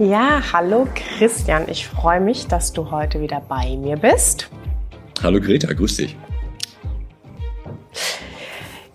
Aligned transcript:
Ja, 0.00 0.42
hallo 0.52 0.88
Christian. 0.92 1.68
Ich 1.68 1.86
freue 1.86 2.20
mich, 2.20 2.48
dass 2.48 2.72
du 2.72 2.90
heute 2.90 3.20
wieder 3.20 3.40
bei 3.40 3.76
mir 3.76 3.96
bist. 3.96 4.50
Hallo 5.22 5.40
Greta, 5.40 5.72
grüß 5.72 5.98
dich. 5.98 6.16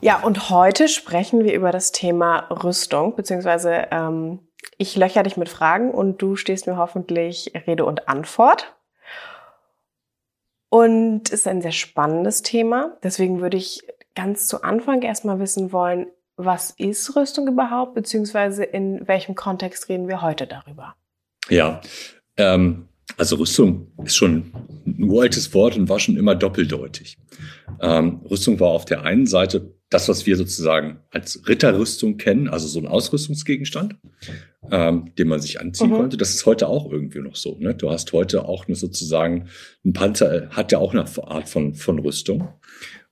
Ja, 0.01 0.21
und 0.21 0.49
heute 0.49 0.89
sprechen 0.89 1.45
wir 1.45 1.53
über 1.53 1.71
das 1.71 1.93
Thema 1.93 2.49
Rüstung, 2.49 3.15
beziehungsweise 3.15 3.87
ähm, 3.91 4.39
ich 4.77 4.97
löcher 4.97 5.23
dich 5.23 5.37
mit 5.37 5.47
Fragen 5.47 5.91
und 5.91 6.21
du 6.21 6.35
stehst 6.35 6.67
mir 6.67 6.75
hoffentlich 6.75 7.53
Rede 7.65 7.85
und 7.85 8.09
Antwort. 8.09 8.75
Und 10.67 11.29
es 11.29 11.39
ist 11.39 11.47
ein 11.47 11.61
sehr 11.61 11.71
spannendes 11.71 12.41
Thema. 12.41 12.97
Deswegen 13.03 13.39
würde 13.39 13.55
ich 13.55 13.87
ganz 14.15 14.47
zu 14.47 14.63
Anfang 14.63 15.01
erstmal 15.01 15.39
wissen 15.39 15.71
wollen, 15.71 16.07
was 16.39 16.71
ist 16.71 17.15
Rüstung 17.17 17.47
überhaupt, 17.49 17.95
beziehungsweise 17.95 18.63
in 18.63 19.05
welchem 19.07 19.35
Kontext 19.35 19.89
reden 19.89 20.07
wir 20.07 20.21
heute 20.21 20.47
darüber? 20.47 20.95
Ja, 21.49 21.81
ähm, 22.37 22.87
also 23.17 23.35
Rüstung 23.35 23.91
ist 24.05 24.15
schon 24.15 24.53
ein 24.85 25.03
uraltes 25.03 25.53
Wort 25.53 25.75
und 25.75 25.89
war 25.89 25.99
schon 25.99 26.15
immer 26.15 26.35
doppeldeutig. 26.35 27.17
Ähm, 27.81 28.21
Rüstung 28.29 28.59
war 28.59 28.69
auf 28.69 28.85
der 28.85 29.03
einen 29.03 29.27
Seite 29.27 29.73
das, 29.89 30.07
was 30.07 30.25
wir 30.25 30.37
sozusagen 30.37 30.99
als 31.09 31.47
Ritterrüstung 31.47 32.17
kennen, 32.17 32.47
also 32.47 32.67
so 32.67 32.79
ein 32.79 32.87
Ausrüstungsgegenstand, 32.87 33.95
ähm, 34.71 35.13
den 35.17 35.27
man 35.27 35.41
sich 35.41 35.59
anziehen 35.59 35.89
mhm. 35.89 35.95
konnte. 35.95 36.17
Das 36.17 36.29
ist 36.29 36.45
heute 36.45 36.67
auch 36.67 36.89
irgendwie 36.89 37.19
noch 37.19 37.35
so. 37.35 37.57
Ne? 37.59 37.75
Du 37.75 37.89
hast 37.89 38.13
heute 38.13 38.45
auch 38.45 38.67
eine 38.67 38.75
sozusagen, 38.75 39.49
ein 39.83 39.91
Panzer 39.93 40.49
hat 40.51 40.71
ja 40.71 40.77
auch 40.77 40.93
eine 40.93 41.05
Art 41.23 41.49
von, 41.49 41.73
von 41.73 41.99
Rüstung. 41.99 42.47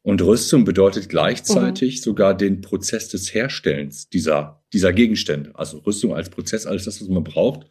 Und 0.08 0.22
Rüstung 0.22 0.64
bedeutet 0.64 1.10
gleichzeitig 1.10 1.98
mhm. 1.98 2.02
sogar 2.02 2.34
den 2.34 2.62
Prozess 2.62 3.10
des 3.10 3.34
Herstellens 3.34 4.08
dieser, 4.08 4.64
dieser 4.72 4.94
Gegenstände. 4.94 5.52
Also 5.56 5.80
Rüstung 5.80 6.16
als 6.16 6.30
Prozess, 6.30 6.66
alles 6.66 6.86
das, 6.86 7.02
was 7.02 7.10
man 7.10 7.26
braucht, 7.26 7.68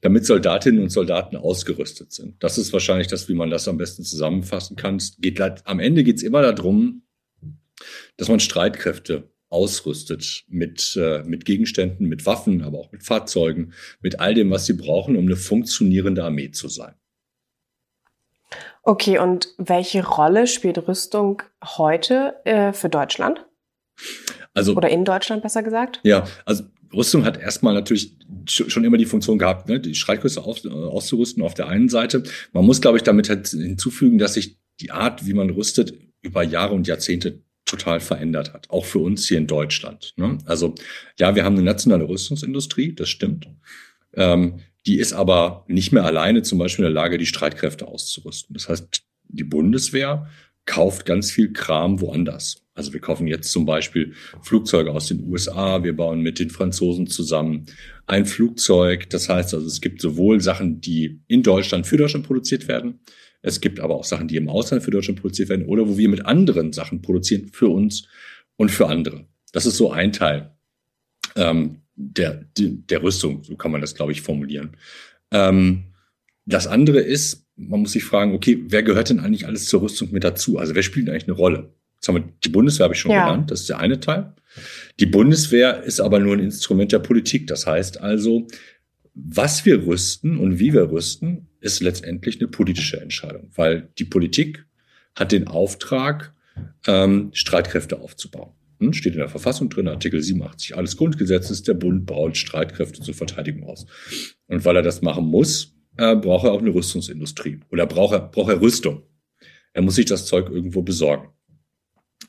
damit 0.00 0.26
Soldatinnen 0.26 0.82
und 0.82 0.88
Soldaten 0.88 1.36
ausgerüstet 1.36 2.12
sind. 2.12 2.42
Das 2.42 2.58
ist 2.58 2.72
wahrscheinlich 2.72 3.06
das, 3.06 3.28
wie 3.28 3.34
man 3.34 3.48
das 3.50 3.68
am 3.68 3.78
besten 3.78 4.02
zusammenfassen 4.02 4.74
kann. 4.74 4.96
Es 4.96 5.18
geht, 5.20 5.40
am 5.40 5.78
Ende 5.78 6.02
geht 6.02 6.16
es 6.16 6.24
immer 6.24 6.42
darum, 6.42 7.02
dass 8.16 8.26
man 8.26 8.40
Streitkräfte 8.40 9.30
ausrüstet 9.48 10.46
mit, 10.48 10.98
äh, 11.00 11.22
mit 11.22 11.44
Gegenständen, 11.44 12.08
mit 12.08 12.26
Waffen, 12.26 12.62
aber 12.62 12.78
auch 12.80 12.90
mit 12.90 13.04
Fahrzeugen, 13.04 13.72
mit 14.00 14.18
all 14.18 14.34
dem, 14.34 14.50
was 14.50 14.66
sie 14.66 14.72
brauchen, 14.72 15.14
um 15.14 15.26
eine 15.26 15.36
funktionierende 15.36 16.24
Armee 16.24 16.50
zu 16.50 16.66
sein. 16.66 16.96
Okay, 18.82 19.18
und 19.18 19.48
welche 19.58 20.06
Rolle 20.06 20.46
spielt 20.46 20.88
Rüstung 20.88 21.42
heute 21.62 22.34
äh, 22.44 22.72
für 22.72 22.88
Deutschland? 22.88 23.44
Also, 24.54 24.74
Oder 24.74 24.88
in 24.88 25.04
Deutschland 25.04 25.42
besser 25.42 25.62
gesagt? 25.62 26.00
Ja, 26.02 26.26
also 26.44 26.64
Rüstung 26.92 27.24
hat 27.24 27.38
erstmal 27.38 27.74
natürlich 27.74 28.16
schon 28.46 28.84
immer 28.84 28.96
die 28.96 29.06
Funktion 29.06 29.38
gehabt, 29.38 29.68
ne, 29.68 29.78
die 29.78 29.94
Streitkräfte 29.94 30.42
aus, 30.42 30.64
äh, 30.64 30.68
auszurüsten 30.68 31.42
auf 31.42 31.54
der 31.54 31.68
einen 31.68 31.88
Seite. 31.88 32.22
Man 32.52 32.64
muss, 32.64 32.80
glaube 32.80 32.96
ich, 32.96 33.02
damit 33.02 33.28
halt 33.28 33.48
hinzufügen, 33.48 34.18
dass 34.18 34.34
sich 34.34 34.58
die 34.80 34.90
Art, 34.90 35.26
wie 35.26 35.34
man 35.34 35.50
rüstet, 35.50 35.92
über 36.22 36.42
Jahre 36.42 36.74
und 36.74 36.86
Jahrzehnte 36.86 37.42
total 37.64 38.00
verändert 38.00 38.54
hat, 38.54 38.70
auch 38.70 38.84
für 38.84 38.98
uns 38.98 39.28
hier 39.28 39.38
in 39.38 39.46
Deutschland. 39.46 40.14
Ne? 40.16 40.38
Also 40.46 40.74
ja, 41.18 41.34
wir 41.34 41.44
haben 41.44 41.56
eine 41.56 41.64
nationale 41.64 42.08
Rüstungsindustrie, 42.08 42.94
das 42.94 43.10
stimmt. 43.10 43.48
Ähm, 44.14 44.60
die 44.88 44.98
ist 44.98 45.12
aber 45.12 45.64
nicht 45.68 45.92
mehr 45.92 46.04
alleine 46.04 46.42
zum 46.42 46.58
Beispiel 46.58 46.84
in 46.84 46.92
der 46.92 47.02
Lage, 47.02 47.18
die 47.18 47.26
Streitkräfte 47.26 47.86
auszurüsten. 47.86 48.54
Das 48.54 48.68
heißt, 48.68 49.02
die 49.28 49.44
Bundeswehr 49.44 50.26
kauft 50.64 51.04
ganz 51.06 51.30
viel 51.30 51.52
Kram 51.52 52.00
woanders. 52.00 52.64
Also 52.74 52.92
wir 52.92 53.00
kaufen 53.00 53.26
jetzt 53.26 53.52
zum 53.52 53.66
Beispiel 53.66 54.14
Flugzeuge 54.42 54.92
aus 54.92 55.08
den 55.08 55.24
USA, 55.24 55.82
wir 55.84 55.94
bauen 55.94 56.22
mit 56.22 56.38
den 56.38 56.48
Franzosen 56.48 57.06
zusammen 57.06 57.66
ein 58.06 58.24
Flugzeug. 58.24 59.10
Das 59.10 59.28
heißt 59.28 59.52
also, 59.52 59.66
es 59.66 59.80
gibt 59.80 60.00
sowohl 60.00 60.40
Sachen, 60.40 60.80
die 60.80 61.20
in 61.26 61.42
Deutschland 61.42 61.86
für 61.86 61.96
Deutschland 61.96 62.26
produziert 62.26 62.66
werden, 62.66 63.00
es 63.42 63.60
gibt 63.60 63.80
aber 63.80 63.94
auch 63.94 64.04
Sachen, 64.04 64.28
die 64.28 64.36
im 64.36 64.48
Ausland 64.48 64.82
für 64.82 64.90
Deutschland 64.90 65.20
produziert 65.20 65.48
werden 65.48 65.66
oder 65.66 65.88
wo 65.88 65.96
wir 65.96 66.08
mit 66.08 66.26
anderen 66.26 66.72
Sachen 66.72 67.02
produzieren 67.02 67.48
für 67.52 67.68
uns 67.68 68.08
und 68.56 68.70
für 68.70 68.88
andere. 68.88 69.26
Das 69.52 69.66
ist 69.66 69.76
so 69.76 69.92
ein 69.92 70.12
Teil 70.12 70.56
ähm, 71.36 71.82
der, 71.98 72.44
der 72.56 73.02
Rüstung, 73.02 73.42
so 73.42 73.56
kann 73.56 73.72
man 73.72 73.80
das, 73.80 73.94
glaube 73.94 74.12
ich, 74.12 74.22
formulieren. 74.22 74.76
Ähm, 75.32 75.84
das 76.46 76.66
andere 76.66 77.00
ist, 77.00 77.46
man 77.56 77.80
muss 77.80 77.92
sich 77.92 78.04
fragen, 78.04 78.34
okay, 78.34 78.64
wer 78.68 78.82
gehört 78.82 79.10
denn 79.10 79.20
eigentlich 79.20 79.46
alles 79.46 79.66
zur 79.66 79.82
Rüstung 79.82 80.12
mit 80.12 80.24
dazu? 80.24 80.58
Also 80.58 80.74
wer 80.74 80.82
spielt 80.82 81.10
eigentlich 81.10 81.24
eine 81.24 81.32
Rolle? 81.32 81.74
Jetzt 81.96 82.08
haben 82.08 82.14
wir, 82.14 82.32
die 82.44 82.48
Bundeswehr 82.48 82.84
habe 82.84 82.94
ich 82.94 83.00
schon 83.00 83.10
ja. 83.10 83.26
genannt, 83.26 83.50
das 83.50 83.60
ist 83.60 83.68
der 83.68 83.80
eine 83.80 83.98
Teil. 83.98 84.32
Die 85.00 85.06
Bundeswehr 85.06 85.82
ist 85.82 86.00
aber 86.00 86.20
nur 86.20 86.36
ein 86.36 86.40
Instrument 86.40 86.92
der 86.92 87.00
Politik. 87.00 87.48
Das 87.48 87.66
heißt 87.66 88.00
also, 88.00 88.46
was 89.14 89.66
wir 89.66 89.84
rüsten 89.84 90.38
und 90.38 90.60
wie 90.60 90.72
wir 90.72 90.90
rüsten, 90.90 91.48
ist 91.60 91.80
letztendlich 91.80 92.40
eine 92.40 92.48
politische 92.48 93.00
Entscheidung, 93.00 93.50
weil 93.56 93.88
die 93.98 94.04
Politik 94.04 94.64
hat 95.16 95.32
den 95.32 95.48
Auftrag, 95.48 96.32
ähm, 96.86 97.30
Streitkräfte 97.32 97.98
aufzubauen. 97.98 98.52
Steht 98.92 99.14
in 99.14 99.18
der 99.18 99.28
Verfassung 99.28 99.68
drin, 99.68 99.88
Artikel 99.88 100.22
87 100.22 100.76
alles 100.76 100.96
Grundgesetzes, 100.96 101.62
der 101.62 101.74
Bund 101.74 102.06
baut 102.06 102.36
Streitkräfte 102.36 103.00
zur 103.00 103.14
Verteidigung 103.14 103.64
aus. 103.64 103.86
Und 104.46 104.64
weil 104.64 104.76
er 104.76 104.82
das 104.82 105.02
machen 105.02 105.26
muss, 105.26 105.74
äh, 105.96 106.14
braucht 106.14 106.44
er 106.44 106.52
auch 106.52 106.60
eine 106.60 106.72
Rüstungsindustrie 106.72 107.60
oder 107.70 107.86
braucht 107.86 108.14
er, 108.14 108.20
braucht 108.20 108.50
er 108.50 108.60
Rüstung. 108.60 109.02
Er 109.72 109.82
muss 109.82 109.96
sich 109.96 110.06
das 110.06 110.26
Zeug 110.26 110.48
irgendwo 110.48 110.82
besorgen. 110.82 111.28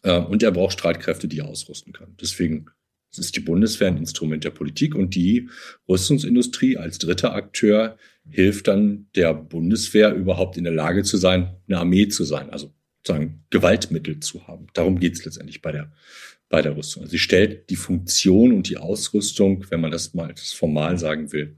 Äh, 0.02 0.20
und 0.20 0.44
er 0.44 0.52
braucht 0.52 0.74
Streitkräfte, 0.74 1.28
die 1.28 1.40
er 1.40 1.48
ausrüsten 1.48 1.94
kann. 1.94 2.16
Deswegen 2.20 2.68
es 3.12 3.18
ist 3.18 3.36
die 3.36 3.42
Bundeswehr 3.42 3.88
ein 3.88 3.98
Instrument 3.98 4.44
der 4.44 4.52
Politik 4.52 4.94
und 4.94 5.16
die 5.16 5.50
Rüstungsindustrie 5.88 6.78
als 6.78 7.00
dritter 7.00 7.34
Akteur 7.34 7.98
hilft 8.30 8.68
dann 8.68 9.08
der 9.16 9.34
Bundeswehr 9.34 10.14
überhaupt 10.14 10.58
in 10.58 10.64
der 10.64 10.74
Lage 10.74 11.04
zu 11.04 11.18
sein, 11.18 11.56
eine 11.68 11.80
Armee 11.80 12.08
zu 12.08 12.24
sein, 12.24 12.52
also 12.52 12.72
sozusagen 12.98 13.46
Gewaltmittel 13.50 14.20
zu 14.20 14.48
haben. 14.48 14.68
Darum 14.74 15.00
geht 15.00 15.14
es 15.14 15.26
letztendlich 15.26 15.62
bei 15.62 15.72
der, 15.72 15.92
bei 16.50 16.64
der 16.64 16.76
Rüstung. 16.76 17.06
Sie 17.06 17.20
stellt 17.20 17.70
die 17.70 17.76
Funktion 17.76 18.52
und 18.54 18.68
die 18.68 18.78
Ausrüstung, 18.78 19.66
wenn 19.70 19.82
man 19.82 19.92
das 19.92 20.16
mal 20.16 20.34
formal 20.36 20.98
sagen 20.98 21.32
will, 21.32 21.56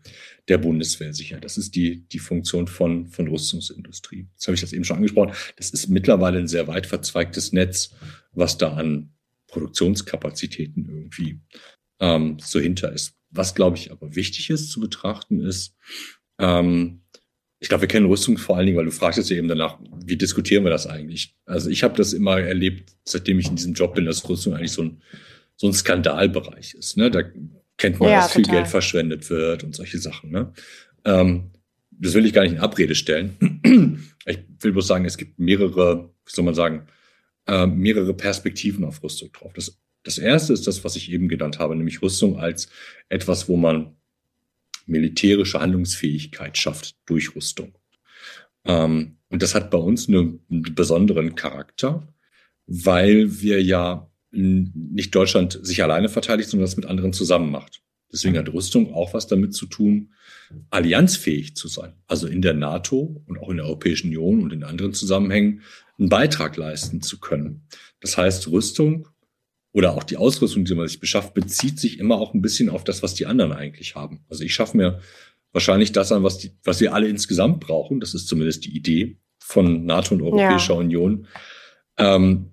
der 0.50 0.58
Bundeswehr 0.58 1.14
sicher. 1.14 1.40
Das 1.40 1.58
ist 1.58 1.76
die, 1.76 2.08
die 2.10 2.20
Funktion 2.20 2.68
von, 2.68 3.08
von 3.08 3.28
Rüstungsindustrie. 3.30 4.28
Jetzt 4.34 4.48
habe 4.48 4.56
ich 4.56 4.62
das 4.62 4.74
eben 4.74 4.84
schon 4.84 4.98
angesprochen. 4.98 5.34
Das 5.56 5.70
ist 5.70 5.88
mittlerweile 5.88 6.40
ein 6.40 6.48
sehr 6.48 6.68
weit 6.68 6.88
verzweigtes 6.88 7.54
Netz, 7.54 7.96
was 8.34 8.58
da 8.58 8.74
an 8.74 9.14
Produktionskapazitäten 9.48 10.86
irgendwie 10.90 11.40
ähm, 12.00 12.38
so 12.42 12.60
hinter 12.60 12.92
ist. 12.92 13.14
Was, 13.30 13.56
glaube 13.56 13.78
ich, 13.78 13.92
aber 13.92 14.16
wichtig 14.16 14.50
ist 14.50 14.72
zu 14.72 14.82
betrachten, 14.82 15.40
ist, 15.40 15.74
ähm, 16.38 17.04
ich 17.62 17.70
glaube, 17.70 17.82
wir 17.82 17.88
kennen 17.88 18.08
Rüstung 18.08 18.40
vor 18.40 18.58
allen 18.58 18.66
Dingen, 18.66 18.78
weil 18.80 18.86
du 18.86 18.92
fragtest 18.92 19.30
ja 19.30 19.38
eben 19.38 19.48
danach, 19.48 19.78
wie 20.04 20.18
diskutieren 20.18 20.64
wir 20.64 20.72
das 20.72 20.88
eigentlich? 20.88 21.36
Also 21.46 21.70
ich 21.70 21.84
habe 21.84 21.96
das 21.96 22.12
immer 22.12 22.40
erlebt, 22.40 22.92
seitdem 23.06 23.38
ich 23.38 23.48
in 23.48 23.56
diesem 23.56 23.74
Job 23.74 23.94
bin, 23.94 24.06
dass 24.06 24.28
Rüstung 24.28 24.56
eigentlich 24.56 24.72
so 24.72 24.82
ein, 24.82 25.02
so 25.58 25.68
ein 25.68 25.74
Skandalbereich 25.74 26.74
ist. 26.74 26.98
Ne? 26.98 27.12
Da 27.12 27.22
kennt 27.78 28.00
man, 28.00 28.10
ja, 28.10 28.22
dass 28.22 28.34
total. 28.34 28.44
viel 28.44 28.54
Geld 28.56 28.68
verschwendet 28.68 29.30
wird 29.30 29.64
und 29.64 29.76
solche 29.76 30.00
Sachen. 30.00 30.32
Ne? 30.32 30.52
Ähm, 31.06 31.52
das 31.92 32.16
will 32.16 32.26
ich 32.26 32.34
gar 32.34 32.42
nicht 32.42 32.54
in 32.54 32.58
Abrede 32.58 32.96
stellen. 32.96 33.38
ich 34.26 34.40
will 34.60 34.72
bloß 34.72 34.88
sagen, 34.88 35.06
es 35.06 35.18
gibt 35.18 35.38
mehrere, 35.38 36.10
wie 36.26 36.32
soll 36.32 36.46
man 36.46 36.56
sagen, 36.56 36.88
äh, 37.46 37.68
mehrere 37.68 38.16
Perspektiven 38.16 38.84
auf 38.84 39.04
Rüstung 39.04 39.32
drauf. 39.34 39.54
Das, 39.54 39.80
das 40.02 40.18
erste 40.18 40.54
ist 40.54 40.66
das, 40.66 40.84
was 40.84 40.96
ich 40.96 41.12
eben 41.12 41.28
genannt 41.28 41.60
habe, 41.60 41.76
nämlich 41.76 42.02
Rüstung 42.02 42.40
als 42.40 42.70
etwas, 43.08 43.48
wo 43.48 43.56
man 43.56 43.96
militärische 44.88 45.60
Handlungsfähigkeit 45.60 46.58
schafft 46.58 46.96
durch 47.06 47.36
Rüstung. 47.36 47.78
Ähm, 48.66 49.18
und 49.30 49.42
das 49.42 49.56
hat 49.56 49.72
bei 49.72 49.78
uns 49.78 50.08
eine, 50.08 50.40
einen 50.50 50.76
besonderen 50.76 51.36
Charakter, 51.36 52.08
weil 52.68 53.42
wir 53.42 53.62
ja 53.62 54.08
nicht 54.32 55.14
Deutschland 55.14 55.60
sich 55.62 55.84
alleine 55.84 56.10
verteidigt, 56.10 56.50
sondern 56.50 56.66
das 56.66 56.78
mit 56.78 56.86
anderen 56.86 57.14
zusammen 57.14 57.52
macht. 57.52 57.82
Deswegen 58.12 58.38
hat 58.38 58.52
Rüstung 58.52 58.94
auch 58.94 59.14
was 59.14 59.28
damit 59.28 59.54
zu 59.54 59.66
tun, 59.66 60.14
allianzfähig 60.70 61.56
zu 61.56 61.68
sein. 61.68 61.94
Also 62.08 62.28
in 62.28 62.42
der 62.42 62.54
NATO 62.54 63.24
und 63.26 63.38
auch 63.40 63.50
in 63.50 63.58
der 63.58 63.66
Europäischen 63.66 64.08
Union 64.08 64.42
und 64.44 64.54
in 64.54 64.64
anderen 64.64 64.94
Zusammenhängen 64.94 65.62
einen 65.98 66.10
Beitrag 66.10 66.58
leisten 66.58 67.02
zu 67.02 67.20
können. 67.20 67.64
Das 68.02 68.18
heißt, 68.18 68.50
Rüstung 68.50 69.08
oder 69.74 69.94
auch 69.94 70.04
die 70.04 70.18
Ausrüstung, 70.18 70.66
die 70.66 70.76
man 70.76 70.88
sich 70.88 71.00
beschafft, 71.00 71.34
bezieht 71.34 71.80
sich 71.80 72.00
immer 72.00 72.16
auch 72.16 72.34
ein 72.34 72.42
bisschen 72.42 72.70
auf 72.70 72.84
das, 72.84 73.04
was 73.04 73.14
die 73.14 73.26
anderen 73.26 73.54
eigentlich 73.54 73.96
haben. 73.96 74.26
Also 74.30 74.44
ich 74.44 74.54
schaffe 74.54 74.78
mir 74.78 75.00
wahrscheinlich 75.54 75.92
das 75.92 76.12
an, 76.12 76.24
was, 76.24 76.38
die, 76.38 76.52
was 76.64 76.82
wir 76.82 76.94
alle 76.94 77.08
insgesamt 77.08 77.60
brauchen. 77.60 78.00
Das 78.00 78.14
ist 78.14 78.28
zumindest 78.28 78.66
die 78.66 78.76
Idee 78.76 79.18
von 79.40 79.86
NATO 79.86 80.16
und 80.16 80.22
Europäischer 80.22 80.74
ja. 80.74 80.80
Union. 80.80 81.28
Ähm, 81.98 82.52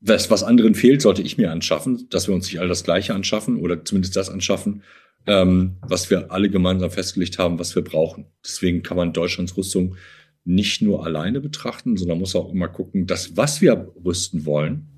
was, 0.00 0.30
was 0.30 0.42
anderen 0.42 0.74
fehlt, 0.74 1.02
sollte 1.02 1.22
ich 1.22 1.38
mir 1.38 1.50
anschaffen, 1.50 2.06
dass 2.10 2.28
wir 2.28 2.34
uns 2.34 2.46
nicht 2.46 2.60
all 2.60 2.68
das 2.68 2.84
Gleiche 2.84 3.14
anschaffen 3.14 3.56
oder 3.56 3.84
zumindest 3.84 4.16
das 4.16 4.30
anschaffen, 4.30 4.82
ähm, 5.26 5.76
was 5.82 6.10
wir 6.10 6.30
alle 6.30 6.50
gemeinsam 6.50 6.90
festgelegt 6.90 7.38
haben, 7.38 7.58
was 7.58 7.74
wir 7.74 7.82
brauchen. 7.82 8.26
Deswegen 8.44 8.82
kann 8.82 8.96
man 8.96 9.12
Deutschlands 9.12 9.56
Rüstung 9.56 9.96
nicht 10.44 10.82
nur 10.82 11.04
alleine 11.04 11.40
betrachten, 11.40 11.96
sondern 11.96 12.18
muss 12.18 12.36
auch 12.36 12.52
immer 12.52 12.68
gucken, 12.68 13.06
dass 13.06 13.36
was 13.36 13.60
wir 13.60 13.92
rüsten 14.04 14.44
wollen, 14.44 14.91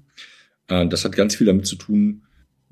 das 0.66 1.04
hat 1.04 1.12
ganz 1.12 1.34
viel 1.34 1.46
damit 1.46 1.66
zu 1.66 1.76
tun, 1.76 2.24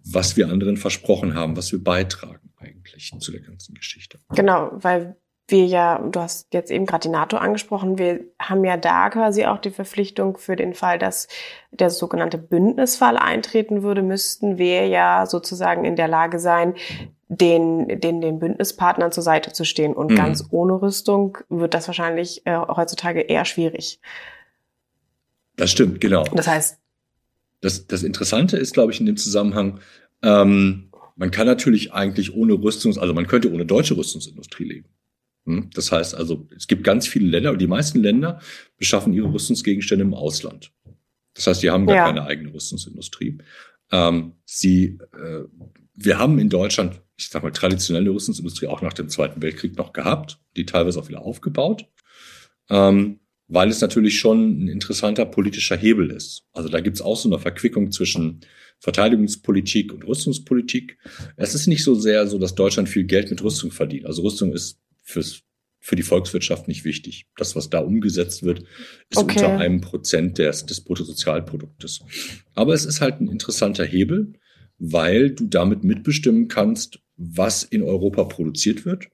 was 0.05 0.37
wir 0.37 0.49
anderen 0.49 0.77
versprochen 0.77 1.35
haben, 1.35 1.57
was 1.57 1.73
wir 1.73 1.83
beitragen. 1.83 2.51
eigentlich 2.59 3.13
zu 3.19 3.33
der 3.33 3.41
ganzen 3.41 3.75
Geschichte. 3.75 4.19
Genau, 4.35 4.71
weil 4.75 5.17
wir 5.49 5.67
ja, 5.67 5.99
du 5.99 6.21
hast 6.21 6.53
jetzt 6.55 6.71
eben 6.71 6.87
gerade 6.87 7.03
die 7.03 7.09
NATO 7.13 7.37
angesprochen, 7.37 7.99
wir 7.99 8.21
haben 8.41 8.65
ja 8.65 8.77
da 8.77 9.11
quasi 9.11 9.45
auch 9.45 9.59
die 9.59 9.71
Verpflichtung 9.71 10.39
für 10.39 10.57
den 10.57 10.73
Fall, 10.75 10.99
dass 10.99 11.29
der 11.71 11.91
sogenannte 11.91 12.39
Bündnisfall 12.39 13.17
eintreten 13.17 13.83
würde, 13.83 14.03
müssten 14.03 14.59
wir 14.59 14.87
ja 14.87 15.27
sozusagen 15.27 15.85
in 15.85 15.97
der 15.97 16.09
Lage 16.09 16.39
sein, 16.39 16.75
den, 17.29 17.89
den, 18.01 18.21
den 18.21 18.39
Bündnispartnern 18.39 19.11
zur 19.11 19.23
Seite 19.23 19.53
zu 19.53 19.65
stehen. 19.65 19.95
Und 19.95 20.11
mhm. 20.11 20.17
ganz 20.17 20.45
ohne 20.51 20.81
Rüstung 20.81 21.39
wird 21.49 21.75
das 21.75 21.87
wahrscheinlich 21.87 22.47
äh, 22.47 22.57
heutzutage 22.57 23.21
eher 23.21 23.45
schwierig. 23.45 24.01
Das 25.57 25.71
stimmt, 25.71 26.01
genau. 26.01 26.25
Das 26.25 26.47
heißt. 26.47 26.82
Das, 27.63 27.87
das 27.87 28.03
Interessante 28.03 28.59
ist, 28.59 28.75
glaube 28.75 28.93
ich, 28.93 29.01
in 29.01 29.07
dem 29.07 29.17
Zusammenhang, 29.17 29.81
ähm, 30.23 30.91
man 31.17 31.31
kann 31.31 31.47
natürlich 31.47 31.93
eigentlich 31.93 32.35
ohne 32.35 32.55
Rüstungs, 32.55 32.99
also 32.99 33.15
man 33.15 33.27
könnte 33.27 33.53
ohne 33.53 33.65
deutsche 33.65 33.97
Rüstungsindustrie 33.97 34.65
leben. 34.65 34.89
Hm? 35.47 35.71
Das 35.75 35.93
heißt 35.93 36.15
also, 36.15 36.49
es 36.57 36.67
gibt 36.67 36.85
ganz 36.85 37.07
viele 37.07 37.29
Länder 37.29 37.53
und 37.53 37.61
die 37.61 37.67
meisten 37.67 38.01
Länder 38.01 38.41
beschaffen 38.77 39.13
ihre 39.13 39.33
Rüstungsgegenstände 39.33 40.05
im 40.05 40.15
Ausland. 40.15 40.73
Das 41.35 41.47
heißt, 41.47 41.63
die 41.63 41.71
haben 41.71 41.87
gar 41.87 41.97
ja. 41.97 42.05
keine 42.07 42.25
eigene 42.25 42.53
Rüstungsindustrie. 42.53 43.39
Ähm, 43.91 44.33
sie, 44.45 44.99
äh, 45.13 45.45
wir 45.95 46.19
haben 46.19 46.39
in 46.39 46.49
Deutschland, 46.49 47.01
ich 47.17 47.29
sag 47.29 47.43
mal, 47.43 47.53
traditionelle 47.53 48.11
Rüstungsindustrie 48.11 48.67
auch 48.67 48.83
nach 48.83 48.93
dem 48.93 49.09
Zweiten 49.09 49.41
Weltkrieg 49.43 49.77
noch 49.77 49.93
gehabt, 49.93 50.39
die 50.57 50.67
teilweise 50.67 50.99
auch 50.99 51.09
wieder 51.09 51.23
aufgebaut, 51.23 51.87
ähm, 52.69 53.21
weil 53.49 53.69
es 53.69 53.81
natürlich 53.81 54.19
schon 54.19 54.65
ein 54.65 54.69
interessanter 54.69 55.27
politischer 55.27 55.77
Hebel 55.77 56.11
ist. 56.11 56.45
Also 56.53 56.69
da 56.69 56.81
gibt's 56.81 57.03
auch 57.03 57.17
so 57.17 57.29
eine 57.29 57.39
Verquickung 57.39 57.93
zwischen 57.93 58.41
Verteidigungspolitik 58.79 59.93
und 59.93 60.07
Rüstungspolitik. 60.07 60.99
Es 61.37 61.55
ist 61.55 61.67
nicht 61.67 61.85
so 61.85 61.95
sehr 61.95 62.27
so, 62.27 62.39
dass 62.39 62.55
Deutschland 62.55 62.89
viel 62.89 63.05
Geld 63.05 63.31
mit 63.31 63.43
Rüstung 63.43 63.71
verdient. 63.71 64.07
Also 64.07 64.23
Rüstung 64.23 64.53
ist 64.53 64.81
fürs, 65.03 65.43
für 65.79 65.97
die 65.97 66.03
Volkswirtschaft 66.03 66.67
nicht 66.67 66.85
wichtig. 66.85 67.27
Das, 67.37 67.55
was 67.55 67.71
da 67.71 67.79
umgesetzt 67.79 68.43
wird, 68.43 68.65
ist 69.09 69.19
okay. 69.19 69.39
unter 69.39 69.59
einem 69.59 69.81
Prozent 69.81 70.39
des, 70.39 70.67
des 70.67 70.81
Bruttosozialproduktes. 70.81 72.01
Aber 72.55 72.75
es 72.75 72.85
ist 72.85 73.01
halt 73.01 73.21
ein 73.21 73.29
interessanter 73.29 73.85
Hebel, 73.85 74.33
weil 74.79 75.31
du 75.31 75.47
damit 75.47 75.85
mitbestimmen 75.85 76.49
kannst, 76.49 76.99
was 77.17 77.63
in 77.63 77.83
Europa 77.83 78.25
produziert 78.25 78.85
wird. 78.85 79.09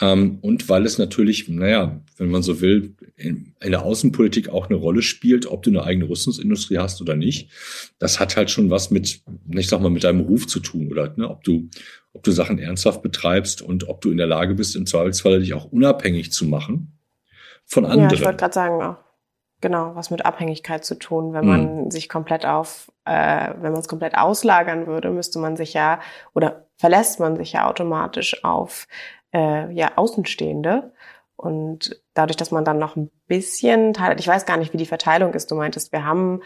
Ähm, 0.00 0.38
und 0.40 0.68
weil 0.68 0.86
es 0.86 0.98
natürlich, 0.98 1.48
naja, 1.48 2.00
wenn 2.16 2.30
man 2.30 2.42
so 2.42 2.60
will, 2.60 2.94
in, 3.16 3.54
in, 3.60 3.70
der 3.70 3.82
Außenpolitik 3.82 4.48
auch 4.48 4.68
eine 4.68 4.78
Rolle 4.78 5.02
spielt, 5.02 5.46
ob 5.46 5.62
du 5.62 5.70
eine 5.70 5.84
eigene 5.84 6.08
Rüstungsindustrie 6.08 6.78
hast 6.78 7.00
oder 7.02 7.16
nicht. 7.16 7.50
Das 7.98 8.18
hat 8.18 8.36
halt 8.36 8.50
schon 8.50 8.70
was 8.70 8.90
mit, 8.90 9.22
ich 9.54 9.68
sag 9.68 9.80
mal, 9.80 9.90
mit 9.90 10.04
deinem 10.04 10.20
Ruf 10.20 10.46
zu 10.46 10.60
tun 10.60 10.90
oder 10.90 11.12
ne, 11.16 11.28
ob 11.28 11.44
du 11.44 11.68
ob 12.12 12.24
du 12.24 12.32
Sachen 12.32 12.58
ernsthaft 12.58 13.02
betreibst 13.02 13.62
und 13.62 13.88
ob 13.88 14.00
du 14.00 14.10
in 14.10 14.16
der 14.16 14.26
Lage 14.26 14.54
bist, 14.54 14.74
im 14.74 14.84
Zweifelsfall 14.84 15.40
dich 15.40 15.54
auch 15.54 15.66
unabhängig 15.66 16.32
zu 16.32 16.44
machen 16.44 16.98
von 17.64 17.84
anderen. 17.84 18.10
Ja, 18.10 18.16
ich 18.16 18.24
wollte 18.24 18.38
gerade 18.38 18.54
sagen, 18.54 18.82
auch 18.82 18.96
genau, 19.60 19.94
was 19.94 20.10
mit 20.10 20.24
Abhängigkeit 20.24 20.84
zu 20.84 20.98
tun. 20.98 21.32
Wenn 21.32 21.46
man 21.46 21.84
mhm. 21.84 21.90
sich 21.90 22.08
komplett 22.08 22.46
auf, 22.46 22.90
äh, 23.04 23.50
wenn 23.60 23.72
man 23.72 23.80
es 23.80 23.88
komplett 23.88 24.16
auslagern 24.16 24.86
würde, 24.86 25.10
müsste 25.10 25.38
man 25.38 25.56
sich 25.56 25.74
ja 25.74 26.00
oder 26.34 26.66
verlässt 26.76 27.20
man 27.20 27.36
sich 27.36 27.52
ja 27.52 27.68
automatisch 27.68 28.42
auf 28.42 28.88
äh, 29.32 29.72
ja 29.72 29.92
Außenstehende. 29.96 30.92
Und 31.36 32.02
dadurch, 32.12 32.36
dass 32.36 32.50
man 32.50 32.66
dann 32.66 32.78
noch 32.78 32.96
ein 32.96 33.10
bisschen 33.26 33.94
teilt, 33.94 34.20
ich 34.20 34.28
weiß 34.28 34.44
gar 34.44 34.58
nicht, 34.58 34.74
wie 34.74 34.78
die 34.78 34.86
Verteilung 34.86 35.32
ist. 35.32 35.50
Du 35.50 35.54
meintest, 35.54 35.90
wir 35.90 36.04
haben 36.04 36.42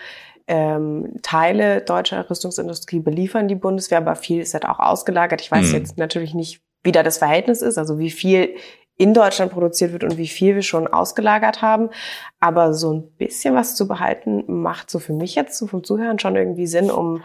ähm, 0.46 1.16
Teile 1.22 1.80
deutscher 1.80 2.28
Rüstungsindustrie 2.30 3.00
beliefern 3.00 3.48
die 3.48 3.56
Bundeswehr, 3.56 3.98
aber 3.98 4.14
viel 4.14 4.40
ist 4.40 4.54
halt 4.54 4.66
auch 4.66 4.78
ausgelagert. 4.78 5.40
Ich 5.40 5.50
weiß 5.50 5.68
mhm. 5.68 5.74
jetzt 5.74 5.98
natürlich 5.98 6.34
nicht, 6.34 6.62
wie 6.84 6.92
da 6.92 7.02
das 7.02 7.18
Verhältnis 7.18 7.60
ist, 7.60 7.76
also 7.76 7.98
wie 7.98 8.10
viel 8.10 8.54
in 8.96 9.14
Deutschland 9.14 9.52
produziert 9.52 9.92
wird 9.92 10.04
und 10.04 10.16
wie 10.16 10.28
viel 10.28 10.54
wir 10.54 10.62
schon 10.62 10.86
ausgelagert 10.86 11.62
haben. 11.62 11.90
Aber 12.38 12.74
so 12.74 12.92
ein 12.92 13.10
bisschen 13.16 13.54
was 13.54 13.74
zu 13.74 13.88
behalten, 13.88 14.44
macht 14.46 14.90
so 14.90 14.98
für 14.98 15.12
mich 15.12 15.34
jetzt 15.34 15.58
so 15.58 15.66
vom 15.66 15.82
Zuhören 15.82 16.18
schon 16.18 16.36
irgendwie 16.36 16.66
Sinn, 16.66 16.90
um 16.90 17.22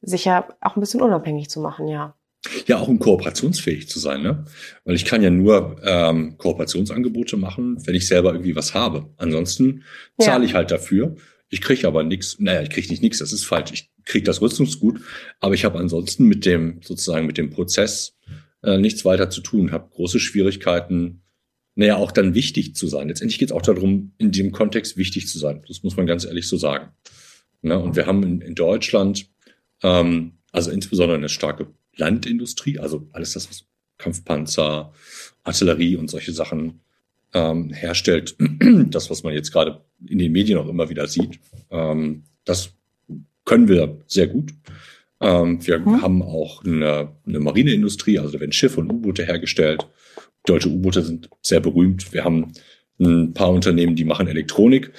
sich 0.00 0.24
ja 0.24 0.48
auch 0.60 0.76
ein 0.76 0.80
bisschen 0.80 1.02
unabhängig 1.02 1.50
zu 1.50 1.60
machen, 1.60 1.88
ja. 1.88 2.14
Ja, 2.66 2.78
auch 2.78 2.88
um 2.88 2.98
kooperationsfähig 2.98 3.88
zu 3.88 3.98
sein, 3.98 4.22
ne? 4.22 4.44
Weil 4.84 4.94
ich 4.94 5.04
kann 5.04 5.22
ja 5.22 5.28
nur 5.28 5.76
ähm, 5.84 6.38
Kooperationsangebote 6.38 7.36
machen, 7.36 7.76
wenn 7.86 7.94
ich 7.94 8.06
selber 8.06 8.32
irgendwie 8.32 8.56
was 8.56 8.72
habe. 8.72 9.10
Ansonsten 9.18 9.84
zahle 10.18 10.44
ja. 10.44 10.48
ich 10.48 10.54
halt 10.54 10.70
dafür 10.70 11.16
ich 11.50 11.60
kriege 11.60 11.86
aber 11.86 12.04
nichts, 12.04 12.38
naja, 12.38 12.62
ich 12.62 12.70
kriege 12.70 12.88
nicht 12.88 13.02
nichts, 13.02 13.18
das 13.18 13.32
ist 13.32 13.44
falsch. 13.44 13.72
Ich 13.72 13.90
kriege 14.04 14.24
das 14.24 14.40
Rüstungsgut, 14.40 15.00
aber 15.40 15.54
ich 15.54 15.64
habe 15.64 15.78
ansonsten 15.78 16.24
mit 16.24 16.46
dem, 16.46 16.80
sozusagen 16.82 17.26
mit 17.26 17.38
dem 17.38 17.50
Prozess 17.50 18.16
äh, 18.62 18.78
nichts 18.78 19.04
weiter 19.04 19.30
zu 19.30 19.40
tun, 19.40 19.72
habe 19.72 19.90
große 19.90 20.20
Schwierigkeiten, 20.20 21.22
naja, 21.74 21.96
auch 21.96 22.12
dann 22.12 22.34
wichtig 22.34 22.76
zu 22.76 22.86
sein. 22.86 23.08
Letztendlich 23.08 23.38
geht 23.38 23.50
es 23.50 23.56
auch 23.56 23.62
darum, 23.62 24.12
in 24.18 24.30
dem 24.30 24.52
Kontext 24.52 24.96
wichtig 24.96 25.28
zu 25.28 25.38
sein. 25.38 25.62
Das 25.66 25.82
muss 25.82 25.96
man 25.96 26.06
ganz 26.06 26.24
ehrlich 26.24 26.48
so 26.48 26.56
sagen. 26.56 26.92
Ne? 27.62 27.78
Und 27.78 27.96
wir 27.96 28.06
haben 28.06 28.22
in, 28.22 28.40
in 28.40 28.54
Deutschland, 28.54 29.28
ähm, 29.82 30.38
also 30.52 30.70
insbesondere 30.70 31.18
eine 31.18 31.28
starke 31.28 31.72
Landindustrie, 32.00 32.78
also 32.78 33.06
alles 33.12 33.34
das, 33.34 33.48
was 33.48 33.64
Kampfpanzer, 33.98 34.92
Artillerie 35.44 35.96
und 35.96 36.10
solche 36.10 36.32
Sachen 36.32 36.80
ähm, 37.32 37.70
herstellt, 37.70 38.36
das, 38.90 39.10
was 39.10 39.22
man 39.22 39.34
jetzt 39.34 39.52
gerade 39.52 39.80
in 40.04 40.18
den 40.18 40.32
Medien 40.32 40.58
auch 40.58 40.68
immer 40.68 40.88
wieder 40.88 41.06
sieht, 41.06 41.38
ähm, 41.70 42.24
das 42.44 42.72
können 43.44 43.68
wir 43.68 44.00
sehr 44.06 44.26
gut. 44.26 44.52
Ähm, 45.20 45.64
wir 45.66 45.78
mhm. 45.78 46.02
haben 46.02 46.22
auch 46.22 46.64
eine, 46.64 47.12
eine 47.26 47.40
Marineindustrie, 47.40 48.18
also 48.18 48.32
da 48.32 48.40
werden 48.40 48.52
Schiffe 48.52 48.80
und 48.80 48.90
U-Boote 48.90 49.24
hergestellt. 49.24 49.86
Deutsche 50.46 50.70
U-Boote 50.70 51.02
sind 51.02 51.28
sehr 51.42 51.60
berühmt. 51.60 52.12
Wir 52.12 52.24
haben 52.24 52.52
ein 53.00 53.32
paar 53.32 53.50
Unternehmen, 53.50 53.96
die 53.96 54.04
machen 54.04 54.28
Elektronik. 54.28 54.92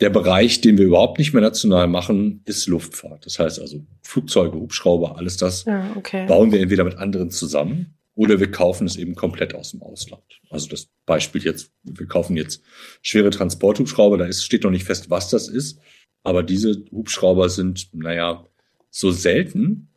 Der 0.00 0.10
Bereich, 0.10 0.60
den 0.60 0.78
wir 0.78 0.86
überhaupt 0.86 1.18
nicht 1.18 1.32
mehr 1.32 1.42
national 1.42 1.88
machen, 1.88 2.42
ist 2.44 2.66
Luftfahrt. 2.66 3.26
Das 3.26 3.38
heißt 3.38 3.60
also 3.60 3.84
Flugzeuge, 4.02 4.56
Hubschrauber, 4.58 5.18
alles 5.18 5.36
das 5.36 5.64
ja, 5.64 5.90
okay. 5.96 6.26
bauen 6.26 6.52
wir 6.52 6.60
entweder 6.60 6.84
mit 6.84 6.98
anderen 6.98 7.30
zusammen 7.30 7.98
oder 8.14 8.40
wir 8.40 8.50
kaufen 8.50 8.86
es 8.86 8.96
eben 8.96 9.14
komplett 9.14 9.54
aus 9.54 9.72
dem 9.72 9.82
Ausland. 9.82 10.22
Also 10.50 10.68
das 10.68 10.88
Beispiel 11.06 11.42
jetzt, 11.42 11.72
wir 11.82 12.06
kaufen 12.06 12.36
jetzt 12.36 12.62
schwere 13.02 13.30
Transporthubschrauber, 13.30 14.18
da 14.18 14.26
ist, 14.26 14.44
steht 14.44 14.64
noch 14.64 14.70
nicht 14.70 14.84
fest, 14.84 15.10
was 15.10 15.28
das 15.30 15.48
ist. 15.48 15.80
Aber 16.22 16.42
diese 16.42 16.84
Hubschrauber 16.90 17.48
sind, 17.48 17.88
naja, 17.92 18.44
so 18.90 19.10
selten, 19.10 19.88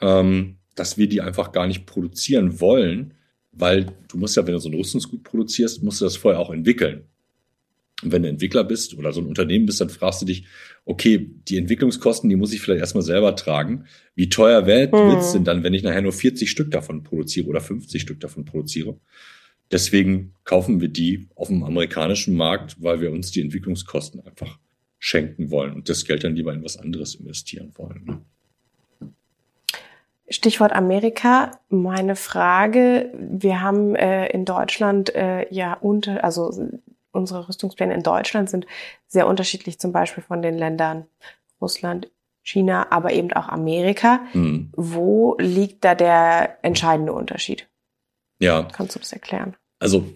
ähm, 0.00 0.56
dass 0.74 0.96
wir 0.96 1.08
die 1.08 1.20
einfach 1.20 1.52
gar 1.52 1.66
nicht 1.66 1.86
produzieren 1.86 2.60
wollen, 2.60 3.14
weil 3.58 3.86
du 4.08 4.18
musst 4.18 4.36
ja, 4.36 4.46
wenn 4.46 4.54
du 4.54 4.60
so 4.60 4.68
ein 4.68 4.74
Rüstungsgut 4.74 5.22
produzierst, 5.24 5.82
musst 5.82 6.00
du 6.00 6.04
das 6.04 6.16
vorher 6.16 6.40
auch 6.40 6.50
entwickeln. 6.50 7.04
Und 8.02 8.12
wenn 8.12 8.22
du 8.22 8.28
Entwickler 8.28 8.62
bist 8.62 8.96
oder 8.96 9.12
so 9.12 9.20
ein 9.20 9.26
Unternehmen 9.26 9.66
bist, 9.66 9.80
dann 9.80 9.90
fragst 9.90 10.22
du 10.22 10.26
dich, 10.26 10.44
okay, 10.84 11.30
die 11.48 11.58
Entwicklungskosten, 11.58 12.30
die 12.30 12.36
muss 12.36 12.52
ich 12.52 12.60
vielleicht 12.60 12.80
erstmal 12.80 13.02
selber 13.02 13.34
tragen. 13.34 13.86
Wie 14.14 14.28
teuer 14.28 14.66
wird 14.66 14.94
es 15.20 15.32
denn 15.32 15.44
dann, 15.44 15.64
wenn 15.64 15.74
ich 15.74 15.82
nachher 15.82 16.02
nur 16.02 16.12
40 16.12 16.48
Stück 16.48 16.70
davon 16.70 17.02
produziere 17.02 17.48
oder 17.48 17.60
50 17.60 18.00
Stück 18.00 18.20
davon 18.20 18.44
produziere? 18.44 19.00
Deswegen 19.72 20.32
kaufen 20.44 20.80
wir 20.80 20.88
die 20.88 21.28
auf 21.34 21.48
dem 21.48 21.64
amerikanischen 21.64 22.36
Markt, 22.36 22.76
weil 22.80 23.00
wir 23.00 23.10
uns 23.10 23.32
die 23.32 23.40
Entwicklungskosten 23.40 24.20
einfach 24.20 24.58
schenken 25.00 25.50
wollen 25.50 25.74
und 25.74 25.88
das 25.88 26.04
Geld 26.04 26.24
dann 26.24 26.36
lieber 26.36 26.52
in 26.52 26.62
was 26.62 26.76
anderes 26.76 27.16
investieren 27.16 27.72
wollen. 27.74 28.24
Stichwort 30.30 30.72
Amerika. 30.72 31.52
Meine 31.68 32.16
Frage: 32.16 33.12
Wir 33.14 33.60
haben 33.60 33.94
äh, 33.94 34.26
in 34.28 34.44
Deutschland 34.44 35.14
äh, 35.14 35.52
ja 35.52 35.74
unter, 35.74 36.22
also 36.24 36.52
unsere 37.12 37.48
Rüstungspläne 37.48 37.94
in 37.94 38.02
Deutschland 38.02 38.50
sind 38.50 38.66
sehr 39.06 39.26
unterschiedlich, 39.26 39.78
zum 39.78 39.92
Beispiel 39.92 40.22
von 40.22 40.42
den 40.42 40.56
Ländern 40.56 41.06
Russland, 41.60 42.10
China, 42.42 42.86
aber 42.90 43.12
eben 43.12 43.32
auch 43.32 43.48
Amerika. 43.48 44.20
Mhm. 44.32 44.70
Wo 44.76 45.36
liegt 45.38 45.84
da 45.84 45.94
der 45.94 46.58
entscheidende 46.62 47.12
Unterschied? 47.12 47.68
Ja. 48.38 48.68
Kannst 48.72 48.94
du 48.94 49.00
das 49.00 49.12
erklären? 49.12 49.56
Also 49.80 50.08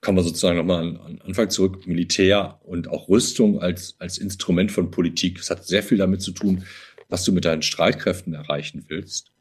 kann 0.00 0.14
man 0.14 0.24
sozusagen 0.24 0.56
nochmal 0.56 0.82
an, 0.82 0.96
an 0.98 1.20
Anfang 1.24 1.50
zurück, 1.50 1.86
Militär 1.86 2.60
und 2.64 2.88
auch 2.88 3.08
Rüstung 3.08 3.60
als, 3.60 3.96
als 3.98 4.18
Instrument 4.18 4.72
von 4.72 4.90
Politik. 4.90 5.38
Es 5.38 5.50
hat 5.50 5.64
sehr 5.64 5.82
viel 5.82 5.98
damit 5.98 6.22
zu 6.22 6.32
tun, 6.32 6.64
was 7.08 7.24
du 7.24 7.32
mit 7.32 7.44
deinen 7.44 7.62
Streitkräften 7.62 8.34
erreichen 8.34 8.84
willst. 8.88 9.32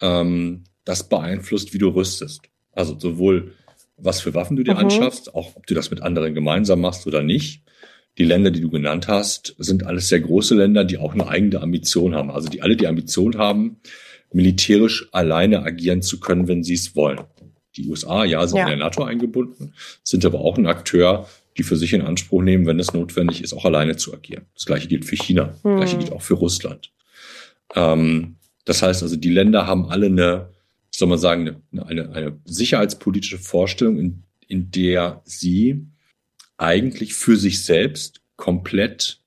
Ähm, 0.00 0.64
das 0.84 1.08
beeinflusst, 1.08 1.74
wie 1.74 1.78
du 1.78 1.88
rüstest. 1.88 2.42
Also 2.72 2.98
sowohl 2.98 3.52
was 3.96 4.20
für 4.20 4.34
Waffen 4.34 4.56
du 4.56 4.62
dir 4.62 4.74
mhm. 4.74 4.80
anschaffst, 4.80 5.34
auch 5.34 5.56
ob 5.56 5.66
du 5.66 5.74
das 5.74 5.90
mit 5.90 6.02
anderen 6.02 6.34
gemeinsam 6.34 6.80
machst 6.80 7.06
oder 7.06 7.22
nicht. 7.22 7.62
Die 8.16 8.24
Länder, 8.24 8.50
die 8.50 8.60
du 8.60 8.70
genannt 8.70 9.08
hast, 9.08 9.54
sind 9.58 9.84
alles 9.86 10.08
sehr 10.08 10.20
große 10.20 10.54
Länder, 10.54 10.84
die 10.84 10.98
auch 10.98 11.14
eine 11.14 11.28
eigene 11.28 11.60
Ambition 11.60 12.14
haben. 12.14 12.30
Also 12.30 12.48
die 12.48 12.62
alle 12.62 12.76
die 12.76 12.86
Ambition 12.86 13.36
haben, 13.36 13.80
militärisch 14.32 15.08
alleine 15.12 15.62
agieren 15.62 16.02
zu 16.02 16.20
können, 16.20 16.48
wenn 16.48 16.64
sie 16.64 16.74
es 16.74 16.96
wollen. 16.96 17.20
Die 17.76 17.88
USA, 17.88 18.24
ja, 18.24 18.44
sind 18.46 18.58
ja. 18.58 18.64
in 18.64 18.70
der 18.70 18.78
NATO 18.78 19.04
eingebunden, 19.04 19.74
sind 20.02 20.24
aber 20.24 20.40
auch 20.40 20.58
ein 20.58 20.66
Akteur, 20.66 21.28
die 21.56 21.62
für 21.62 21.76
sich 21.76 21.92
in 21.92 22.02
Anspruch 22.02 22.42
nehmen, 22.42 22.66
wenn 22.66 22.80
es 22.80 22.92
notwendig 22.92 23.42
ist, 23.42 23.52
auch 23.52 23.64
alleine 23.64 23.96
zu 23.96 24.12
agieren. 24.12 24.46
Das 24.54 24.66
gleiche 24.66 24.88
gilt 24.88 25.04
für 25.04 25.16
China, 25.16 25.54
das 25.62 25.76
gleiche 25.76 25.92
hm. 25.92 25.98
gilt 26.00 26.12
auch 26.12 26.22
für 26.22 26.34
Russland. 26.34 26.92
Ähm, 27.74 28.36
das 28.68 28.82
heißt 28.82 29.02
also, 29.02 29.16
die 29.16 29.30
Länder 29.30 29.66
haben 29.66 29.86
alle 29.86 30.06
eine 30.06 30.50
soll 30.98 31.08
man 31.08 31.18
sagen, 31.18 31.62
eine, 31.72 31.86
eine, 31.86 32.10
eine 32.10 32.40
sicherheitspolitische 32.44 33.38
Vorstellung, 33.38 33.98
in, 33.98 34.24
in 34.46 34.70
der 34.70 35.22
sie 35.24 35.86
eigentlich 36.56 37.14
für 37.14 37.36
sich 37.36 37.64
selbst 37.64 38.20
komplett 38.36 39.20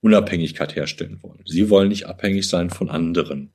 Unabhängigkeit 0.00 0.76
herstellen 0.76 1.18
wollen. 1.22 1.40
Sie 1.46 1.70
wollen 1.70 1.88
nicht 1.88 2.06
abhängig 2.06 2.48
sein 2.48 2.70
von 2.70 2.90
anderen. 2.90 3.52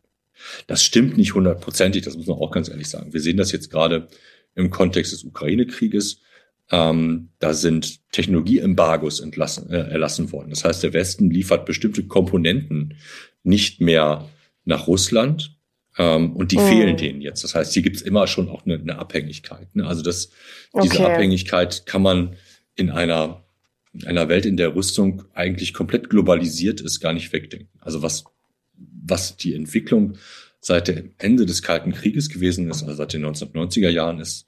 Das 0.67 0.84
stimmt 0.84 1.17
nicht 1.17 1.36
hundertprozentig, 1.36 2.03
das 2.03 2.15
muss 2.15 2.27
man 2.27 2.38
auch 2.38 2.51
ganz 2.51 2.69
ehrlich 2.69 2.88
sagen. 2.88 3.13
Wir 3.13 3.22
sehen 3.22 3.38
das 3.38 3.51
jetzt 3.51 3.69
gerade 3.69 4.08
im 4.55 4.72
Kontext 4.72 5.12
des 5.12 5.24
Ukraine-Krieges. 5.24 6.22
Ähm, 6.72 7.29
da 7.39 7.53
sind 7.53 8.12
Technologieembargos 8.12 9.19
entlassen, 9.19 9.69
äh, 9.69 9.89
erlassen 9.89 10.31
worden. 10.31 10.50
Das 10.50 10.63
heißt, 10.63 10.81
der 10.81 10.93
Westen 10.93 11.29
liefert 11.29 11.65
bestimmte 11.65 12.03
Komponenten 12.05 12.96
nicht 13.43 13.81
mehr 13.81 14.27
nach 14.66 14.88
Russland 14.88 15.58
ähm, 15.98 16.36
und 16.36 16.51
die 16.51 16.58
oh. 16.58 16.68
fehlen 16.68 16.98
denen 16.98 17.22
jetzt. 17.22 17.44
Das 17.44 17.56
heißt, 17.56 17.74
hier 17.74 17.84
gibt's 17.84 18.01
immer 18.01 18.28
schon 18.28 18.50
auch 18.50 18.66
eine, 18.66 18.75
eine 18.75 18.98
Abhängigkeit. 18.98 19.75
Ne? 19.75 19.86
Also 19.86 20.01
das, 20.01 20.30
diese 20.82 21.00
okay. 21.00 21.13
Abhängigkeit 21.13 21.86
kann 21.86 22.01
man 22.01 22.36
in 22.75 22.89
einer, 22.89 23.44
in 23.94 24.06
einer 24.06 24.30
Welt, 24.30 24.46
in 24.46 24.58
der 24.58 24.75
Rüstung 24.75 25.24
eigentlich 25.34 25.74
komplett 25.74 26.10
globalisiert 26.10 26.82
ist, 26.82 27.00
gar 27.00 27.13
nicht 27.13 27.32
wegdenken. 27.34 27.80
Also 27.80 28.01
was, 28.01 28.24
was 28.78 29.36
die 29.36 29.54
Entwicklung 29.54 30.18
seit 30.62 30.88
dem 30.88 31.12
Ende 31.18 31.46
des 31.46 31.62
Kalten 31.62 31.92
Krieges 31.92 32.30
gewesen 32.30 32.70
ist, 32.70 32.84
also 32.84 32.96
seit 32.96 33.13
den 33.13 33.25
1990er 33.25 33.89
Jahren, 33.89 34.20
ist, 34.20 34.48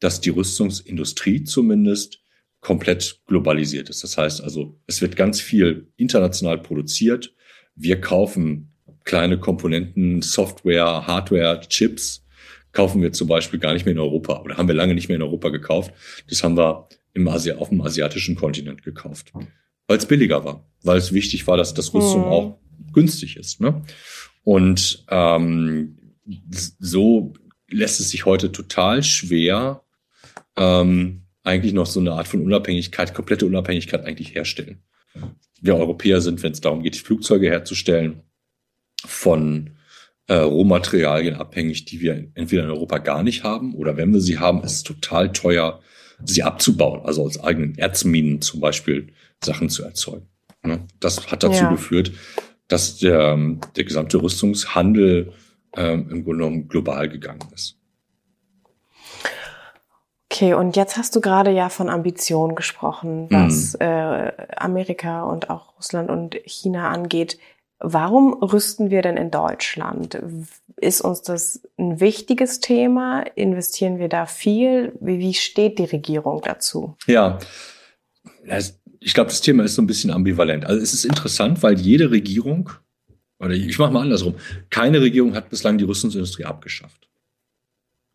dass 0.00 0.20
die 0.20 0.30
Rüstungsindustrie 0.30 1.44
zumindest 1.44 2.20
komplett 2.60 3.20
globalisiert 3.26 3.90
ist. 3.90 4.02
Das 4.02 4.18
heißt 4.18 4.42
also, 4.42 4.80
es 4.86 5.00
wird 5.00 5.16
ganz 5.16 5.40
viel 5.40 5.92
international 5.96 6.58
produziert. 6.58 7.34
Wir 7.74 8.00
kaufen 8.00 8.73
kleine 9.04 9.38
Komponenten, 9.38 10.22
Software, 10.22 11.06
Hardware, 11.06 11.60
Chips, 11.68 12.24
kaufen 12.72 13.00
wir 13.02 13.12
zum 13.12 13.28
Beispiel 13.28 13.60
gar 13.60 13.72
nicht 13.72 13.86
mehr 13.86 13.92
in 13.92 14.00
Europa 14.00 14.42
oder 14.42 14.56
haben 14.56 14.68
wir 14.68 14.74
lange 14.74 14.94
nicht 14.94 15.08
mehr 15.08 15.16
in 15.16 15.22
Europa 15.22 15.50
gekauft. 15.50 15.92
Das 16.28 16.42
haben 16.42 16.56
wir 16.56 16.88
im 17.14 17.28
Asi 17.28 17.52
auf 17.52 17.68
dem 17.68 17.80
asiatischen 17.80 18.34
Kontinent 18.34 18.82
gekauft, 18.82 19.32
weil 19.86 19.98
es 19.98 20.06
billiger 20.06 20.44
war, 20.44 20.68
weil 20.82 20.98
es 20.98 21.12
wichtig 21.12 21.46
war, 21.46 21.56
dass 21.56 21.74
das 21.74 21.94
Rüstung 21.94 22.22
mhm. 22.22 22.26
auch 22.26 22.58
günstig 22.92 23.36
ist. 23.36 23.60
Ne? 23.60 23.82
Und 24.42 25.04
ähm, 25.08 25.96
so 26.78 27.32
lässt 27.68 28.00
es 28.00 28.10
sich 28.10 28.26
heute 28.26 28.52
total 28.52 29.02
schwer 29.02 29.82
ähm, 30.56 31.22
eigentlich 31.42 31.72
noch 31.72 31.86
so 31.86 32.00
eine 32.00 32.12
Art 32.12 32.26
von 32.26 32.42
Unabhängigkeit, 32.42 33.14
komplette 33.14 33.46
Unabhängigkeit 33.46 34.04
eigentlich 34.04 34.34
herstellen. 34.34 34.82
Wir 35.60 35.76
Europäer 35.76 36.20
sind, 36.20 36.42
wenn 36.42 36.52
es 36.52 36.60
darum 36.60 36.82
geht, 36.82 36.96
Flugzeuge 36.96 37.48
herzustellen, 37.48 38.22
von 39.06 39.70
äh, 40.26 40.34
Rohmaterialien 40.34 41.36
abhängig, 41.36 41.84
die 41.84 42.00
wir 42.00 42.30
entweder 42.34 42.64
in 42.64 42.70
Europa 42.70 42.98
gar 42.98 43.22
nicht 43.22 43.44
haben 43.44 43.74
oder 43.74 43.96
wenn 43.96 44.12
wir 44.12 44.20
sie 44.20 44.38
haben, 44.38 44.62
ist 44.62 44.72
es 44.72 44.82
total 44.82 45.32
teuer, 45.32 45.80
sie 46.24 46.42
abzubauen, 46.42 47.02
also 47.04 47.24
aus 47.24 47.42
eigenen 47.42 47.76
Erzminen 47.76 48.40
zum 48.40 48.60
Beispiel 48.60 49.12
Sachen 49.42 49.68
zu 49.68 49.84
erzeugen. 49.84 50.28
Ne? 50.62 50.80
Das 51.00 51.30
hat 51.30 51.42
dazu 51.42 51.64
ja. 51.64 51.70
geführt, 51.70 52.12
dass 52.68 52.98
der, 52.98 53.36
der 53.76 53.84
gesamte 53.84 54.22
Rüstungshandel 54.22 55.32
ähm, 55.76 56.08
im 56.10 56.24
Grunde 56.24 56.44
genommen 56.44 56.68
global 56.68 57.08
gegangen 57.08 57.46
ist. 57.54 57.76
Okay, 60.32 60.54
und 60.54 60.74
jetzt 60.74 60.96
hast 60.96 61.14
du 61.14 61.20
gerade 61.20 61.52
ja 61.52 61.68
von 61.68 61.88
Ambition 61.88 62.56
gesprochen, 62.56 63.28
was 63.30 63.74
mhm. 63.74 63.86
äh, 63.86 64.32
Amerika 64.56 65.22
und 65.22 65.48
auch 65.48 65.76
Russland 65.76 66.10
und 66.10 66.34
China 66.44 66.90
angeht. 66.90 67.38
Warum 67.80 68.34
rüsten 68.34 68.90
wir 68.90 69.02
denn 69.02 69.16
in 69.16 69.30
Deutschland? 69.30 70.18
Ist 70.76 71.00
uns 71.00 71.22
das 71.22 71.62
ein 71.78 72.00
wichtiges 72.00 72.60
Thema? 72.60 73.22
Investieren 73.34 73.98
wir 73.98 74.08
da 74.08 74.26
viel? 74.26 74.92
Wie, 75.00 75.34
steht 75.34 75.78
die 75.78 75.84
Regierung 75.84 76.40
dazu? 76.42 76.96
Ja, 77.06 77.38
ich 79.00 79.14
glaube, 79.14 79.30
das 79.30 79.40
Thema 79.40 79.64
ist 79.64 79.74
so 79.74 79.82
ein 79.82 79.86
bisschen 79.86 80.10
ambivalent. 80.10 80.64
Also 80.64 80.80
es 80.80 80.94
ist 80.94 81.04
interessant, 81.04 81.62
weil 81.62 81.78
jede 81.78 82.10
Regierung, 82.10 82.70
oder 83.38 83.52
ich 83.52 83.78
mache 83.78 83.92
mal 83.92 84.02
andersrum, 84.02 84.34
keine 84.70 85.00
Regierung 85.00 85.34
hat 85.34 85.50
bislang 85.50 85.76
die 85.76 85.84
Rüstungsindustrie 85.84 86.44
abgeschafft. 86.44 87.08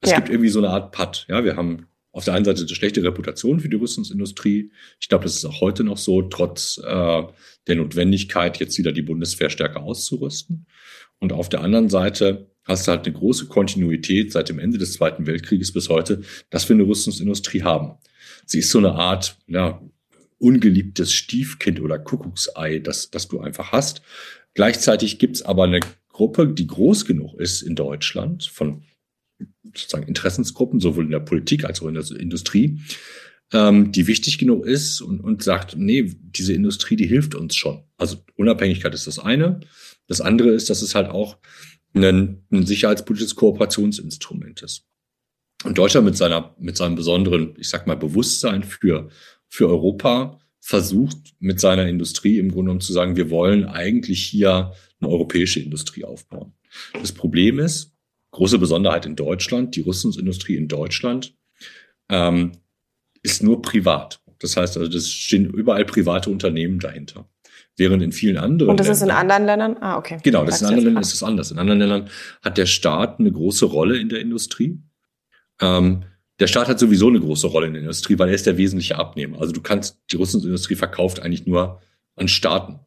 Es 0.02 0.12
ja. 0.12 0.16
gibt 0.16 0.30
irgendwie 0.30 0.50
so 0.50 0.60
eine 0.60 0.70
Art 0.70 0.92
Patt. 0.92 1.26
Ja, 1.28 1.44
wir 1.44 1.58
haben 1.58 1.89
auf 2.12 2.26
der 2.26 2.34
einen 2.34 2.46
Seite 2.46 2.62
eine 2.62 2.70
schlechte 2.70 3.04
Reputation 3.04 3.60
für 3.60 3.70
die 3.70 3.78
Rüstungsindustrie. 3.78 4.72
Ich 5.00 5.10
glaube, 5.10 5.26
das 5.26 5.36
ist 5.36 5.46
auch 5.46 5.62
heute 5.62 5.84
noch 5.84 5.98
so, 5.98 6.24
trotz 6.24 6.80
äh, 6.84 7.24
der 7.68 7.76
Notwendigkeit, 7.76 8.60
jetzt 8.60 8.78
wieder 8.78 8.92
die 8.92 9.04
Bundeswehr 9.04 9.50
stärker 9.50 9.84
auszurüsten. 9.84 10.66
Und 11.20 11.34
auf 11.34 11.50
der 11.50 11.62
anderen 11.62 11.90
Seite 11.90 12.50
hast 12.64 12.88
du 12.88 12.92
halt 12.92 13.06
eine 13.06 13.16
große 13.16 13.48
Kontinuität 13.48 14.32
seit 14.32 14.50
dem 14.50 14.60
Ende 14.60 14.78
des 14.78 14.94
Zweiten 14.94 15.28
Weltkrieges 15.28 15.72
bis 15.72 15.90
heute, 15.90 16.22
dass 16.50 16.68
wir 16.68 16.76
eine 16.76 16.88
Rüstungsindustrie 16.88 17.64
haben. 17.64 17.98
Sie 18.46 18.60
ist 18.60 18.72
so 18.72 18.80
eine 18.80 18.94
Art, 18.94 19.38
ja, 19.48 19.82
ungeliebtes 20.40 21.14
Stiefkind 21.14 21.82
oder 21.82 22.00
Kuckucksei, 22.00 22.80
das, 22.80 23.12
das 23.12 23.28
du 23.28 23.40
einfach 23.40 23.72
hast. 23.72 24.02
Gleichzeitig 24.54 25.20
gibt's 25.20 25.42
aber 25.42 25.66
eine 25.66 25.82
Gruppe, 26.10 26.48
die 26.48 26.68
groß 26.68 27.06
genug 27.06 27.34
ist 27.40 27.62
in 27.62 27.76
Deutschland 27.76 28.46
von 28.46 28.84
sozusagen 29.64 30.08
Interessensgruppen, 30.08 30.80
sowohl 30.80 31.06
in 31.06 31.12
der 31.12 31.20
Politik 31.20 31.66
als 31.66 31.82
auch 31.82 31.88
in 31.88 31.94
der 31.96 32.10
Industrie, 32.12 32.80
ähm, 33.52 33.92
die 33.92 34.08
wichtig 34.08 34.38
genug 34.38 34.66
ist 34.66 35.02
und, 35.02 35.20
und 35.20 35.44
sagt, 35.44 35.76
nee, 35.78 36.14
diese 36.22 36.54
Industrie, 36.54 36.96
die 36.96 37.08
hilft 37.08 37.36
uns 37.36 37.56
schon. 37.56 37.84
Also 37.98 38.18
Unabhängigkeit 38.36 38.94
ist 38.94 39.08
das 39.08 39.20
eine. 39.20 39.60
Das 40.08 40.22
andere 40.22 40.50
ist, 40.50 40.70
dass 40.70 40.82
es 40.82 40.96
halt 40.96 41.10
auch 41.10 41.38
ein, 41.94 42.44
ein 42.52 42.66
sicherheitspolitisches 42.66 43.36
Kooperationsinstrument 43.36 44.62
ist. 44.62 44.86
Und 45.64 45.78
Deutschland 45.78 46.06
mit 46.06 46.16
seiner, 46.16 46.56
mit 46.60 46.78
seinem 46.78 46.96
besonderen, 46.96 47.54
ich 47.58 47.70
sag 47.70 47.86
mal, 47.86 47.98
Bewusstsein 47.98 48.64
für, 48.64 49.10
für 49.48 49.68
Europa 49.68 50.40
versucht 50.60 51.18
mit 51.40 51.60
seiner 51.60 51.88
Industrie 51.88 52.38
im 52.38 52.50
Grunde 52.50 52.66
genommen 52.66 52.82
zu 52.82 52.94
sagen, 52.94 53.16
wir 53.16 53.30
wollen 53.30 53.66
eigentlich 53.66 54.24
hier 54.24 54.74
eine 55.00 55.10
europäische 55.10 55.60
Industrie 55.60 56.04
aufbauen. 56.04 56.54
Das 56.94 57.12
Problem 57.12 57.60
ist, 57.60 57.96
große 58.32 58.60
Besonderheit 58.60 59.06
in 59.06 59.16
Deutschland, 59.16 59.76
die 59.76 59.82
Rüstungsindustrie 59.82 60.56
in 60.56 60.68
Deutschland 60.68 61.36
ähm, 62.10 62.54
ist 63.24 63.44
nur 63.44 63.62
privat. 63.62 64.22
Das 64.40 64.56
heißt 64.56 64.78
also, 64.78 64.90
das 64.90 65.10
stehen 65.10 65.46
überall 65.46 65.86
private 65.86 66.30
Unternehmen 66.30 66.80
dahinter. 66.80 67.30
Während 67.76 68.04
in 68.04 68.12
vielen 68.12 68.38
anderen. 68.38 68.72
Und 68.72 68.80
das 68.80 68.90
ist 68.90 69.02
in 69.02 69.12
anderen 69.12 69.46
Ländern? 69.46 69.78
Ah, 69.80 69.98
okay. 69.98 70.20
Genau, 70.24 70.44
das, 70.44 70.60
das 70.60 70.62
in 70.62 70.68
anderen 70.68 70.86
Ländern 70.86 71.02
ist 71.02 71.14
es 71.14 71.24
anders. 71.24 71.52
In 71.52 71.60
anderen 71.60 71.80
Ländern 71.80 72.10
hat 72.42 72.58
der 72.58 72.66
Staat 72.66 73.20
eine 73.20 73.32
große 73.32 73.66
Rolle 73.66 73.98
in 73.98 74.10
der 74.10 74.20
Industrie. 74.20 74.82
Ähm, 75.62 76.04
der 76.40 76.48
Staat 76.48 76.68
hat 76.68 76.80
sowieso 76.80 77.08
eine 77.08 77.20
große 77.20 77.48
Rolle 77.48 77.68
in 77.68 77.74
der 77.74 77.82
Industrie, 77.82 78.18
weil 78.18 78.30
er 78.30 78.36
ist 78.36 78.46
der 78.46 78.58
wesentliche 78.58 78.98
Abnehmer. 78.98 79.40
Also 79.40 79.54
du 79.54 79.62
kannst, 79.62 80.00
die 80.12 80.18
Rüstungsindustrie 80.18 80.76
verkauft 80.76 81.22
eigentlich 81.22 81.46
nur 81.46 81.82
an 82.16 82.28
Staaten. 82.28 82.80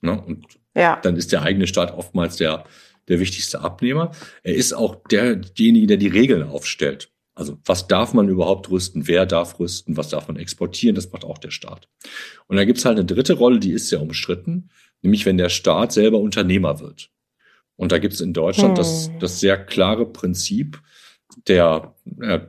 Ne? 0.00 0.20
Und 0.20 0.44
ja. 0.74 0.98
dann 1.02 1.16
ist 1.16 1.32
der 1.32 1.42
eigene 1.42 1.66
Staat 1.66 1.92
oftmals 1.92 2.36
der, 2.36 2.64
der 3.12 3.20
wichtigste 3.20 3.60
Abnehmer. 3.60 4.10
Er 4.42 4.54
ist 4.54 4.72
auch 4.72 4.96
derjenige, 5.10 5.86
der 5.86 5.96
die 5.98 6.08
Regeln 6.08 6.42
aufstellt. 6.42 7.12
Also 7.34 7.58
was 7.64 7.86
darf 7.86 8.12
man 8.12 8.28
überhaupt 8.28 8.70
rüsten? 8.70 9.06
Wer 9.06 9.26
darf 9.26 9.58
rüsten? 9.58 9.96
Was 9.96 10.08
darf 10.08 10.28
man 10.28 10.36
exportieren? 10.36 10.94
Das 10.94 11.12
macht 11.12 11.24
auch 11.24 11.38
der 11.38 11.50
Staat. 11.50 11.88
Und 12.46 12.56
da 12.56 12.64
gibt's 12.64 12.84
halt 12.84 12.98
eine 12.98 13.06
dritte 13.06 13.34
Rolle, 13.34 13.58
die 13.58 13.72
ist 13.72 13.88
sehr 13.88 14.02
umstritten, 14.02 14.70
nämlich 15.00 15.24
wenn 15.24 15.38
der 15.38 15.48
Staat 15.48 15.92
selber 15.92 16.18
Unternehmer 16.18 16.80
wird. 16.80 17.10
Und 17.76 17.92
da 17.92 17.98
gibt's 17.98 18.20
in 18.20 18.32
Deutschland 18.32 18.70
hm. 18.70 18.74
das, 18.76 19.10
das 19.18 19.40
sehr 19.40 19.56
klare 19.56 20.06
Prinzip, 20.06 20.80
der, 21.46 21.94
äh, 22.20 22.40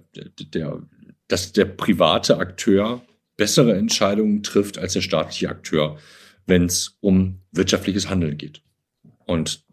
der, 0.54 0.82
dass 1.28 1.54
der 1.54 1.66
private 1.66 2.38
Akteur 2.38 3.02
bessere 3.38 3.76
Entscheidungen 3.76 4.44
trifft 4.44 4.78
als 4.78 4.94
der 4.94 5.02
staatliche 5.02 5.50
Akteur, 5.50 5.98
wenn 6.46 6.66
es 6.66 6.98
um 7.00 7.40
wirtschaftliches 7.52 8.10
Handeln 8.10 8.38
geht. 8.38 8.62
Und 9.26 9.64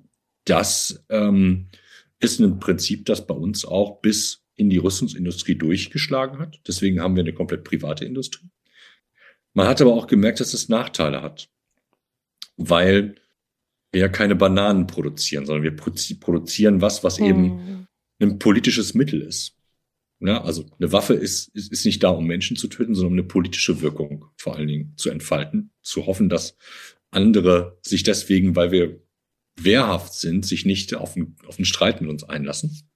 das 0.50 1.04
ähm, 1.08 1.68
ist 2.18 2.40
ein 2.40 2.58
Prinzip, 2.58 3.06
das 3.06 3.26
bei 3.26 3.34
uns 3.34 3.64
auch 3.64 4.00
bis 4.00 4.44
in 4.56 4.68
die 4.68 4.78
Rüstungsindustrie 4.78 5.54
durchgeschlagen 5.54 6.38
hat. 6.38 6.60
Deswegen 6.66 7.00
haben 7.00 7.16
wir 7.16 7.22
eine 7.22 7.32
komplett 7.32 7.64
private 7.64 8.04
Industrie. 8.04 8.48
Man 9.54 9.66
hat 9.66 9.80
aber 9.80 9.94
auch 9.94 10.06
gemerkt, 10.06 10.40
dass 10.40 10.52
es 10.52 10.68
Nachteile 10.68 11.22
hat, 11.22 11.48
weil 12.56 13.14
wir 13.92 14.02
ja 14.02 14.08
keine 14.08 14.36
Bananen 14.36 14.86
produzieren, 14.86 15.46
sondern 15.46 15.64
wir 15.64 15.74
produzieren 15.74 16.80
was, 16.80 17.02
was 17.02 17.18
hm. 17.18 17.26
eben 17.26 17.86
ein 18.20 18.38
politisches 18.38 18.94
Mittel 18.94 19.22
ist. 19.22 19.56
Ja, 20.20 20.44
also 20.44 20.66
eine 20.78 20.92
Waffe 20.92 21.14
ist, 21.14 21.48
ist, 21.54 21.72
ist 21.72 21.86
nicht 21.86 22.02
da, 22.02 22.10
um 22.10 22.26
Menschen 22.26 22.56
zu 22.56 22.68
töten, 22.68 22.94
sondern 22.94 23.14
um 23.14 23.18
eine 23.18 23.26
politische 23.26 23.80
Wirkung 23.80 24.26
vor 24.36 24.56
allen 24.56 24.68
Dingen 24.68 24.92
zu 24.96 25.08
entfalten, 25.08 25.70
zu 25.80 26.04
hoffen, 26.04 26.28
dass 26.28 26.58
andere 27.10 27.78
sich 27.80 28.02
deswegen, 28.02 28.54
weil 28.54 28.70
wir 28.70 29.00
wehrhaft 29.56 30.14
sind, 30.14 30.46
sich 30.46 30.64
nicht 30.64 30.94
auf 30.94 31.16
einen, 31.16 31.36
auf 31.46 31.58
einen 31.58 31.64
Streit 31.64 32.00
mit 32.00 32.10
uns 32.10 32.24
einlassen. 32.24 32.90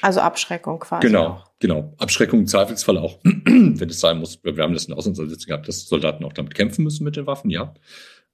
Also 0.00 0.20
Abschreckung 0.20 0.80
quasi. 0.80 1.06
Genau, 1.06 1.26
auch. 1.26 1.50
genau. 1.58 1.94
Abschreckung 1.98 2.40
im 2.40 2.46
Zweifelsfall 2.46 2.96
auch, 2.98 3.18
wenn 3.24 3.88
es 3.88 4.00
sein 4.00 4.18
muss. 4.18 4.42
Wir 4.42 4.62
haben 4.62 4.72
das 4.72 4.86
in 4.86 4.94
Auslandseinsätzen 4.94 5.46
gehabt, 5.46 5.68
dass 5.68 5.86
Soldaten 5.86 6.24
auch 6.24 6.32
damit 6.32 6.54
kämpfen 6.54 6.82
müssen 6.82 7.04
mit 7.04 7.16
den 7.16 7.26
Waffen, 7.26 7.50
ja. 7.50 7.74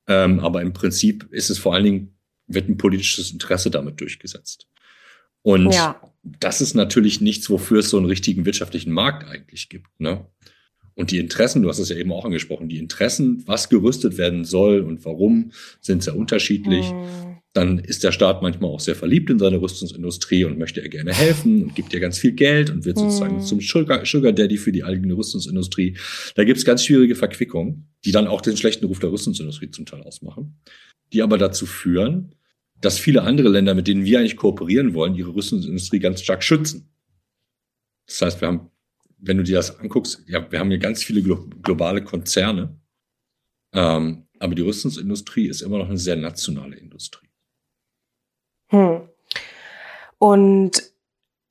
Ähm, 0.08 0.40
aber 0.40 0.62
im 0.62 0.72
Prinzip 0.72 1.28
ist 1.30 1.50
es 1.50 1.58
vor 1.58 1.74
allen 1.74 1.84
Dingen, 1.84 2.16
wird 2.46 2.68
ein 2.68 2.76
politisches 2.76 3.32
Interesse 3.32 3.70
damit 3.70 4.00
durchgesetzt. 4.00 4.68
Und 5.42 5.72
ja. 5.72 6.00
das 6.22 6.60
ist 6.60 6.74
natürlich 6.74 7.20
nichts, 7.20 7.50
wofür 7.50 7.80
es 7.80 7.90
so 7.90 7.96
einen 7.96 8.06
richtigen 8.06 8.44
wirtschaftlichen 8.44 8.92
Markt 8.92 9.28
eigentlich 9.28 9.68
gibt. 9.68 9.88
Ne? 9.98 10.26
Und 10.94 11.10
die 11.10 11.18
Interessen, 11.18 11.62
du 11.62 11.68
hast 11.68 11.78
es 11.78 11.88
ja 11.88 11.96
eben 11.96 12.12
auch 12.12 12.24
angesprochen, 12.24 12.68
die 12.68 12.78
Interessen, 12.78 13.42
was 13.46 13.68
gerüstet 13.68 14.18
werden 14.18 14.44
soll 14.44 14.80
und 14.80 15.04
warum, 15.04 15.52
sind 15.80 16.02
sehr 16.02 16.16
unterschiedlich. 16.16 16.90
Mhm. 16.92 17.31
Dann 17.54 17.78
ist 17.78 18.02
der 18.02 18.12
Staat 18.12 18.40
manchmal 18.40 18.70
auch 18.70 18.80
sehr 18.80 18.94
verliebt 18.94 19.28
in 19.28 19.38
seine 19.38 19.60
Rüstungsindustrie 19.60 20.44
und 20.44 20.58
möchte 20.58 20.80
ihr 20.80 20.88
gerne 20.88 21.12
helfen 21.12 21.64
und 21.64 21.74
gibt 21.74 21.92
ihr 21.92 22.00
ganz 22.00 22.18
viel 22.18 22.32
Geld 22.32 22.70
und 22.70 22.86
wird 22.86 22.98
sozusagen 22.98 23.36
mhm. 23.36 23.40
zum 23.40 23.60
Sugar, 23.60 24.06
Sugar 24.06 24.32
Daddy 24.32 24.56
für 24.56 24.72
die 24.72 24.84
eigene 24.84 25.14
Rüstungsindustrie. 25.14 25.98
Da 26.34 26.44
gibt's 26.44 26.64
ganz 26.64 26.84
schwierige 26.84 27.14
Verquickungen, 27.14 27.88
die 28.04 28.12
dann 28.12 28.26
auch 28.26 28.40
den 28.40 28.56
schlechten 28.56 28.86
Ruf 28.86 29.00
der 29.00 29.12
Rüstungsindustrie 29.12 29.70
zum 29.70 29.84
Teil 29.84 30.02
ausmachen, 30.02 30.60
die 31.12 31.22
aber 31.22 31.36
dazu 31.36 31.66
führen, 31.66 32.34
dass 32.80 32.98
viele 32.98 33.22
andere 33.22 33.48
Länder, 33.48 33.74
mit 33.74 33.86
denen 33.86 34.04
wir 34.04 34.18
eigentlich 34.18 34.36
kooperieren 34.36 34.94
wollen, 34.94 35.14
ihre 35.14 35.34
Rüstungsindustrie 35.34 35.98
ganz 35.98 36.22
stark 36.22 36.42
schützen. 36.42 36.88
Das 38.06 38.22
heißt, 38.22 38.40
wir 38.40 38.48
haben 38.48 38.72
wenn 39.22 39.36
du 39.36 39.44
dir 39.44 39.56
das 39.56 39.78
anguckst, 39.78 40.24
ja, 40.26 40.50
wir 40.50 40.58
haben 40.58 40.68
hier 40.68 40.78
ganz 40.78 41.02
viele 41.02 41.22
glo 41.22 41.48
globale 41.62 42.02
Konzerne, 42.02 42.76
ähm, 43.72 44.26
aber 44.38 44.54
die 44.54 44.62
Rüstungsindustrie 44.62 45.46
ist 45.46 45.62
immer 45.62 45.78
noch 45.78 45.88
eine 45.88 45.96
sehr 45.96 46.16
nationale 46.16 46.76
Industrie. 46.76 47.28
Hm. 48.72 49.02
Und 50.18 50.82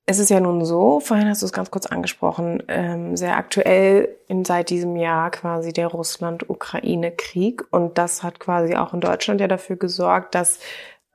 es 0.06 0.20
ist 0.20 0.30
ja 0.30 0.40
nun 0.40 0.66
so, 0.66 1.00
vorhin 1.00 1.30
hast 1.30 1.42
du 1.42 1.46
es 1.46 1.54
ganz 1.54 1.72
kurz 1.72 1.86
angesprochen, 1.86 2.64
ähm, 2.68 3.16
sehr 3.16 3.38
aktuell 3.38 4.10
in, 4.28 4.44
seit 4.44 4.70
diesem 4.70 4.96
Jahr 4.96 5.32
quasi 5.32 5.72
der 5.72 5.88
Russland-Ukraine-Krieg. 5.88 7.64
Und 7.72 7.98
das 7.98 8.24
hat 8.24 8.40
quasi 8.40 8.76
auch 8.76 8.94
in 8.94 9.00
Deutschland 9.00 9.40
ja 9.40 9.48
dafür 9.48 9.78
gesorgt, 9.78 10.36
dass 10.36 10.60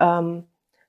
ähm, 0.01 0.45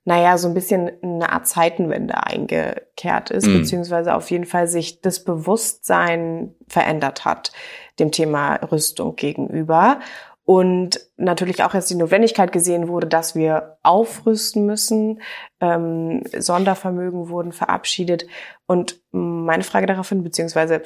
naja, 0.08 0.38
so 0.38 0.48
ein 0.48 0.54
bisschen 0.54 0.90
eine 1.02 1.30
Art 1.30 1.46
Zeitenwende 1.46 2.14
eingekehrt 2.24 3.30
ist, 3.30 3.46
mhm. 3.46 3.58
beziehungsweise 3.58 4.14
auf 4.14 4.30
jeden 4.30 4.46
Fall 4.46 4.66
sich 4.66 5.02
das 5.02 5.22
Bewusstsein 5.22 6.54
verändert 6.66 7.26
hat 7.26 7.52
dem 7.98 8.10
Thema 8.10 8.54
Rüstung 8.54 9.16
gegenüber. 9.16 10.00
Und 10.48 10.98
natürlich 11.18 11.62
auch 11.62 11.74
jetzt 11.74 11.90
die 11.90 11.94
Notwendigkeit 11.94 12.52
gesehen 12.52 12.88
wurde, 12.88 13.06
dass 13.06 13.34
wir 13.34 13.76
aufrüsten 13.82 14.64
müssen. 14.64 15.20
Ähm, 15.60 16.22
Sondervermögen 16.34 17.28
wurden 17.28 17.52
verabschiedet. 17.52 18.26
Und 18.64 18.98
meine 19.10 19.62
Frage 19.62 19.84
daraufhin, 19.84 20.22
beziehungsweise 20.22 20.80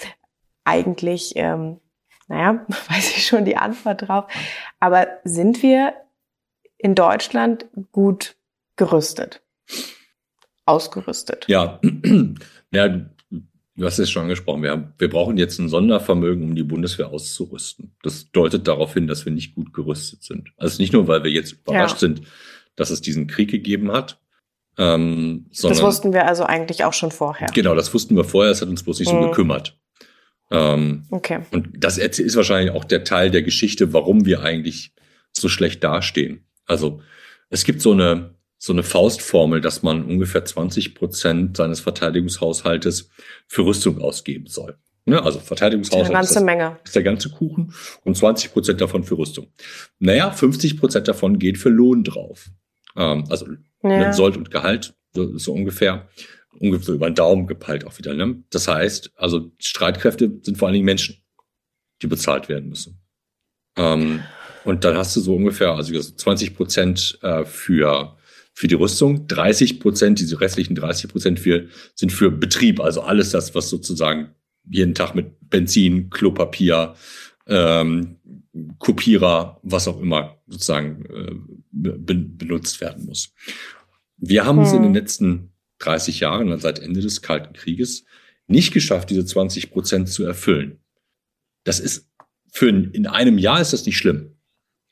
eigentlich, 0.65 1.35
ähm, 1.37 1.79
naja, 2.27 2.67
weiß 2.89 3.17
ich 3.17 3.25
schon 3.25 3.45
die 3.45 3.57
Antwort 3.57 4.09
drauf. 4.09 4.25
Aber 4.81 5.07
sind 5.23 5.63
wir 5.63 5.95
in 6.77 6.97
Deutschland 6.97 7.67
gut 7.93 8.35
gerüstet. 8.75 9.43
Ausgerüstet. 10.67 11.47
Ja, 11.47 11.81
ja 12.73 12.89
du 13.77 13.87
hast 13.87 13.99
es 13.99 14.11
schon 14.11 14.23
angesprochen. 14.23 14.63
Wir, 14.63 14.71
haben, 14.71 14.93
wir 14.99 15.09
brauchen 15.09 15.37
jetzt 15.37 15.59
ein 15.59 15.69
Sondervermögen, 15.69 16.45
um 16.45 16.55
die 16.55 16.63
Bundeswehr 16.63 17.09
auszurüsten. 17.09 17.95
Das 18.03 18.31
deutet 18.31 18.69
darauf 18.69 18.95
hin, 18.95 19.07
dass 19.07 19.25
wir 19.25 19.33
nicht 19.33 19.55
gut 19.55 19.73
gerüstet 19.73 20.23
sind. 20.23 20.53
Also 20.57 20.81
nicht 20.81 20.93
nur, 20.93 21.09
weil 21.09 21.25
wir 21.25 21.31
jetzt 21.31 21.53
überrascht 21.53 21.95
ja. 21.95 22.01
sind, 22.01 22.23
dass 22.77 22.91
es 22.91 23.01
diesen 23.01 23.27
Krieg 23.27 23.51
gegeben 23.51 23.93
hat. 23.93 24.19
Ähm, 24.79 25.47
sondern, 25.51 25.79
das 25.79 25.87
wussten 25.87 26.13
wir 26.13 26.27
also 26.27 26.45
eigentlich 26.45 26.85
auch 26.85 26.95
schon 26.95 27.11
vorher. 27.11 27.49
Genau, 27.53 27.75
das 27.75 27.93
wussten 27.93 28.17
wir 28.17 28.25
vorher, 28.25 28.53
es 28.53 28.63
hat 28.63 28.69
uns 28.69 28.83
bloß 28.83 29.01
nicht 29.01 29.13
mhm. 29.13 29.23
so 29.23 29.29
gekümmert. 29.29 29.79
Ähm, 30.51 31.05
okay. 31.11 31.41
Und 31.51 31.69
das 31.75 31.99
ist 31.99 32.37
wahrscheinlich 32.37 32.75
auch 32.75 32.85
der 32.85 33.05
Teil 33.05 33.31
der 33.31 33.43
Geschichte, 33.43 33.93
warum 33.93 34.25
wir 34.27 34.43
eigentlich 34.43 34.93
so 35.33 35.49
schlecht 35.49 35.83
dastehen. 35.83 36.47
Also 36.67 37.01
es 37.49 37.65
gibt 37.65 37.81
so 37.81 37.93
eine, 37.93 38.35
so 38.65 38.73
eine 38.73 38.85
Faustformel, 38.85 39.61
dass 39.61 39.83
man 39.83 40.05
ungefähr 40.05 40.45
20 40.45 40.95
Prozent 40.95 41.57
seines 41.57 41.81
Verteidigungshaushaltes 41.81 43.11
für 43.49 43.67
Rüstung 43.67 44.01
ausgeben 44.01 44.47
soll. 44.47 44.79
Ne? 45.05 45.21
Also 45.21 45.41
Verteidigungshaushalt 45.41 46.07
eine 46.07 46.15
ganze 46.15 46.31
ist, 46.31 46.37
das, 46.37 46.45
Menge. 46.45 46.79
ist 46.85 46.95
der 46.95 47.03
ganze 47.03 47.31
Kuchen 47.31 47.75
und 48.05 48.17
20 48.17 48.53
Prozent 48.53 48.81
davon 48.81 49.03
für 49.03 49.19
Rüstung. 49.19 49.49
Naja, 49.99 50.31
50 50.31 50.79
Prozent 50.79 51.09
davon 51.09 51.41
geht 51.41 51.59
für 51.59 51.71
Lohn 51.71 52.05
drauf. 52.05 52.51
Ähm, 52.97 53.25
also 53.31 53.47
ja. 53.83 54.13
Sold 54.13 54.37
und 54.37 54.53
Gehalt, 54.53 54.95
so, 55.13 55.37
so 55.37 55.53
ungefähr 55.53 56.09
ungefähr 56.61 56.95
über 56.95 57.11
den 57.11 57.17
Daumen 57.17 57.49
gepeilt 57.49 57.85
auch 57.85 57.99
wieder. 57.99 58.15
Ne? 58.15 58.45
Das 58.51 58.69
heißt, 58.69 59.11
also 59.17 59.51
Streitkräfte 59.59 60.39
sind 60.43 60.57
vor 60.57 60.69
allen 60.69 60.75
Dingen 60.75 60.85
Menschen, 60.85 61.17
die 62.01 62.07
bezahlt 62.07 62.49
werden 62.49 62.69
müssen. 62.69 63.01
Ähm, 63.77 64.23
und 64.65 64.85
dann 64.85 64.97
hast 64.97 65.17
du 65.17 65.21
so 65.21 65.35
ungefähr, 65.35 65.73
also 65.73 65.99
20 65.99 66.55
Prozent 66.55 67.19
äh, 67.23 67.45
für 67.45 68.17
für 68.55 68.69
die 68.69 68.75
Rüstung, 68.75 69.27
30 69.27 69.81
Prozent, 69.81 70.21
diese 70.21 70.41
restlichen 70.41 70.75
30 70.75 71.11
Prozent 71.11 71.41
für, 71.41 71.69
sind 71.95 72.13
für 72.13 72.31
Betrieb, 72.31 72.81
also 72.81 73.01
alles 73.03 73.31
das, 73.31 73.55
was 73.55 73.69
sozusagen 73.71 74.35
jeden 74.69 74.95
Tag 74.95 75.15
mit 75.15 75.35
Benzin, 75.49 76.11
Klopapier, 76.11 76.95
ähm, 77.47 78.19
Kopierer, 78.79 79.59
was 79.63 79.89
auch 79.89 80.01
immer 80.01 80.39
sozusagen 80.47 81.05
äh, 81.07 81.35
be 81.71 81.93
benutzt 81.93 82.81
werden 82.81 83.07
muss. 83.07 83.33
Wir 84.19 84.45
haben 84.45 84.59
hm. 84.59 84.65
es 84.65 84.73
in 84.73 84.83
den 84.83 84.95
letzten 84.95 85.53
30 85.79 86.21
Jahren, 86.21 86.51
also 86.51 86.63
seit 86.63 86.79
Ende 86.79 87.01
des 87.01 87.23
Kalten 87.23 87.55
Krieges, 87.55 88.05
nicht 88.47 88.73
geschafft, 88.73 89.11
diese 89.11 89.25
20 89.25 89.71
Prozent 89.71 90.09
zu 90.09 90.25
erfüllen. 90.25 90.79
Das 91.65 91.81
ist 91.81 92.09
für 92.53 92.69
in 92.69 93.07
einem 93.07 93.39
Jahr 93.39 93.61
ist 93.61 93.73
das 93.73 93.87
nicht 93.87 93.97
schlimm. 93.97 94.37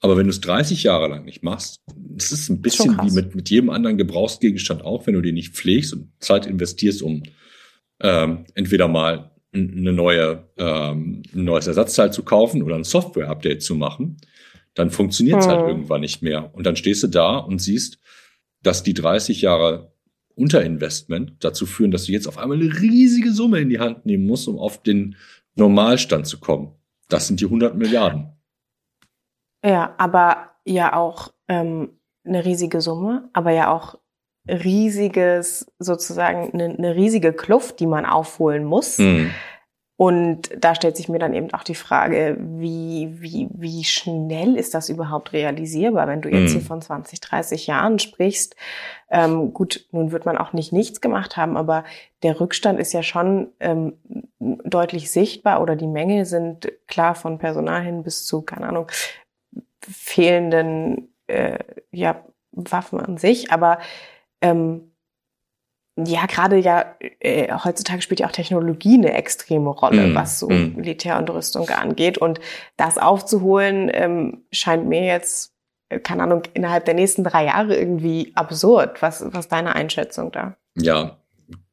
Aber 0.01 0.17
wenn 0.17 0.25
du 0.25 0.31
es 0.31 0.41
30 0.41 0.83
Jahre 0.83 1.09
lang 1.09 1.25
nicht 1.25 1.43
machst, 1.43 1.81
das 1.95 2.33
ist 2.33 2.49
ein 2.49 2.63
bisschen 2.63 2.99
wie 3.03 3.11
mit, 3.11 3.35
mit 3.35 3.51
jedem 3.51 3.71
anderen 3.71 3.99
Gebrauchsgegenstand 3.99 4.83
auch, 4.83 5.07
wenn 5.07 5.15
du 5.15 5.21
den 5.21 5.35
nicht 5.35 5.55
pflegst 5.55 5.93
und 5.93 6.11
Zeit 6.21 6.47
investierst, 6.47 7.03
um 7.03 7.23
ähm, 8.01 8.47
entweder 8.55 8.89
mal 8.89 9.31
eine 9.53 9.93
neue, 9.93 10.49
ähm, 10.57 11.23
ein 11.35 11.45
neues 11.45 11.67
Ersatzteil 11.67 12.13
zu 12.13 12.23
kaufen 12.23 12.63
oder 12.63 12.77
ein 12.77 12.85
Software-Update 12.85 13.63
zu 13.63 13.75
machen, 13.75 14.17
dann 14.75 14.91
funktioniert 14.91 15.41
es 15.41 15.47
halt 15.47 15.59
hm. 15.59 15.65
halt 15.65 15.77
irgendwann 15.77 16.01
nicht 16.01 16.23
mehr. 16.23 16.55
Und 16.55 16.65
dann 16.65 16.77
stehst 16.77 17.03
du 17.03 17.09
da 17.09 17.37
und 17.37 17.61
siehst, 17.61 17.99
dass 18.63 18.83
die 18.83 18.95
30 18.95 19.43
Jahre 19.43 19.93
Unterinvestment 20.35 21.35
dazu 21.41 21.67
führen, 21.67 21.91
dass 21.91 22.05
du 22.05 22.13
jetzt 22.13 22.27
auf 22.27 22.39
einmal 22.39 22.59
eine 22.59 22.81
riesige 22.81 23.33
Summe 23.33 23.61
in 23.61 23.69
die 23.69 23.81
Hand 23.81 24.07
nehmen 24.07 24.25
musst, 24.25 24.49
um 24.49 24.59
auf 24.59 24.83
den 24.83 25.17
Normalstand 25.57 26.27
zu 26.27 26.39
kommen. 26.39 26.73
Das 27.09 27.27
sind 27.27 27.41
die 27.41 27.47
100 27.47 27.77
Milliarden. 27.77 28.29
Ja, 29.65 29.95
aber 29.99 30.51
ja 30.65 30.95
auch 30.95 31.33
ähm, 31.49 31.99
eine 32.25 32.45
riesige 32.45 32.81
Summe, 32.81 33.29
aber 33.33 33.51
ja 33.51 33.73
auch 33.73 33.99
riesiges, 34.49 35.71
sozusagen 35.79 36.53
eine, 36.53 36.75
eine 36.77 36.95
riesige 36.95 37.33
Kluft, 37.33 37.81
die 37.81 37.87
man 37.87 38.07
aufholen 38.07 38.65
muss. 38.65 38.99
Mhm. 38.99 39.31
Und 40.01 40.51
da 40.59 40.75
stellt 40.75 40.97
sich 40.97 41.11
mir 41.11 41.19
dann 41.19 41.35
eben 41.35 41.53
auch 41.53 41.63
die 41.63 41.75
Frage, 41.75 42.39
wie, 42.41 43.21
wie, 43.21 43.49
wie 43.53 43.85
schnell 43.85 44.57
ist 44.57 44.73
das 44.73 44.89
überhaupt 44.89 45.35
realisierbar, 45.35 46.09
wenn 46.09 46.23
du 46.23 46.31
jetzt 46.31 46.55
mhm. 46.55 46.59
hier 46.59 46.67
von 46.67 46.81
20, 46.81 47.21
30 47.21 47.67
Jahren 47.67 47.99
sprichst? 47.99 48.57
Ähm, 49.11 49.53
gut, 49.53 49.87
nun 49.93 50.11
wird 50.11 50.25
man 50.25 50.39
auch 50.39 50.55
nicht 50.55 50.73
nichts 50.73 51.03
gemacht 51.03 51.37
haben, 51.37 51.59
aber 51.59 51.85
der 52.23 52.41
Rückstand 52.41 52.81
ist 52.81 52.95
ja 52.95 53.03
schon 53.03 53.49
ähm, 53.61 53.99
deutlich 54.39 55.11
sichtbar 55.11 55.61
oder 55.61 55.77
die 55.77 55.87
Mängel 55.87 56.25
sind 56.25 56.73
klar 56.87 57.15
von 57.15 57.37
Personal 57.37 57.83
hin 57.83 58.03
bis 58.03 58.25
zu, 58.25 58.41
keine 58.41 58.69
Ahnung, 58.69 58.87
fehlenden 59.89 61.15
äh, 61.27 61.59
ja, 61.91 62.25
Waffen 62.53 63.01
an 63.01 63.17
sich, 63.17 63.53
aber 63.53 63.79
ähm, 64.41 64.91
ja, 66.07 66.27
gerade 66.27 66.59
ja, 66.59 66.97
äh, 67.21 67.53
heutzutage 67.53 68.03
spielt 68.03 68.21
ja 68.21 68.27
auch 68.27 68.33
Technologie 68.33 68.95
eine 68.95 69.15
extreme 69.15 69.71
Rolle, 69.71 70.09
mm, 70.09 70.15
was 70.15 70.39
so 70.39 70.49
mm. 70.49 70.77
Militär 70.77 71.19
und 71.19 71.29
Rüstung 71.31 71.69
angeht. 71.69 72.19
Und 72.19 72.41
das 72.77 72.97
aufzuholen, 72.97 73.91
ähm, 73.93 74.45
scheint 74.53 74.87
mir 74.87 75.05
jetzt, 75.05 75.53
äh, 75.89 75.99
keine 75.99 76.23
Ahnung, 76.23 76.43
innerhalb 76.55 76.85
der 76.85 76.95
nächsten 76.95 77.25
drei 77.25 77.47
Jahre 77.47 77.77
irgendwie 77.77 78.33
absurd. 78.35 79.03
Was, 79.03 79.23
was 79.27 79.47
ist 79.47 79.53
deine 79.53 79.75
Einschätzung 79.75 80.33
da? 80.33 80.57
Ja, 80.77 81.19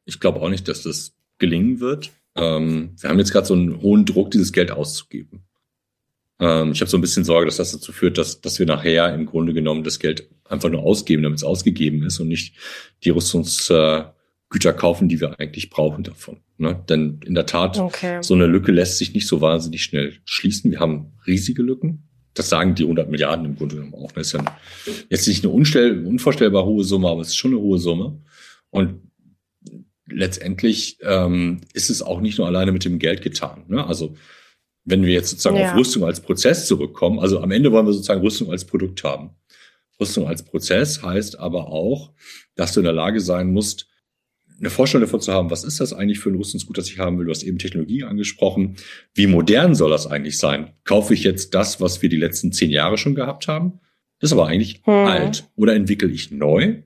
ich 0.06 0.20
glaube 0.20 0.41
auch 0.41 0.50
nicht, 0.50 0.67
dass 0.67 0.84
das 0.84 1.13
gelingen 1.38 1.80
wird. 1.80 2.12
Ähm, 2.36 2.96
wir 3.00 3.10
haben 3.10 3.20
jetzt 3.20 3.32
gerade 3.32 3.48
so 3.48 3.54
einen 3.54 3.82
hohen 3.82 4.06
Druck, 4.06 4.32
dieses 4.32 4.52
Geld 4.52 4.72
auszugeben. 4.72 5.46
Ähm, 6.39 6.71
ich 6.71 6.82
habe 6.82 6.89
so 6.89 6.97
ein 6.97 7.02
bisschen 7.02 7.23
Sorge, 7.23 7.45
dass 7.45 7.58
das 7.58 7.71
dazu 7.71 7.91
führt, 7.91 8.17
dass, 8.17 8.41
dass 8.41 8.60
wir 8.60 8.65
nachher 8.65 9.13
im 9.13 9.26
Grunde 9.26 9.54
genommen 9.54 9.84
das 9.84 10.00
Geld 10.00 10.30
einfach 10.45 10.69
nur 10.69 10.84
ausgeben, 10.84 11.23
damit 11.23 11.38
es 11.38 11.43
ausgegeben 11.43 12.04
ist 12.04 12.19
und 12.19 12.28
nicht 12.28 12.56
die 13.04 13.10
Rüstungsgüter 13.10 14.13
äh, 14.54 14.73
kaufen, 14.73 15.10
die 15.10 15.19
wir 15.19 15.39
eigentlich 15.39 15.69
brauchen 15.69 16.04
davon. 16.04 16.38
Ne? 16.58 16.84
Denn 16.89 17.19
in 17.26 17.36
der 17.36 17.45
Tat, 17.45 17.78
okay. 17.78 18.19
so 18.21 18.34
eine 18.34 18.45
Lücke 18.45 18.71
lässt 18.71 18.97
sich 18.97 19.13
nicht 19.13 19.28
so 19.28 19.41
wahnsinnig 19.41 19.84
schnell 19.84 20.13
schließen. 20.26 20.71
Wir 20.71 20.80
haben 20.80 21.13
riesige 21.26 21.63
Lücken. 21.63 22.04
Das 22.34 22.50
sagen 22.50 22.76
die 22.76 22.84
100 22.84 23.10
Milliarden 23.10 23.45
im 23.45 23.56
Grunde 23.56 23.78
genommen 23.78 23.95
auch. 23.95 24.12
Das 24.12 24.28
ist 24.28 24.34
ja 24.34 24.58
jetzt 25.10 25.28
nicht 25.28 25.43
eine 25.43 25.54
unvorstellbar 25.54 26.65
hohe 26.65 26.84
Summe, 26.84 27.10
aber 27.10 27.21
es 27.21 27.30
ist 27.30 27.38
schon 27.38 27.52
eine 27.52 27.62
hohe 27.62 27.80
Summe. 27.80 28.21
Und 28.69 29.02
letztendlich 30.06 31.00
ähm, 31.02 31.62
ist 31.73 31.89
es 31.89 32.04
auch 32.04 32.21
nicht 32.21 32.38
nur 32.38 32.45
alleine 32.45 32.71
mit 32.71 32.86
dem 32.86 33.00
Geld 33.00 33.23
getan. 33.23 33.65
Ne? 33.67 33.86
Also 33.86 34.15
wenn 34.88 35.04
wir 35.04 35.13
jetzt 35.13 35.30
sozusagen 35.30 35.58
ja. 35.58 35.71
auf 35.71 35.78
Rüstung 35.78 36.06
als 36.06 36.21
Prozess 36.21 36.65
zurückkommen, 36.65 37.19
also 37.19 37.41
am 37.41 37.52
Ende 37.52 37.71
wollen 37.71 37.86
wir 37.86 37.93
sozusagen 37.93 38.21
Rüstung 38.21 38.50
als 38.50 38.63
Produkt 38.65 39.04
haben. 39.04 39.32
Rüstung 40.00 40.28
als 40.28 40.43
Prozess 40.43 41.04
heißt 41.04 41.39
aber 41.39 41.67
auch, 41.67 42.13
dass 42.56 42.71
du 42.71 42.80
in 42.80 42.86
der 42.86 42.93
Lage 42.93 43.19
sein 43.19 43.52
musst, 43.52 43.88
eine 44.60 44.69
Vorstellung 44.69 45.06
davon 45.06 45.21
zu 45.21 45.34
haben, 45.34 45.52
was 45.52 45.63
ist 45.63 45.82
das 45.82 45.93
eigentlich 45.93 46.19
für 46.19 46.30
ein 46.30 46.36
Rüstungsgut, 46.36 46.78
das 46.78 46.89
ich 46.89 46.97
haben 46.97 47.19
will? 47.19 47.26
Du 47.26 47.32
hast 47.32 47.43
eben 47.43 47.60
Technologie 47.60 48.04
angesprochen. 48.04 48.78
Wie 49.13 49.28
modern 49.28 49.76
soll 49.76 49.91
das 49.91 50.08
eigentlich 50.08 50.39
sein? 50.39 50.71
Kaufe 50.84 51.13
ich 51.13 51.23
jetzt 51.23 51.54
das, 51.54 51.80
was 51.80 52.02
wir 52.02 52.10
die 52.10 52.17
letzten 52.17 52.52
zehn 52.52 52.71
Jahre 52.71 52.97
schon 52.97 53.13
gehabt 53.13 53.47
haben? 53.47 53.80
Das 54.19 54.30
ist 54.30 54.34
aber 54.34 54.47
eigentlich 54.47 54.82
hm. 54.86 54.93
alt. 54.93 55.47
Oder 55.58 55.76
entwickle 55.76 56.10
ich 56.10 56.32
neu? 56.32 56.82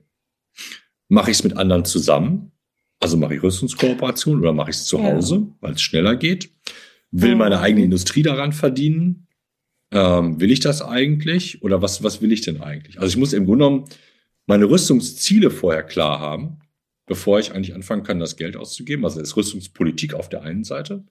Mache 1.08 1.30
ich 1.30 1.38
es 1.38 1.44
mit 1.44 1.56
anderen 1.56 1.86
zusammen? 1.86 2.52
Also 3.00 3.16
mache 3.16 3.36
ich 3.36 3.42
Rüstungskooperation 3.42 4.40
oder 4.40 4.52
mache 4.52 4.70
ich 4.70 4.76
es 4.76 4.84
zu 4.84 5.02
Hause, 5.02 5.36
ja. 5.36 5.56
weil 5.60 5.72
es 5.72 5.82
schneller 5.82 6.14
geht? 6.16 6.50
Will 7.12 7.36
meine 7.36 7.60
eigene 7.60 7.84
Industrie 7.84 8.22
daran 8.22 8.52
verdienen? 8.52 9.26
Ähm, 9.90 10.40
will 10.40 10.50
ich 10.50 10.60
das 10.60 10.82
eigentlich? 10.82 11.62
Oder 11.62 11.82
was, 11.82 12.02
was 12.02 12.22
will 12.22 12.32
ich 12.32 12.40
denn 12.40 12.60
eigentlich? 12.60 12.98
Also 12.98 13.12
ich 13.12 13.16
muss 13.18 13.32
im 13.32 13.44
Grunde 13.44 13.66
genommen 13.66 13.84
meine 14.46 14.64
Rüstungsziele 14.64 15.50
vorher 15.50 15.82
klar 15.82 16.18
haben 16.18 16.58
bevor 17.06 17.38
ich 17.38 17.52
eigentlich 17.52 17.74
anfangen 17.74 18.04
kann, 18.04 18.20
das 18.20 18.36
Geld 18.36 18.56
auszugeben. 18.56 19.04
Also 19.04 19.20
ist 19.20 19.36
Rüstungspolitik 19.36 20.14
auf 20.14 20.28
der 20.28 20.42
einen 20.42 20.64
Seite. 20.64 21.04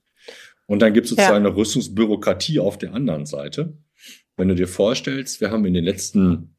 Und 0.67 0.81
dann 0.81 0.93
gibt 0.93 1.05
es 1.05 1.11
sozusagen 1.11 1.43
ja. 1.43 1.49
eine 1.49 1.55
Rüstungsbürokratie 1.55 2.59
auf 2.59 2.77
der 2.77 2.93
anderen 2.93 3.25
Seite. 3.25 3.77
Wenn 4.37 4.47
du 4.47 4.55
dir 4.55 4.67
vorstellst, 4.67 5.41
wir 5.41 5.51
haben 5.51 5.65
in 5.65 5.73
den 5.73 5.83
letzten 5.83 6.55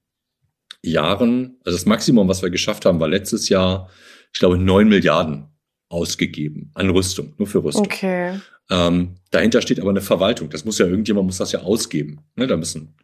Jahren, 0.83 1.57
also 1.65 1.77
das 1.77 1.87
Maximum, 1.87 2.29
was 2.29 2.43
wir 2.43 2.51
geschafft 2.51 2.85
haben, 2.85 3.01
war 3.01 3.09
letztes 3.09 3.49
Jahr, 3.49 3.89
ich 4.33 4.39
glaube, 4.39 4.59
neun 4.59 4.89
Milliarden 4.89 5.49
ausgegeben 5.89 6.71
an 6.75 6.91
Rüstung, 6.91 7.35
nur 7.39 7.49
für 7.49 7.65
Rüstung. 7.65 7.87
Okay. 7.87 8.39
Ähm, 8.73 9.17
dahinter 9.31 9.61
steht 9.61 9.81
aber 9.81 9.91
eine 9.91 10.01
Verwaltung. 10.01 10.49
Das 10.49 10.65
muss 10.65 10.79
ja 10.79 10.87
irgendjemand 10.87 11.27
muss 11.27 11.37
das 11.37 11.53
ja 11.53 11.61
ausgeben. 11.61 12.21
Ne? 12.37 12.47
Da 12.47 12.57
müssen 12.57 12.95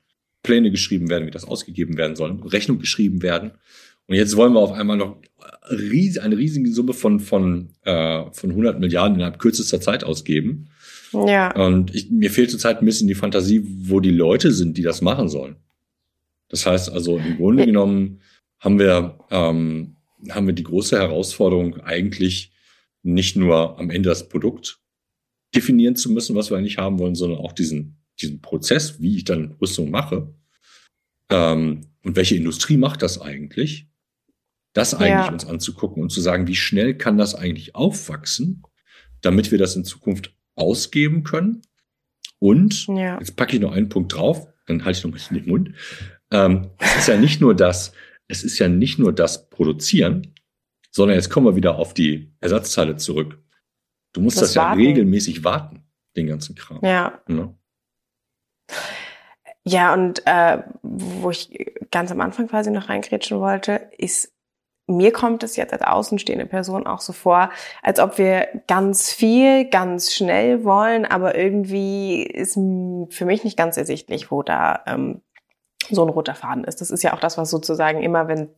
Pläne 0.43 0.71
geschrieben 0.71 1.11
werden, 1.11 1.27
wie 1.27 1.31
das 1.31 1.45
ausgegeben 1.45 1.99
werden 1.99 2.17
soll, 2.17 2.41
Rechnung 2.43 2.79
geschrieben 2.79 3.23
werden. 3.23 3.53
Und 4.07 4.15
jetzt 4.15 4.35
wollen 4.37 4.55
wir 4.55 4.61
auf 4.61 4.73
einmal 4.73 4.97
noch 4.97 5.21
eine 5.69 6.39
riesige 6.39 6.73
Summe 6.73 6.95
von, 6.95 7.21
von, 7.21 7.69
äh, 7.85 8.25
von 8.33 8.51
100 8.51 8.81
Milliarden 8.81 9.17
innerhalb 9.17 9.39
kürzester 9.39 9.83
Zeit 9.83 10.05
ausgeben. 10.05 10.71
Ja. 11.13 11.55
Und 11.55 11.95
ich, 11.95 12.11
mir 12.11 12.31
fehlt 12.31 12.51
zurzeit 12.51 12.81
ein 12.81 12.87
bisschen 12.87 13.09
die 13.09 13.15
Fantasie, 13.15 13.63
wo 13.65 14.01
die 14.01 14.11
Leute 14.11 14.53
sind, 14.53 14.79
die 14.79 14.83
das 14.83 15.03
machen 15.03 15.29
sollen. 15.29 15.57
Das 16.49 16.65
heißt 16.65 16.91
also, 16.91 17.19
im 17.19 17.37
Grunde 17.37 17.67
genommen 17.67 18.23
haben 18.59 18.79
wir, 18.79 19.19
ähm, 19.31 19.97
haben 20.31 20.47
wir 20.47 20.55
die 20.55 20.65
große 20.65 20.99
Herausforderung, 20.99 21.81
eigentlich 21.81 22.53
nicht 23.03 23.37
nur 23.37 23.79
am 23.79 23.91
Ende 23.91 24.09
das 24.09 24.31
Produkt 24.31 24.79
definieren 25.55 25.97
zu 25.97 26.11
müssen, 26.11 26.37
was 26.37 26.51
wir 26.51 26.59
eigentlich 26.59 26.79
haben 26.79 26.99
wollen, 26.99 27.15
sondern 27.15 27.39
auch 27.39 27.53
diesen, 27.53 28.03
diesen 28.21 28.41
Prozess, 28.41 29.01
wie 29.01 29.17
ich 29.17 29.25
dann 29.25 29.53
Rüstung 29.61 29.91
mache. 29.91 30.35
Ähm, 31.31 31.83
und 32.03 32.17
welche 32.17 32.37
Industrie 32.37 32.77
macht 32.77 33.03
das 33.03 33.21
eigentlich? 33.21 33.89
das 34.79 34.95
eigentlich 34.95 35.27
ja. 35.27 35.33
uns 35.33 35.47
anzugucken 35.47 36.03
und 36.03 36.11
zu 36.11 36.21
sagen, 36.21 36.47
wie 36.47 36.55
schnell 36.55 36.97
kann 36.97 37.19
das 37.19 37.35
eigentlich 37.35 37.75
aufwachsen, 37.75 38.63
damit 39.21 39.51
wir 39.51 39.59
das 39.59 39.77
in 39.77 39.85
Zukunft 39.85 40.35
ausgeben 40.55 41.25
können. 41.25 41.63
Und 42.39 42.87
ja. 42.87 43.19
jetzt 43.19 43.37
packe 43.37 43.57
ich 43.57 43.63
noch 43.63 43.73
einen 43.73 43.89
Punkt 43.89 44.15
drauf, 44.15 44.47
dann 44.67 44.85
halte 44.85 44.99
ich 44.99 45.05
noch 45.05 45.11
ein 45.11 45.15
bisschen 45.15 45.39
den 45.39 45.49
Mund. 45.49 45.75
Ähm, 46.31 46.71
es 46.79 46.97
ist 46.99 47.09
ja 47.09 47.17
nicht 47.17 47.41
nur 47.41 47.55
das, 47.55 47.93
es 48.29 48.45
ist 48.45 48.59
ja 48.59 48.69
nicht 48.69 48.99
nur 48.99 49.13
das 49.13 49.51
Produzieren, 49.51 50.35
sondern 50.91 51.17
jetzt 51.17 51.31
kommen 51.31 51.47
wir 51.47 51.57
wieder 51.57 51.77
auf 51.77 51.95
die 51.95 52.33
Ersatzteile 52.41 52.97
zurück. 52.97 53.43
Du 54.19 54.25
musst 54.25 54.39
das, 54.39 54.49
das 54.49 54.55
ja 54.57 54.73
regelmäßig 54.73 55.45
warten, 55.45 55.85
den 56.17 56.27
ganzen 56.27 56.57
Kram. 56.57 56.81
Ja. 56.83 57.21
ja. 57.29 57.35
Ne? 57.35 57.55
Ja, 59.65 59.95
und 59.95 60.27
äh, 60.27 60.63
wo 60.83 61.31
ich 61.31 61.73
ganz 61.93 62.11
am 62.11 62.21
Anfang 62.21 62.49
quasi 62.49 62.73
noch 62.73 62.89
reingrätschen 62.89 63.39
wollte, 63.39 63.91
ist 63.97 64.33
mir 64.89 65.13
kommt 65.13 65.45
es 65.45 65.55
jetzt 65.55 65.73
als 65.73 65.83
außenstehende 65.83 66.47
Person 66.47 66.87
auch 66.87 67.01
so 67.01 67.13
vor, 67.13 67.51
als 67.81 68.01
ob 68.01 68.19
wir 68.19 68.49
ganz 68.67 69.13
viel, 69.13 69.67
ganz 69.69 70.13
schnell 70.13 70.65
wollen, 70.65 71.05
aber 71.05 71.37
irgendwie 71.37 72.25
ist 72.25 72.55
für 72.55 73.25
mich 73.25 73.45
nicht 73.45 73.57
ganz 73.57 73.77
ersichtlich, 73.77 74.33
wo 74.33 74.43
da 74.43 74.83
ähm, 74.87 75.21
so 75.91 76.03
ein 76.03 76.09
roter 76.09 76.35
Faden 76.35 76.65
ist. 76.65 76.81
Das 76.81 76.91
ist 76.91 77.05
ja 77.05 77.13
auch 77.13 77.21
das, 77.21 77.39
was 77.39 77.51
sozusagen 77.51 78.03
immer, 78.03 78.27
wenn, 78.27 78.49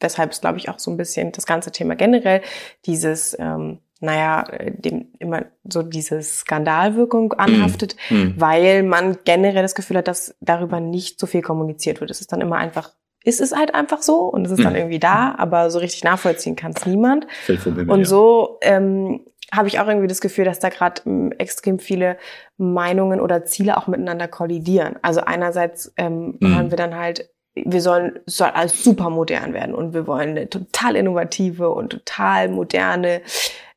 weshalb 0.00 0.30
es, 0.30 0.40
glaube 0.40 0.56
ich, 0.56 0.70
auch 0.70 0.78
so 0.78 0.90
ein 0.90 0.96
bisschen 0.96 1.32
das 1.32 1.44
ganze 1.44 1.72
Thema 1.72 1.94
generell, 1.94 2.40
dieses, 2.86 3.36
ähm, 3.38 3.80
naja, 4.00 4.44
dem 4.76 5.12
immer 5.18 5.44
so 5.64 5.82
diese 5.82 6.22
Skandalwirkung 6.22 7.26
mhm. 7.26 7.38
anhaftet, 7.38 7.96
mm. 8.10 8.32
weil 8.36 8.82
man 8.82 9.18
generell 9.24 9.62
das 9.62 9.74
Gefühl 9.74 9.98
hat, 9.98 10.08
dass 10.08 10.34
darüber 10.40 10.80
nicht 10.80 11.18
so 11.18 11.26
viel 11.26 11.42
kommuniziert 11.42 12.00
wird. 12.00 12.10
Es 12.10 12.20
ist 12.20 12.32
dann 12.32 12.40
immer 12.40 12.56
einfach 12.56 12.90
ist 13.24 13.40
es 13.40 13.56
halt 13.56 13.74
einfach 13.74 14.02
so 14.02 14.20
und 14.20 14.44
es 14.44 14.52
ist 14.52 14.62
dann 14.62 14.74
mhm. 14.74 14.80
irgendwie 14.80 14.98
da, 14.98 15.34
aber 15.38 15.70
so 15.70 15.78
richtig 15.78 16.04
nachvollziehen 16.04 16.56
kann 16.56 16.72
es 16.76 16.84
niemand. 16.84 17.26
Himmel, 17.46 17.90
und 17.90 18.04
so 18.04 18.58
ähm, 18.60 19.20
habe 19.50 19.68
ich 19.68 19.80
auch 19.80 19.88
irgendwie 19.88 20.08
das 20.08 20.20
Gefühl, 20.20 20.44
dass 20.44 20.58
da 20.58 20.68
gerade 20.68 21.02
ähm, 21.06 21.32
extrem 21.38 21.78
viele 21.78 22.18
Meinungen 22.58 23.20
oder 23.20 23.44
Ziele 23.46 23.78
auch 23.78 23.86
miteinander 23.86 24.28
kollidieren. 24.28 24.96
Also 25.00 25.22
einerseits 25.22 25.92
ähm, 25.96 26.36
mhm. 26.38 26.54
hören 26.54 26.70
wir 26.70 26.76
dann 26.76 26.96
halt, 26.96 27.30
wir 27.54 27.80
sollen 27.80 28.20
soll 28.26 28.48
alles 28.48 28.84
super 28.84 29.08
modern 29.08 29.54
werden 29.54 29.74
und 29.74 29.94
wir 29.94 30.06
wollen 30.06 30.30
eine 30.30 30.50
total 30.50 30.96
innovative 30.96 31.70
und 31.70 31.90
total 31.90 32.48
moderne 32.50 33.22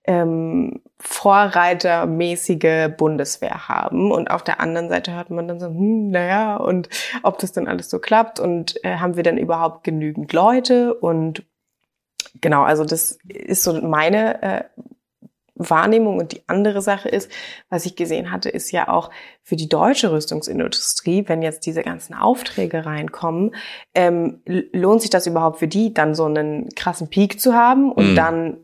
ähm, 0.07 0.81
vorreitermäßige 0.99 2.89
Bundeswehr 2.97 3.67
haben. 3.67 4.11
Und 4.11 4.31
auf 4.31 4.43
der 4.43 4.59
anderen 4.59 4.89
Seite 4.89 5.13
hört 5.13 5.29
man 5.29 5.47
dann 5.47 5.59
so, 5.59 5.67
hm, 5.67 6.09
naja, 6.09 6.57
und 6.57 6.89
ob 7.23 7.37
das 7.39 7.51
dann 7.51 7.67
alles 7.67 7.89
so 7.89 7.99
klappt 7.99 8.39
und 8.39 8.83
äh, 8.83 8.95
haben 8.97 9.15
wir 9.15 9.23
dann 9.23 9.37
überhaupt 9.37 9.83
genügend 9.83 10.33
Leute? 10.33 10.93
Und 10.95 11.43
genau, 12.41 12.63
also 12.63 12.83
das 12.83 13.19
ist 13.27 13.63
so 13.63 13.79
meine 13.81 14.41
äh, 14.41 14.63
Wahrnehmung. 15.55 16.17
Und 16.17 16.31
die 16.31 16.41
andere 16.47 16.81
Sache 16.81 17.09
ist, 17.09 17.31
was 17.69 17.85
ich 17.85 17.95
gesehen 17.95 18.31
hatte, 18.31 18.49
ist 18.49 18.71
ja 18.71 18.87
auch 18.87 19.09
für 19.43 19.55
die 19.55 19.69
deutsche 19.69 20.11
Rüstungsindustrie, 20.11 21.25
wenn 21.27 21.41
jetzt 21.41 21.65
diese 21.65 21.83
ganzen 21.83 22.13
Aufträge 22.13 22.85
reinkommen, 22.85 23.55
ähm, 23.93 24.41
lohnt 24.45 25.01
sich 25.01 25.09
das 25.09 25.27
überhaupt 25.27 25.59
für 25.59 25.67
die, 25.67 25.93
dann 25.93 26.15
so 26.15 26.25
einen 26.25 26.69
krassen 26.75 27.09
Peak 27.09 27.39
zu 27.39 27.53
haben 27.53 27.91
und 27.91 28.11
mhm. 28.11 28.15
dann 28.15 28.57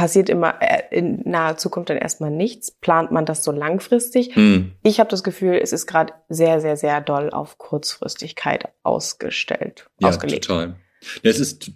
passiert 0.00 0.30
immer 0.30 0.54
äh, 0.62 0.82
in 0.90 1.20
naher 1.26 1.58
Zukunft 1.58 1.90
dann 1.90 1.98
erstmal 1.98 2.30
nichts. 2.30 2.70
Plant 2.70 3.10
man 3.10 3.26
das 3.26 3.44
so 3.44 3.52
langfristig? 3.52 4.34
Hm. 4.34 4.72
Ich 4.82 4.98
habe 4.98 5.10
das 5.10 5.22
Gefühl, 5.22 5.60
es 5.62 5.74
ist 5.74 5.86
gerade 5.86 6.14
sehr, 6.30 6.62
sehr, 6.62 6.78
sehr 6.78 7.02
doll 7.02 7.28
auf 7.28 7.58
Kurzfristigkeit 7.58 8.70
ausgestellt, 8.82 9.90
ja, 9.98 10.08
ausgelegt. 10.08 10.46
Total. 10.46 10.76
Ja, 11.22 11.30
es 11.30 11.38
ist, 11.38 11.72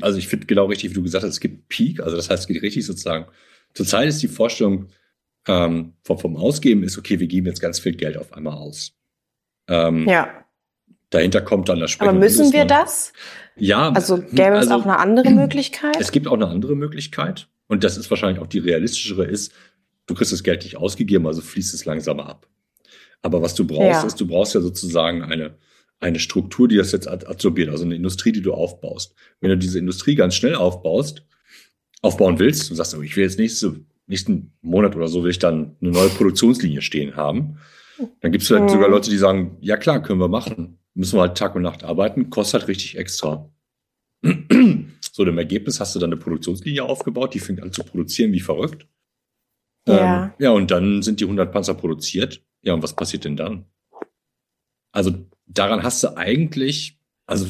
also 0.00 0.18
ich 0.18 0.26
finde 0.26 0.46
genau 0.46 0.64
richtig, 0.64 0.90
wie 0.90 0.94
du 0.94 1.04
gesagt 1.04 1.22
hast, 1.22 1.34
es 1.34 1.40
gibt 1.40 1.68
Peak, 1.68 2.00
also 2.00 2.16
das 2.16 2.28
heißt, 2.28 2.40
es 2.40 2.46
geht 2.48 2.60
richtig 2.62 2.84
sozusagen. 2.84 3.26
Zurzeit 3.74 4.08
ist 4.08 4.20
die 4.20 4.28
Vorstellung 4.28 4.88
ähm, 5.46 5.92
vom, 6.02 6.18
vom 6.18 6.36
Ausgeben 6.36 6.82
ist, 6.82 6.98
okay, 6.98 7.20
wir 7.20 7.28
geben 7.28 7.46
jetzt 7.46 7.60
ganz 7.60 7.78
viel 7.78 7.94
Geld 7.94 8.16
auf 8.16 8.32
einmal 8.32 8.54
aus. 8.54 8.92
Ähm, 9.68 10.08
ja. 10.08 10.45
Dahinter 11.10 11.40
kommt 11.40 11.68
dann 11.68 11.78
das 11.80 11.92
Sprechen. 11.92 12.10
Aber 12.10 12.18
müssen 12.18 12.52
wir 12.52 12.64
das? 12.64 13.12
Ja. 13.56 13.90
Also 13.90 14.18
gäbe 14.18 14.52
also, 14.52 14.68
es 14.68 14.70
auch 14.70 14.84
eine 14.84 14.98
andere 14.98 15.30
Möglichkeit? 15.30 15.96
Es 16.00 16.12
gibt 16.12 16.26
auch 16.26 16.34
eine 16.34 16.48
andere 16.48 16.74
Möglichkeit. 16.74 17.48
Und 17.68 17.84
das 17.84 17.96
ist 17.96 18.10
wahrscheinlich 18.10 18.40
auch 18.40 18.46
die 18.46 18.58
realistischere 18.58 19.24
ist, 19.24 19.52
du 20.06 20.14
kriegst 20.14 20.32
das 20.32 20.42
Geld 20.42 20.64
nicht 20.64 20.76
ausgegeben, 20.76 21.26
also 21.26 21.42
fließt 21.42 21.74
es 21.74 21.84
langsamer 21.84 22.28
ab. 22.28 22.46
Aber 23.22 23.42
was 23.42 23.54
du 23.54 23.66
brauchst, 23.66 24.02
ja. 24.02 24.06
ist, 24.06 24.20
du 24.20 24.26
brauchst 24.26 24.54
ja 24.54 24.60
sozusagen 24.60 25.22
eine, 25.22 25.56
eine 25.98 26.20
Struktur, 26.20 26.68
die 26.68 26.76
das 26.76 26.92
jetzt 26.92 27.08
absorbiert, 27.08 27.70
also 27.70 27.84
eine 27.84 27.96
Industrie, 27.96 28.30
die 28.30 28.42
du 28.42 28.52
aufbaust. 28.52 29.14
Wenn 29.40 29.50
du 29.50 29.58
diese 29.58 29.78
Industrie 29.78 30.14
ganz 30.14 30.34
schnell 30.34 30.54
aufbaust, 30.54 31.24
aufbauen 32.02 32.38
willst, 32.38 32.70
und 32.70 32.76
sagst, 32.76 32.94
oh, 32.96 33.02
ich 33.02 33.16
will 33.16 33.24
jetzt 33.24 33.38
nächste, 33.38 33.80
nächsten 34.06 34.52
Monat 34.62 34.94
oder 34.94 35.08
so 35.08 35.24
will 35.24 35.30
ich 35.30 35.40
dann 35.40 35.76
eine 35.80 35.90
neue 35.90 36.08
Produktionslinie 36.10 36.82
stehen 36.82 37.16
haben, 37.16 37.58
dann 38.20 38.30
gibt 38.30 38.42
es 38.42 38.48
vielleicht 38.48 38.66
mhm. 38.66 38.68
sogar 38.68 38.90
Leute, 38.90 39.10
die 39.10 39.16
sagen, 39.16 39.56
ja 39.60 39.76
klar, 39.76 40.02
können 40.02 40.20
wir 40.20 40.28
machen 40.28 40.78
müssen 40.96 41.16
wir 41.16 41.22
halt 41.22 41.36
Tag 41.36 41.54
und 41.54 41.62
Nacht 41.62 41.84
arbeiten, 41.84 42.30
kostet 42.30 42.62
halt 42.62 42.68
richtig 42.68 42.96
extra. 42.96 43.50
so, 45.12 45.24
im 45.24 45.38
Ergebnis 45.38 45.78
hast 45.78 45.94
du 45.94 45.98
dann 45.98 46.12
eine 46.12 46.20
Produktionslinie 46.20 46.82
aufgebaut, 46.82 47.34
die 47.34 47.38
fängt 47.38 47.62
an 47.62 47.72
zu 47.72 47.84
produzieren 47.84 48.32
wie 48.32 48.40
verrückt. 48.40 48.88
Ja. 49.86 50.24
Ähm, 50.24 50.32
ja, 50.38 50.50
und 50.50 50.70
dann 50.70 51.02
sind 51.02 51.20
die 51.20 51.24
100 51.24 51.52
Panzer 51.52 51.74
produziert. 51.74 52.42
Ja, 52.62 52.74
und 52.74 52.82
was 52.82 52.96
passiert 52.96 53.24
denn 53.24 53.36
dann? 53.36 53.66
Also 54.90 55.12
daran 55.46 55.82
hast 55.82 56.02
du 56.02 56.16
eigentlich, 56.16 56.98
also 57.26 57.46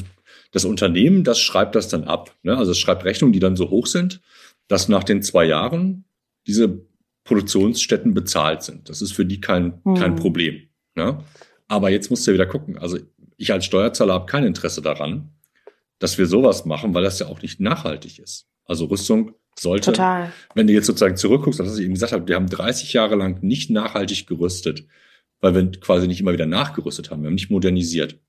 das 0.51 0.65
Unternehmen, 0.65 1.23
das 1.23 1.39
schreibt 1.39 1.75
das 1.75 1.87
dann 1.87 2.03
ab. 2.03 2.37
Ne? 2.43 2.57
Also 2.57 2.71
es 2.71 2.77
schreibt 2.77 3.05
Rechnungen, 3.05 3.33
die 3.33 3.39
dann 3.39 3.55
so 3.55 3.69
hoch 3.69 3.87
sind, 3.87 4.21
dass 4.67 4.89
nach 4.89 5.03
den 5.03 5.23
zwei 5.23 5.45
Jahren 5.45 6.03
diese 6.45 6.85
Produktionsstätten 7.23 8.13
bezahlt 8.13 8.63
sind. 8.63 8.89
Das 8.89 9.01
ist 9.01 9.13
für 9.13 9.25
die 9.25 9.41
kein, 9.41 9.81
hm. 9.83 9.95
kein 9.95 10.15
Problem. 10.15 10.69
Ne? 10.95 11.23
Aber 11.67 11.89
jetzt 11.89 12.09
musst 12.09 12.25
du 12.25 12.31
ja 12.31 12.35
wieder 12.35 12.45
gucken. 12.45 12.77
Also 12.77 12.99
ich 13.37 13.53
als 13.53 13.65
Steuerzahler 13.65 14.13
habe 14.13 14.25
kein 14.25 14.43
Interesse 14.43 14.81
daran, 14.81 15.31
dass 15.99 16.17
wir 16.17 16.27
sowas 16.27 16.65
machen, 16.65 16.93
weil 16.93 17.03
das 17.03 17.19
ja 17.19 17.27
auch 17.27 17.41
nicht 17.41 17.59
nachhaltig 17.59 18.19
ist. 18.19 18.47
Also 18.65 18.85
Rüstung 18.85 19.33
sollte, 19.57 19.91
Total. 19.91 20.31
wenn 20.53 20.67
du 20.67 20.73
jetzt 20.73 20.85
sozusagen 20.85 21.17
zurückguckst, 21.17 21.59
was 21.59 21.77
ich 21.77 21.85
eben 21.85 21.93
gesagt 21.93 22.11
habe, 22.11 22.27
wir 22.27 22.35
haben 22.35 22.49
30 22.49 22.93
Jahre 22.93 23.15
lang 23.15 23.41
nicht 23.41 23.69
nachhaltig 23.69 24.27
gerüstet, 24.27 24.85
weil 25.39 25.55
wir 25.55 25.71
quasi 25.71 26.07
nicht 26.07 26.19
immer 26.19 26.33
wieder 26.33 26.45
nachgerüstet 26.45 27.09
haben. 27.09 27.21
Wir 27.21 27.27
haben 27.27 27.35
nicht 27.35 27.49
modernisiert. 27.49 28.19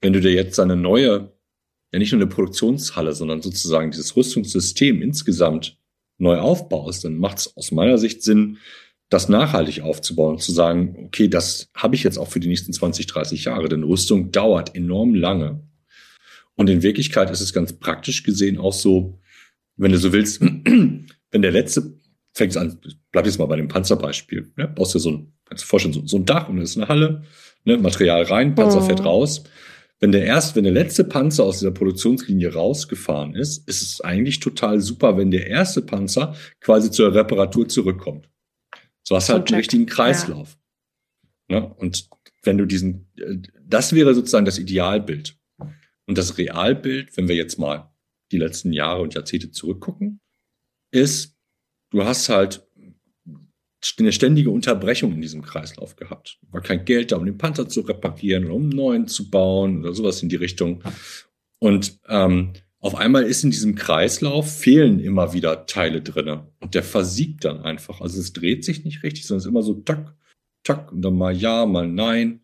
Wenn 0.00 0.12
du 0.12 0.20
dir 0.20 0.32
jetzt 0.32 0.58
eine 0.58 0.76
neue 0.76 1.32
ja 1.92 1.98
nicht 1.98 2.12
nur 2.12 2.20
eine 2.20 2.30
Produktionshalle, 2.30 3.12
sondern 3.12 3.42
sozusagen 3.42 3.90
dieses 3.90 4.16
Rüstungssystem 4.16 5.02
insgesamt 5.02 5.78
neu 6.18 6.38
aufbaust, 6.38 7.04
dann 7.04 7.18
macht 7.18 7.38
es 7.38 7.56
aus 7.56 7.70
meiner 7.70 7.98
Sicht 7.98 8.22
Sinn, 8.22 8.58
das 9.12 9.28
nachhaltig 9.28 9.82
aufzubauen 9.82 10.34
und 10.34 10.42
zu 10.42 10.52
sagen, 10.52 10.96
okay, 11.06 11.28
das 11.28 11.68
habe 11.74 11.94
ich 11.94 12.02
jetzt 12.02 12.18
auch 12.18 12.28
für 12.28 12.40
die 12.40 12.48
nächsten 12.48 12.72
20, 12.72 13.06
30 13.06 13.44
Jahre, 13.44 13.68
denn 13.68 13.82
Rüstung 13.82 14.32
dauert 14.32 14.74
enorm 14.74 15.14
lange. 15.14 15.60
Und 16.54 16.70
in 16.70 16.82
Wirklichkeit 16.82 17.30
ist 17.30 17.40
es 17.40 17.52
ganz 17.52 17.74
praktisch 17.74 18.22
gesehen 18.22 18.58
auch 18.58 18.72
so, 18.72 19.18
wenn 19.76 19.92
du 19.92 19.98
so 19.98 20.12
willst, 20.12 20.40
wenn 21.30 21.42
der 21.42 21.50
letzte, 21.50 21.98
fängt 22.32 22.56
an, 22.56 22.78
bleib 23.10 23.26
jetzt 23.26 23.38
mal 23.38 23.46
bei 23.46 23.56
dem 23.56 23.68
Panzerbeispiel, 23.68 24.50
ne? 24.56 24.68
baust 24.68 24.94
du 24.94 24.98
so 24.98 25.10
ein, 25.10 25.32
kannst 25.44 25.62
du 25.62 25.66
dir 25.66 25.68
vorstellen, 25.68 25.94
so, 25.94 26.06
so 26.06 26.16
ein 26.16 26.24
Dach 26.24 26.48
und 26.48 26.56
da 26.56 26.62
ist 26.62 26.78
eine 26.78 26.88
Halle, 26.88 27.22
ne? 27.64 27.76
Material 27.76 28.22
rein, 28.22 28.54
Panzer 28.54 28.80
mhm. 28.80 28.86
fährt 28.86 29.04
raus. 29.04 29.44
Wenn 30.00 30.12
der 30.12 30.24
erst, 30.24 30.56
wenn 30.56 30.64
der 30.64 30.72
letzte 30.72 31.04
Panzer 31.04 31.44
aus 31.44 31.58
dieser 31.58 31.70
Produktionslinie 31.70 32.54
rausgefahren 32.54 33.34
ist, 33.34 33.68
ist 33.68 33.82
es 33.82 34.00
eigentlich 34.00 34.40
total 34.40 34.80
super, 34.80 35.16
wenn 35.16 35.30
der 35.30 35.46
erste 35.46 35.82
Panzer 35.82 36.34
quasi 36.60 36.90
zur 36.90 37.14
Reparatur 37.14 37.68
zurückkommt. 37.68 38.31
So 39.02 39.16
hast 39.16 39.28
du 39.28 39.34
halt 39.34 39.48
einen 39.48 39.58
richtigen 39.58 39.86
Kreislauf. 39.86 40.58
Ja. 41.48 41.60
Ne? 41.60 41.74
Und 41.74 42.08
wenn 42.42 42.58
du 42.58 42.66
diesen, 42.66 43.10
das 43.64 43.92
wäre 43.92 44.14
sozusagen 44.14 44.44
das 44.44 44.58
Idealbild. 44.58 45.36
Und 46.06 46.18
das 46.18 46.38
Realbild, 46.38 47.16
wenn 47.16 47.28
wir 47.28 47.36
jetzt 47.36 47.58
mal 47.58 47.92
die 48.32 48.38
letzten 48.38 48.72
Jahre 48.72 49.02
und 49.02 49.14
Jahrzehnte 49.14 49.50
zurückgucken, 49.50 50.20
ist, 50.90 51.36
du 51.90 52.04
hast 52.04 52.28
halt 52.28 52.66
eine 53.98 54.12
ständige 54.12 54.50
Unterbrechung 54.50 55.12
in 55.12 55.20
diesem 55.20 55.42
Kreislauf 55.42 55.96
gehabt. 55.96 56.38
War 56.50 56.60
kein 56.60 56.84
Geld 56.84 57.12
da, 57.12 57.16
um 57.16 57.26
den 57.26 57.38
Panzer 57.38 57.68
zu 57.68 57.80
reparieren 57.80 58.44
oder 58.44 58.54
um 58.54 58.62
einen 58.62 58.70
neuen 58.70 59.08
zu 59.08 59.28
bauen 59.28 59.80
oder 59.80 59.92
sowas 59.92 60.22
in 60.22 60.28
die 60.28 60.36
Richtung. 60.36 60.82
Und 61.58 61.98
ähm, 62.08 62.52
auf 62.82 62.96
einmal 62.96 63.22
ist 63.22 63.44
in 63.44 63.52
diesem 63.52 63.76
Kreislauf 63.76 64.58
fehlen 64.58 64.98
immer 64.98 65.32
wieder 65.32 65.66
Teile 65.66 66.02
drinne 66.02 66.48
und 66.58 66.74
der 66.74 66.82
versiegt 66.82 67.44
dann 67.44 67.60
einfach. 67.60 68.00
Also 68.00 68.18
es 68.18 68.32
dreht 68.32 68.64
sich 68.64 68.84
nicht 68.84 69.04
richtig, 69.04 69.24
sondern 69.24 69.38
es 69.38 69.44
ist 69.44 69.50
immer 69.50 69.62
so 69.62 69.74
tack, 69.74 70.16
tack 70.64 70.90
und 70.90 71.00
dann 71.00 71.16
mal 71.16 71.34
ja, 71.34 71.64
mal 71.64 71.86
nein. 71.86 72.40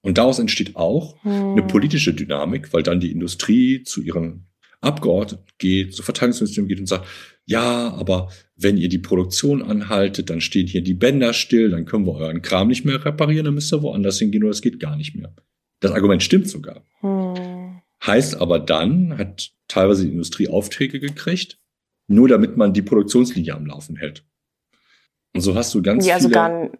Und 0.00 0.18
daraus 0.18 0.40
entsteht 0.40 0.74
auch 0.74 1.22
hm. 1.22 1.52
eine 1.52 1.62
politische 1.62 2.12
Dynamik, 2.12 2.72
weil 2.72 2.82
dann 2.82 2.98
die 2.98 3.12
Industrie 3.12 3.84
zu 3.84 4.02
ihren 4.02 4.48
Abgeordneten 4.80 5.44
geht, 5.58 5.94
zu 5.94 6.02
Verteidigungsministerium 6.02 6.66
geht 6.66 6.80
und 6.80 6.86
sagt, 6.86 7.06
ja, 7.44 7.92
aber 7.92 8.32
wenn 8.56 8.76
ihr 8.76 8.88
die 8.88 8.98
Produktion 8.98 9.62
anhaltet, 9.62 10.28
dann 10.28 10.40
stehen 10.40 10.66
hier 10.66 10.82
die 10.82 10.94
Bänder 10.94 11.32
still, 11.32 11.70
dann 11.70 11.84
können 11.84 12.04
wir 12.04 12.14
euren 12.14 12.42
Kram 12.42 12.66
nicht 12.66 12.84
mehr 12.84 13.04
reparieren, 13.04 13.44
dann 13.44 13.54
müsst 13.54 13.72
ihr 13.72 13.80
woanders 13.82 14.18
hingehen 14.18 14.42
oder 14.42 14.50
das 14.50 14.60
geht 14.60 14.80
gar 14.80 14.96
nicht 14.96 15.14
mehr. 15.14 15.32
Das 15.78 15.92
Argument 15.92 16.20
stimmt 16.20 16.48
sogar. 16.48 16.84
Hm. 17.00 17.51
Heißt 18.04 18.36
aber 18.36 18.58
dann, 18.58 19.16
hat 19.16 19.52
teilweise 19.68 20.04
die 20.04 20.12
Industrie 20.12 20.48
Aufträge 20.48 21.00
gekriegt, 21.00 21.58
nur 22.08 22.28
damit 22.28 22.56
man 22.56 22.72
die 22.72 22.82
Produktionslinie 22.82 23.54
am 23.54 23.66
Laufen 23.66 23.96
hält. 23.96 24.24
Und 25.34 25.40
so 25.40 25.54
hast 25.54 25.72
du 25.74 25.82
ganz 25.82 26.06
ja, 26.06 26.18
viele, 26.18 26.30
gar, 26.30 26.70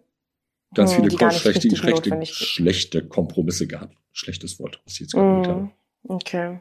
ganz 0.75 0.95
hm, 0.95 1.09
viele 1.09 1.31
schlechte, 1.31 1.75
schlechte, 1.75 2.25
schlechte 2.25 3.07
Kompromisse 3.07 3.67
gehabt. 3.67 3.97
Schlechtes 4.11 4.59
Wort, 4.59 4.81
was 4.85 4.93
ich 4.95 4.99
jetzt 5.01 5.13
gerade 5.13 5.47
hm, 5.47 5.55
habe. 5.55 5.71
Okay. 6.03 6.59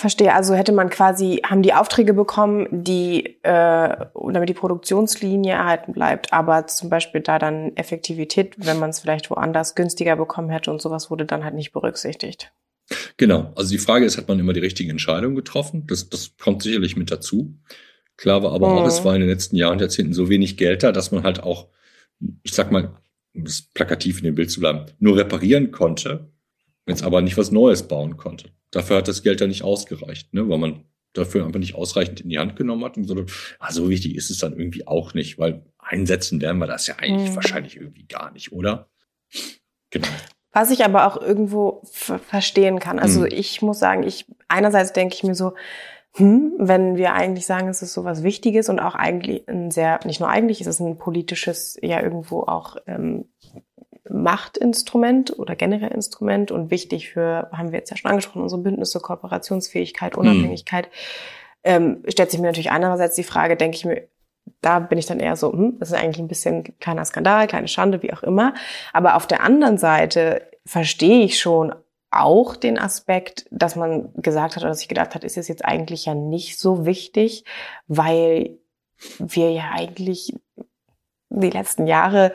Verstehe. 0.00 0.34
Also 0.34 0.54
hätte 0.54 0.72
man 0.72 0.90
quasi, 0.90 1.42
haben 1.44 1.62
die 1.62 1.74
Aufträge 1.74 2.14
bekommen, 2.14 2.66
die, 2.70 3.42
äh, 3.42 4.06
damit 4.14 4.48
die 4.48 4.54
Produktionslinie 4.54 5.52
erhalten 5.52 5.92
bleibt, 5.92 6.32
aber 6.32 6.66
zum 6.66 6.90
Beispiel 6.90 7.20
da 7.20 7.38
dann 7.38 7.76
Effektivität, 7.76 8.54
wenn 8.56 8.78
man 8.78 8.90
es 8.90 9.00
vielleicht 9.00 9.30
woanders 9.30 9.74
günstiger 9.74 10.16
bekommen 10.16 10.50
hätte 10.50 10.70
und 10.70 10.82
sowas 10.82 11.10
wurde 11.10 11.26
dann 11.26 11.44
halt 11.44 11.54
nicht 11.54 11.72
berücksichtigt. 11.72 12.52
Genau. 13.16 13.52
Also 13.54 13.70
die 13.70 13.78
Frage 13.78 14.04
ist, 14.04 14.18
hat 14.18 14.28
man 14.28 14.38
immer 14.38 14.52
die 14.52 14.60
richtige 14.60 14.90
Entscheidung 14.90 15.34
getroffen? 15.34 15.86
Das, 15.86 16.08
das 16.08 16.36
kommt 16.38 16.62
sicherlich 16.62 16.96
mit 16.96 17.10
dazu. 17.10 17.54
Klar 18.16 18.42
war 18.42 18.52
aber 18.52 18.68
mhm. 18.68 18.78
auch, 18.78 18.86
es 18.86 19.04
war 19.04 19.14
in 19.14 19.20
den 19.20 19.30
letzten 19.30 19.56
Jahren 19.56 19.74
und 19.74 19.80
Jahrzehnten 19.80 20.12
so 20.12 20.28
wenig 20.28 20.56
Geld 20.56 20.82
da, 20.82 20.92
dass 20.92 21.12
man 21.12 21.22
halt 21.22 21.42
auch, 21.42 21.68
ich 22.42 22.52
sag 22.52 22.72
mal, 22.72 22.94
um 23.34 23.44
das 23.44 23.62
plakativ 23.62 24.18
in 24.18 24.24
dem 24.24 24.34
Bild 24.34 24.50
zu 24.50 24.60
bleiben, 24.60 24.86
nur 24.98 25.16
reparieren 25.16 25.70
konnte, 25.70 26.29
jetzt 26.90 27.02
aber 27.02 27.22
nicht 27.22 27.38
was 27.38 27.50
Neues 27.50 27.88
bauen 27.88 28.16
konnte. 28.16 28.50
Dafür 28.70 28.96
hat 28.98 29.08
das 29.08 29.22
Geld 29.22 29.40
ja 29.40 29.46
nicht 29.46 29.62
ausgereicht, 29.62 30.32
ne? 30.34 30.48
weil 30.48 30.58
man 30.58 30.84
dafür 31.12 31.44
einfach 31.44 31.58
nicht 31.58 31.74
ausreichend 31.74 32.20
in 32.20 32.28
die 32.28 32.38
Hand 32.38 32.56
genommen 32.56 32.84
hat 32.84 32.96
und 32.96 33.04
so, 33.04 33.24
ah, 33.58 33.72
so 33.72 33.88
wichtig 33.88 34.14
ist 34.14 34.30
es 34.30 34.38
dann 34.38 34.52
irgendwie 34.52 34.86
auch 34.86 35.14
nicht, 35.14 35.38
weil 35.38 35.64
einsetzen 35.78 36.40
werden 36.40 36.58
wir 36.58 36.66
das 36.66 36.86
ja 36.86 36.96
eigentlich 36.98 37.30
mhm. 37.30 37.36
wahrscheinlich 37.36 37.76
irgendwie 37.76 38.06
gar 38.06 38.30
nicht, 38.32 38.52
oder? 38.52 38.88
Genau. 39.90 40.06
Was 40.52 40.70
ich 40.70 40.84
aber 40.84 41.06
auch 41.06 41.20
irgendwo 41.20 41.82
verstehen 41.84 42.80
kann. 42.80 42.98
Also 42.98 43.20
mhm. 43.20 43.28
ich 43.30 43.62
muss 43.62 43.78
sagen, 43.78 44.02
ich 44.02 44.26
einerseits 44.48 44.92
denke 44.92 45.14
ich 45.14 45.22
mir 45.22 45.34
so, 45.34 45.54
hm, 46.14 46.54
wenn 46.58 46.96
wir 46.96 47.12
eigentlich 47.14 47.46
sagen, 47.46 47.68
es 47.68 47.82
ist 47.82 47.92
so 47.92 48.04
was 48.04 48.24
Wichtiges 48.24 48.68
und 48.68 48.80
auch 48.80 48.96
eigentlich 48.96 49.48
ein 49.48 49.70
sehr, 49.70 50.00
nicht 50.04 50.18
nur 50.18 50.28
eigentlich, 50.28 50.60
es 50.60 50.66
ist 50.66 50.80
ein 50.80 50.98
politisches, 50.98 51.78
ja 51.82 52.02
irgendwo 52.02 52.42
auch 52.42 52.76
ähm, 52.86 53.26
Machtinstrument 54.12 55.38
oder 55.38 55.56
generell 55.56 55.92
Instrument 55.92 56.50
und 56.50 56.70
wichtig 56.70 57.10
für, 57.10 57.48
haben 57.52 57.72
wir 57.72 57.78
jetzt 57.78 57.90
ja 57.90 57.96
schon 57.96 58.10
angesprochen, 58.10 58.42
unsere 58.42 58.60
Bündnisse, 58.60 59.00
Kooperationsfähigkeit, 59.00 60.14
hm. 60.14 60.20
Unabhängigkeit, 60.20 60.86
mhm. 60.86 60.90
ähm, 61.64 62.02
stellt 62.08 62.30
sich 62.30 62.40
mir 62.40 62.46
natürlich 62.46 62.70
einerseits 62.70 63.16
die 63.16 63.24
Frage, 63.24 63.56
denke 63.56 63.76
ich 63.76 63.84
mir, 63.84 64.08
da 64.60 64.78
bin 64.78 64.98
ich 64.98 65.06
dann 65.06 65.20
eher 65.20 65.36
so, 65.36 65.52
hm, 65.52 65.78
das 65.78 65.90
ist 65.90 65.98
eigentlich 65.98 66.18
ein 66.18 66.28
bisschen 66.28 66.78
kleiner 66.80 67.04
Skandal, 67.04 67.46
kleine 67.46 67.68
Schande, 67.68 68.02
wie 68.02 68.12
auch 68.12 68.22
immer. 68.22 68.54
Aber 68.92 69.16
auf 69.16 69.26
der 69.26 69.42
anderen 69.42 69.78
Seite 69.78 70.42
verstehe 70.66 71.24
ich 71.24 71.38
schon 71.38 71.74
auch 72.10 72.56
den 72.56 72.78
Aspekt, 72.78 73.46
dass 73.50 73.76
man 73.76 74.12
gesagt 74.14 74.56
hat 74.56 74.64
oder 74.64 74.74
sich 74.74 74.88
gedacht 74.88 75.14
hat, 75.14 75.24
ist 75.24 75.38
es 75.38 75.48
jetzt 75.48 75.64
eigentlich 75.64 76.06
ja 76.06 76.14
nicht 76.14 76.58
so 76.58 76.84
wichtig, 76.84 77.44
weil 77.86 78.58
wir 79.18 79.52
ja 79.52 79.70
eigentlich 79.72 80.34
die 81.30 81.50
letzten 81.50 81.86
Jahre 81.86 82.32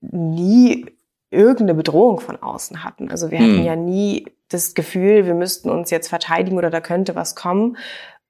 nie 0.00 0.86
irgendeine 1.30 1.74
Bedrohung 1.74 2.20
von 2.20 2.40
außen 2.40 2.84
hatten. 2.84 3.10
Also 3.10 3.30
wir 3.30 3.38
hatten 3.38 3.58
hm. 3.58 3.64
ja 3.64 3.76
nie 3.76 4.26
das 4.48 4.74
Gefühl, 4.74 5.26
wir 5.26 5.34
müssten 5.34 5.70
uns 5.70 5.90
jetzt 5.90 6.08
verteidigen 6.08 6.56
oder 6.56 6.70
da 6.70 6.80
könnte 6.80 7.14
was 7.14 7.34
kommen. 7.34 7.76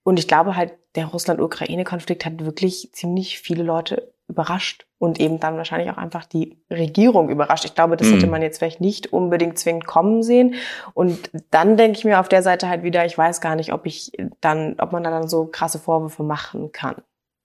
Und 0.03 0.19
ich 0.19 0.29
glaube 0.29 0.57
halt, 0.57 0.75
der 0.95 1.07
Russland-Ukraine-Konflikt 1.07 2.25
hat 2.25 2.45
wirklich 2.45 2.91
ziemlich 2.93 3.39
viele 3.39 3.63
Leute 3.63 4.13
überrascht 4.29 4.87
und 4.99 5.21
eben 5.21 5.39
dann 5.39 5.57
wahrscheinlich 5.57 5.91
auch 5.91 5.99
einfach 5.99 6.25
die 6.25 6.59
Regierung 6.71 7.29
überrascht. 7.29 7.65
Ich 7.65 7.75
glaube, 7.75 7.97
das 7.97 8.11
hätte 8.11 8.25
hm. 8.25 8.31
man 8.31 8.43
jetzt 8.43 8.59
vielleicht 8.59 8.81
nicht 8.81 9.13
unbedingt 9.13 9.59
zwingend 9.59 9.87
kommen 9.87 10.23
sehen. 10.23 10.55
Und 10.95 11.31
dann 11.51 11.77
denke 11.77 11.99
ich 11.99 12.05
mir 12.05 12.19
auf 12.19 12.29
der 12.29 12.43
Seite 12.43 12.69
halt 12.69 12.83
wieder, 12.83 13.05
ich 13.05 13.17
weiß 13.17 13.41
gar 13.41 13.57
nicht, 13.57 13.73
ob 13.73 13.87
ich 13.87 14.13
dann, 14.41 14.77
ob 14.79 14.93
man 14.93 15.05
dann 15.05 15.29
so 15.29 15.47
krasse 15.47 15.79
Vorwürfe 15.79 16.23
machen 16.23 16.73
kann. 16.73 16.97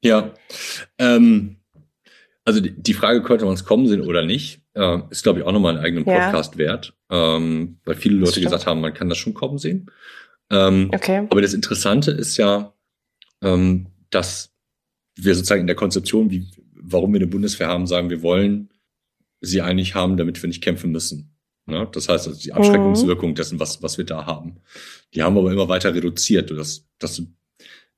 Ja, 0.04 0.32
ähm, 0.98 1.61
also 2.44 2.60
die 2.62 2.94
Frage, 2.94 3.22
könnte 3.22 3.46
man 3.46 3.54
es 3.54 3.66
kommen 3.66 3.88
sehen 3.88 4.02
oder 4.02 4.24
nicht, 4.24 4.62
äh, 4.74 5.00
ist, 5.10 5.24
glaube 5.24 5.40
ich, 5.40 5.46
auch 5.46 5.52
nochmal 5.52 5.76
einen 5.76 5.86
eigenen 5.86 6.06
Podcast 6.06 6.54
ja. 6.56 6.60
wert, 6.60 6.94
ähm, 7.10 7.80
weil 7.86 7.96
viele 7.96 8.16
Leute 8.16 8.42
gesagt 8.42 8.66
haben, 8.66 8.82
man 8.82 8.94
kann 8.94 9.10
das 9.10 9.18
schon 9.18 9.34
kommen 9.34 9.58
sehen. 9.58 9.92
Ähm, 10.50 10.90
okay. 10.94 11.28
Aber 11.30 11.42
das 11.42 11.54
Interessante 11.54 12.12
ist 12.12 12.38
ja, 12.38 12.74
ähm, 13.42 13.88
dass 14.10 14.54
wir 15.16 15.36
sozusagen 15.36 15.62
in 15.62 15.68
der 15.68 15.76
Konzeption, 15.76 16.32
wie, 16.32 16.48
warum 16.74 17.14
wir 17.14 17.20
eine 17.20 17.28
Bundeswehr 17.28 17.68
haben, 17.68 17.88
sagen, 17.88 18.10
wir 18.10 18.22
wollen 18.22 18.70
sie 19.40 19.62
eigentlich 19.62 19.96
haben, 19.96 20.18
damit 20.18 20.42
wir 20.42 20.48
nicht 20.48 20.64
kämpfen 20.64 20.92
müssen. 20.92 21.36
Ne? 21.66 21.88
Das 21.92 22.10
heißt, 22.10 22.28
also 22.28 22.40
die 22.40 22.54
Abschreckungswirkung 22.54 23.36
dessen, 23.36 23.60
was, 23.60 23.82
was 23.82 23.98
wir 23.98 24.06
da 24.06 24.26
haben. 24.26 24.58
Die 25.14 25.24
haben 25.24 25.36
wir 25.36 25.42
aber 25.42 25.52
immer 25.52 25.70
weiter 25.70 25.94
reduziert, 25.94 26.52
dass, 26.52 26.88
dass 27.00 27.16
du 27.16 27.28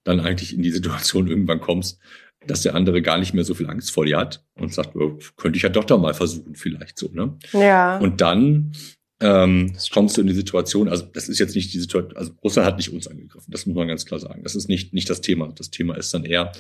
dann 0.04 0.20
eigentlich 0.20 0.54
in 0.54 0.64
die 0.64 0.72
Situation 0.72 1.28
irgendwann 1.30 1.60
kommst, 1.60 2.00
dass 2.48 2.62
der 2.62 2.76
andere 2.76 3.02
gar 3.02 3.18
nicht 3.18 3.34
mehr 3.34 3.44
so 3.44 3.54
viel 3.54 3.68
Angst 3.68 3.92
vor 3.92 4.06
dir 4.06 4.18
hat 4.18 4.46
und 4.56 4.74
sagt, 4.74 4.96
oh, 4.96 5.20
könnte 5.38 5.58
ich 5.58 5.64
ja 5.64 5.70
doch 5.70 5.84
da 5.84 5.98
mal 5.98 6.14
versuchen, 6.14 6.56
vielleicht 6.56 6.98
so, 6.98 7.10
ne? 7.12 7.38
Ja. 7.54 7.98
Und 7.98 8.22
dann 8.22 8.74
ähm, 9.20 9.74
kommst 9.92 10.18
du 10.18 10.22
in 10.22 10.28
die 10.28 10.34
Situation, 10.34 10.90
also 10.90 11.06
das 11.06 11.30
ist 11.30 11.40
jetzt 11.40 11.56
nicht 11.56 11.74
die 11.74 11.80
Situation, 11.80 12.16
also 12.18 12.34
Russland 12.44 12.68
hat 12.68 12.78
nicht 12.78 12.92
uns 12.92 13.08
angegriffen, 13.08 13.52
das 13.52 13.66
muss 13.66 13.76
man 13.76 13.88
ganz 13.88 14.06
klar 14.06 14.20
sagen. 14.20 14.44
Das 14.44 14.56
ist 14.56 14.68
nicht, 14.68 14.94
nicht 14.94 15.10
das 15.10 15.22
Thema. 15.22 15.52
Das 15.56 15.72
Thema 15.72 15.96
ist 15.96 16.14
dann 16.14 16.26
eher, 16.26 16.52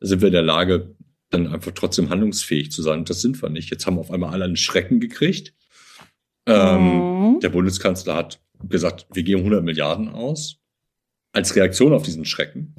sind 0.00 0.20
wir 0.20 0.28
in 0.28 0.32
der 0.32 0.42
Lage, 0.42 0.94
dann 1.30 1.46
einfach 1.46 1.72
trotzdem 1.74 2.10
handlungsfähig 2.10 2.72
zu 2.72 2.82
sein. 2.82 3.00
Und 3.00 3.10
das 3.10 3.20
sind 3.20 3.40
wir 3.40 3.50
nicht. 3.50 3.70
Jetzt 3.70 3.86
haben 3.86 3.98
auf 3.98 4.10
einmal 4.10 4.32
alle 4.32 4.46
einen 4.46 4.56
Schrecken 4.56 4.98
gekriegt. 4.98 5.54
Ähm, 6.46 7.34
mhm. 7.34 7.40
Der 7.40 7.50
Bundeskanzler 7.50 8.14
hat 8.16 8.40
gesagt, 8.68 9.06
wir 9.12 9.22
geben 9.22 9.40
100 9.40 9.62
Milliarden 9.62 10.08
aus 10.08 10.58
als 11.32 11.54
Reaktion 11.54 11.92
auf 11.92 12.02
diesen 12.02 12.24
Schrecken. 12.24 12.74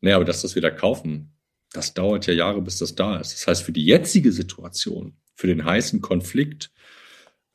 Naja, 0.00 0.16
aber 0.16 0.24
das 0.24 0.56
wieder 0.56 0.70
kaufen, 0.70 1.36
das 1.72 1.94
dauert 1.94 2.26
ja 2.26 2.34
Jahre, 2.34 2.60
bis 2.62 2.78
das 2.78 2.94
da 2.94 3.18
ist. 3.18 3.32
Das 3.32 3.46
heißt, 3.46 3.62
für 3.62 3.72
die 3.72 3.84
jetzige 3.84 4.32
Situation, 4.32 5.14
für 5.34 5.46
den 5.46 5.64
heißen 5.64 6.00
Konflikt, 6.00 6.70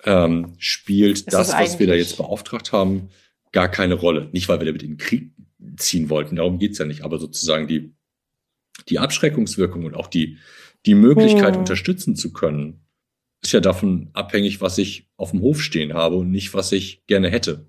ähm, 0.04 0.54
spielt 0.58 1.34
das, 1.34 1.50
das 1.50 1.60
was 1.60 1.80
wir 1.80 1.88
da 1.88 1.94
jetzt 1.94 2.18
beauftragt 2.18 2.72
haben, 2.72 3.10
gar 3.52 3.70
keine 3.70 3.96
Rolle. 3.96 4.30
Nicht, 4.32 4.48
weil 4.48 4.60
wir 4.60 4.66
damit 4.66 4.84
in 4.84 4.92
den 4.92 4.98
Krieg 4.98 5.32
ziehen 5.78 6.10
wollten, 6.10 6.36
darum 6.36 6.60
geht's 6.60 6.78
ja 6.78 6.86
nicht, 6.86 7.04
aber 7.04 7.20
sozusagen 7.20 7.68
die, 7.68 7.94
die 8.90 9.00
Abschreckungswirkung 9.00 9.86
und 9.86 9.96
auch 9.96 10.08
die, 10.08 10.38
die 10.86 10.96
Möglichkeit, 10.96 11.54
hm. 11.54 11.62
unterstützen 11.62 12.16
zu 12.16 12.32
können, 12.32 12.86
ist 13.42 13.52
ja 13.52 13.60
davon 13.60 14.10
abhängig, 14.14 14.62
was 14.62 14.78
ich 14.78 15.10
auf 15.18 15.32
dem 15.32 15.42
Hof 15.42 15.62
stehen 15.62 15.94
habe 15.94 16.16
und 16.16 16.32
nicht, 16.32 16.54
was 16.54 16.72
ich 16.72 17.06
gerne 17.08 17.30
hätte. 17.30 17.68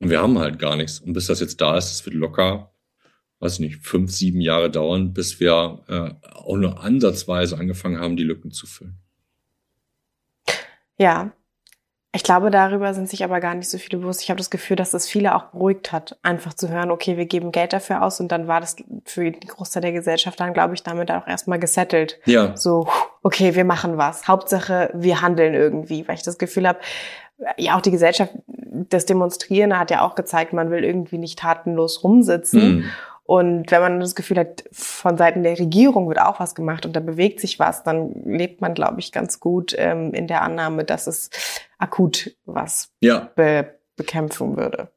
Und 0.00 0.10
wir 0.10 0.20
haben 0.20 0.38
halt 0.38 0.58
gar 0.58 0.76
nichts. 0.76 1.00
Und 1.00 1.12
bis 1.12 1.26
das 1.26 1.40
jetzt 1.40 1.60
da 1.60 1.76
ist, 1.76 1.90
das 1.90 2.04
wird 2.04 2.14
locker, 2.14 2.71
weiß 3.42 3.58
nicht, 3.58 3.84
fünf, 3.84 4.12
sieben 4.12 4.40
Jahre 4.40 4.70
dauern, 4.70 5.12
bis 5.12 5.40
wir 5.40 5.80
äh, 5.88 6.28
auch 6.30 6.56
nur 6.56 6.82
ansatzweise 6.82 7.58
angefangen 7.58 7.98
haben, 7.98 8.16
die 8.16 8.22
Lücken 8.22 8.52
zu 8.52 8.66
füllen. 8.66 8.98
Ja, 10.96 11.32
ich 12.14 12.22
glaube, 12.22 12.50
darüber 12.50 12.92
sind 12.92 13.08
sich 13.08 13.24
aber 13.24 13.40
gar 13.40 13.54
nicht 13.54 13.68
so 13.70 13.78
viele 13.78 13.98
bewusst. 13.98 14.22
Ich 14.22 14.28
habe 14.28 14.36
das 14.36 14.50
Gefühl, 14.50 14.76
dass 14.76 14.90
das 14.90 15.08
viele 15.08 15.34
auch 15.34 15.46
beruhigt 15.46 15.92
hat, 15.92 16.18
einfach 16.22 16.52
zu 16.52 16.68
hören, 16.68 16.90
okay, 16.90 17.16
wir 17.16 17.24
geben 17.24 17.52
Geld 17.52 17.72
dafür 17.72 18.02
aus 18.02 18.20
und 18.20 18.30
dann 18.30 18.46
war 18.46 18.60
das 18.60 18.76
für 19.06 19.30
den 19.30 19.40
Großteil 19.40 19.80
der 19.80 19.92
Gesellschaft 19.92 20.38
dann, 20.38 20.52
glaube 20.52 20.74
ich, 20.74 20.82
damit 20.82 21.10
auch 21.10 21.26
erstmal 21.26 21.58
gesettelt. 21.58 22.20
Ja. 22.26 22.54
So, 22.54 22.86
okay, 23.22 23.54
wir 23.54 23.64
machen 23.64 23.96
was. 23.96 24.28
Hauptsache, 24.28 24.90
wir 24.94 25.22
handeln 25.22 25.54
irgendwie, 25.54 26.06
weil 26.06 26.16
ich 26.16 26.22
das 26.22 26.36
Gefühl 26.36 26.68
habe, 26.68 26.80
ja, 27.56 27.76
auch 27.76 27.80
die 27.80 27.90
Gesellschaft, 27.90 28.34
das 28.46 29.06
Demonstrieren 29.06 29.78
hat 29.78 29.90
ja 29.90 30.02
auch 30.02 30.14
gezeigt, 30.14 30.52
man 30.52 30.70
will 30.70 30.84
irgendwie 30.84 31.18
nicht 31.18 31.38
tatenlos 31.38 32.04
rumsitzen. 32.04 32.76
Mhm. 32.76 32.84
Und 33.24 33.70
wenn 33.70 33.80
man 33.80 34.00
das 34.00 34.14
Gefühl 34.14 34.38
hat, 34.38 34.64
von 34.72 35.16
Seiten 35.16 35.42
der 35.42 35.58
Regierung 35.58 36.08
wird 36.08 36.20
auch 36.20 36.40
was 36.40 36.54
gemacht 36.54 36.84
und 36.84 36.94
da 36.94 37.00
bewegt 37.00 37.40
sich 37.40 37.58
was, 37.58 37.84
dann 37.84 38.12
lebt 38.24 38.60
man, 38.60 38.74
glaube 38.74 39.00
ich, 39.00 39.12
ganz 39.12 39.38
gut 39.38 39.74
ähm, 39.76 40.12
in 40.12 40.26
der 40.26 40.42
Annahme, 40.42 40.84
dass 40.84 41.06
es 41.06 41.30
akut 41.78 42.36
was 42.44 42.92
ja. 43.00 43.30
be 43.36 43.78
bekämpfen 43.94 44.56
würde. 44.56 44.90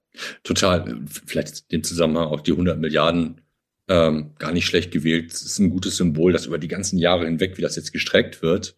Total. 0.43 0.99
Vielleicht 1.25 1.71
dem 1.71 1.83
Zusammenhang 1.83 2.27
auch 2.27 2.41
die 2.41 2.51
100 2.51 2.79
Milliarden 2.79 3.41
ähm, 3.87 4.31
gar 4.39 4.51
nicht 4.51 4.65
schlecht 4.65 4.91
gewählt. 4.91 5.31
Es 5.31 5.41
ist 5.41 5.59
ein 5.59 5.69
gutes 5.69 5.97
Symbol, 5.97 6.33
dass 6.33 6.45
über 6.45 6.57
die 6.57 6.67
ganzen 6.67 6.97
Jahre 6.97 7.25
hinweg, 7.25 7.57
wie 7.57 7.61
das 7.61 7.75
jetzt 7.75 7.91
gestreckt 7.91 8.41
wird, 8.41 8.75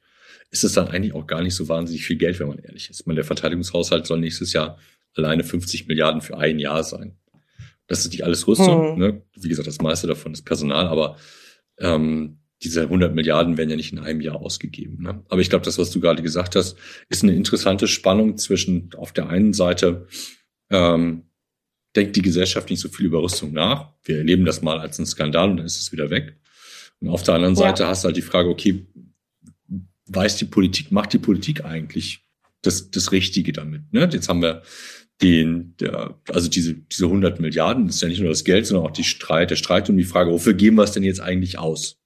ist 0.49 0.63
es 0.63 0.73
dann 0.73 0.87
eigentlich 0.87 1.13
auch 1.13 1.27
gar 1.27 1.41
nicht 1.41 1.55
so 1.55 1.69
wahnsinnig 1.69 2.05
viel 2.05 2.17
Geld, 2.17 2.39
wenn 2.39 2.47
man 2.47 2.59
ehrlich 2.59 2.89
ist. 2.89 3.01
Ich 3.01 3.05
meine, 3.05 3.17
der 3.17 3.25
Verteidigungshaushalt 3.25 4.05
soll 4.05 4.19
nächstes 4.19 4.53
Jahr 4.53 4.77
alleine 5.15 5.43
50 5.43 5.87
Milliarden 5.87 6.21
für 6.21 6.37
ein 6.37 6.59
Jahr 6.59 6.83
sein. 6.83 7.17
Das 7.87 7.99
ist 7.99 8.11
nicht 8.11 8.23
alles 8.23 8.47
Rüstung. 8.47 8.93
Hm. 8.93 8.99
Ne? 8.99 9.21
Wie 9.35 9.49
gesagt, 9.49 9.67
das 9.67 9.81
meiste 9.81 10.07
davon 10.07 10.33
ist 10.33 10.43
Personal, 10.43 10.87
aber 10.87 11.17
ähm, 11.79 12.39
diese 12.63 12.83
100 12.83 13.13
Milliarden 13.13 13.57
werden 13.57 13.69
ja 13.69 13.75
nicht 13.75 13.93
in 13.93 13.99
einem 13.99 14.21
Jahr 14.21 14.37
ausgegeben. 14.37 15.03
Ne? 15.03 15.23
Aber 15.29 15.41
ich 15.41 15.49
glaube, 15.49 15.65
das, 15.65 15.77
was 15.77 15.91
du 15.91 15.99
gerade 15.99 16.23
gesagt 16.23 16.55
hast, 16.55 16.77
ist 17.09 17.23
eine 17.23 17.35
interessante 17.35 17.87
Spannung 17.87 18.37
zwischen 18.37 18.89
auf 18.97 19.13
der 19.13 19.29
einen 19.29 19.53
Seite 19.53 20.07
ähm, 20.69 21.23
denkt 21.95 22.15
die 22.15 22.21
Gesellschaft 22.21 22.69
nicht 22.69 22.79
so 22.79 22.89
viel 22.89 23.05
über 23.05 23.21
Rüstung 23.21 23.53
nach. 23.53 23.93
Wir 24.03 24.17
erleben 24.17 24.45
das 24.45 24.61
mal 24.61 24.79
als 24.79 24.99
einen 24.99 25.05
Skandal 25.05 25.49
und 25.49 25.57
dann 25.57 25.65
ist 25.65 25.79
es 25.79 25.91
wieder 25.91 26.09
weg. 26.09 26.37
Und 26.99 27.09
auf 27.09 27.23
der 27.23 27.35
anderen 27.35 27.55
ja. 27.55 27.61
Seite 27.61 27.87
hast 27.87 28.03
du 28.03 28.07
halt 28.07 28.17
die 28.17 28.21
Frage, 28.21 28.49
okay, 28.49 28.85
weiß 30.07 30.37
die 30.37 30.45
Politik, 30.45 30.91
macht 30.91 31.13
die 31.13 31.19
Politik 31.19 31.63
eigentlich 31.65 32.21
das, 32.61 32.89
das 32.91 33.11
Richtige 33.11 33.51
damit? 33.51 33.93
Ne? 33.93 34.09
Jetzt 34.11 34.29
haben 34.29 34.41
wir 34.41 34.63
den, 35.21 35.75
der, 35.79 36.15
also 36.29 36.47
diese, 36.47 36.75
diese 36.75 37.05
100 37.05 37.39
Milliarden, 37.39 37.87
das 37.87 37.95
ist 37.95 38.01
ja 38.01 38.07
nicht 38.07 38.19
nur 38.19 38.29
das 38.29 38.43
Geld, 38.43 38.67
sondern 38.67 38.85
auch 38.85 38.91
die 38.91 39.03
Streit, 39.03 39.49
der 39.49 39.55
Streit 39.55 39.89
um 39.89 39.97
die 39.97 40.03
Frage, 40.03 40.31
wofür 40.31 40.53
geben 40.53 40.77
wir 40.77 40.83
es 40.83 40.91
denn 40.91 41.03
jetzt 41.03 41.21
eigentlich 41.21 41.57
aus? 41.57 41.99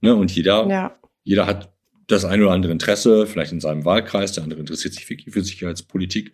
Ne? 0.00 0.14
Und 0.14 0.34
jeder, 0.34 0.66
ja. 0.68 0.98
jeder 1.22 1.46
hat 1.46 1.72
das 2.08 2.24
eine 2.24 2.42
oder 2.42 2.52
andere 2.52 2.72
Interesse, 2.72 3.26
vielleicht 3.26 3.52
in 3.52 3.60
seinem 3.60 3.84
Wahlkreis, 3.84 4.32
der 4.32 4.42
andere 4.42 4.60
interessiert 4.60 4.94
sich 4.94 5.08
wirklich 5.08 5.32
für 5.32 5.44
Sicherheitspolitik. 5.44 6.32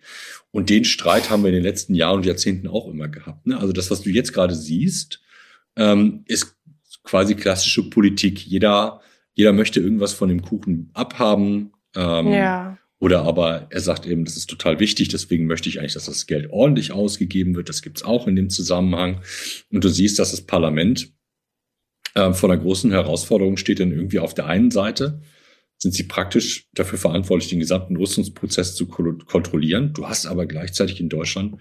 Und 0.51 0.69
den 0.69 0.85
Streit 0.85 1.29
haben 1.29 1.43
wir 1.43 1.49
in 1.49 1.55
den 1.55 1.63
letzten 1.63 1.93
Jahren 1.93 2.17
und 2.17 2.25
Jahrzehnten 2.25 2.67
auch 2.67 2.87
immer 2.87 3.07
gehabt. 3.07 3.45
Ne? 3.45 3.59
Also 3.59 3.73
das, 3.73 3.91
was 3.91 4.01
du 4.01 4.09
jetzt 4.09 4.33
gerade 4.33 4.55
siehst, 4.55 5.21
ähm, 5.75 6.23
ist 6.25 6.55
quasi 7.03 7.35
klassische 7.35 7.89
Politik. 7.89 8.45
Jeder, 8.45 9.01
jeder 9.33 9.53
möchte 9.53 9.79
irgendwas 9.79 10.13
von 10.13 10.29
dem 10.29 10.41
Kuchen 10.41 10.89
abhaben. 10.93 11.73
Ähm, 11.95 12.27
ja. 12.29 12.77
Oder 12.99 13.21
aber 13.23 13.67
er 13.69 13.81
sagt 13.81 14.05
eben, 14.07 14.25
das 14.25 14.37
ist 14.37 14.49
total 14.49 14.79
wichtig, 14.79 15.09
deswegen 15.09 15.45
möchte 15.45 15.69
ich 15.69 15.79
eigentlich, 15.79 15.93
dass 15.93 16.05
das 16.05 16.25
Geld 16.25 16.49
ordentlich 16.49 16.91
ausgegeben 16.91 17.55
wird. 17.55 17.69
Das 17.69 17.83
gibt's 17.83 18.03
auch 18.03 18.27
in 18.27 18.35
dem 18.35 18.49
Zusammenhang. 18.49 19.21
Und 19.71 19.83
du 19.83 19.89
siehst, 19.89 20.17
dass 20.17 20.31
das 20.31 20.41
Parlament 20.41 21.11
äh, 22.15 22.33
vor 22.33 22.49
einer 22.49 22.61
großen 22.61 22.91
Herausforderung 22.91 23.57
steht, 23.57 23.79
denn 23.79 23.91
irgendwie 23.91 24.19
auf 24.19 24.33
der 24.33 24.47
einen 24.47 24.71
Seite 24.71 25.21
sind 25.77 25.93
sie 25.93 26.03
praktisch 26.03 26.67
dafür 26.73 26.97
verantwortlich, 26.97 27.49
den 27.49 27.59
gesamten 27.59 27.95
Rüstungsprozess 27.97 28.75
zu 28.75 28.87
kontrollieren. 28.87 29.93
Du 29.93 30.07
hast 30.07 30.25
aber 30.25 30.47
gleichzeitig 30.47 30.99
in 30.99 31.09
Deutschland 31.09 31.57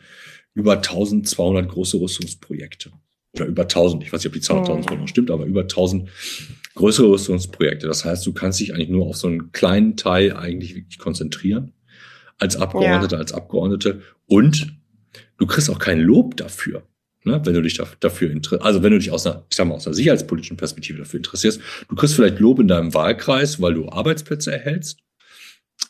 über 0.54 0.76
1200 0.76 1.68
große 1.68 2.00
Rüstungsprojekte. 2.00 2.92
Oder 3.34 3.44
über 3.44 3.62
1000, 3.62 4.04
ich 4.04 4.12
weiß 4.12 4.20
nicht, 4.20 4.28
ob 4.28 4.32
die 4.32 4.40
Zahl 4.40 4.58
1000 4.60 4.90
mhm. 4.90 5.00
noch 5.00 5.08
stimmt, 5.08 5.30
aber 5.30 5.44
über 5.44 5.62
1000 5.62 6.08
größere 6.76 7.08
Rüstungsprojekte. 7.08 7.88
Das 7.88 8.04
heißt, 8.04 8.24
du 8.24 8.32
kannst 8.32 8.60
dich 8.60 8.72
eigentlich 8.72 8.90
nur 8.90 9.06
auf 9.06 9.16
so 9.16 9.26
einen 9.26 9.50
kleinen 9.50 9.96
Teil 9.96 10.36
eigentlich 10.36 10.76
wirklich 10.76 10.98
konzentrieren. 10.98 11.72
Als 12.38 12.56
Abgeordneter, 12.56 13.16
ja. 13.16 13.20
als 13.20 13.32
Abgeordnete. 13.32 14.02
Und 14.26 14.76
du 15.38 15.46
kriegst 15.46 15.68
auch 15.70 15.78
kein 15.78 16.00
Lob 16.00 16.36
dafür. 16.36 16.82
Ne, 17.24 17.40
wenn 17.44 17.54
du 17.54 17.62
dich 17.62 17.80
dafür 17.98 18.30
interessierst, 18.30 18.64
also 18.64 18.84
wenn 18.84 18.92
du 18.92 18.98
dich 18.98 19.10
aus 19.10 19.26
einer, 19.26 19.44
ich 19.50 19.56
sag 19.56 19.66
mal, 19.66 19.74
aus 19.74 19.86
einer 19.86 19.94
sicherheitspolitischen 19.94 20.56
Perspektive 20.56 20.98
dafür 20.98 21.18
interessierst, 21.18 21.60
du 21.88 21.96
kriegst 21.96 22.14
vielleicht 22.14 22.38
Lob 22.38 22.60
in 22.60 22.68
deinem 22.68 22.94
Wahlkreis, 22.94 23.60
weil 23.60 23.74
du 23.74 23.88
Arbeitsplätze 23.88 24.52
erhältst 24.52 25.00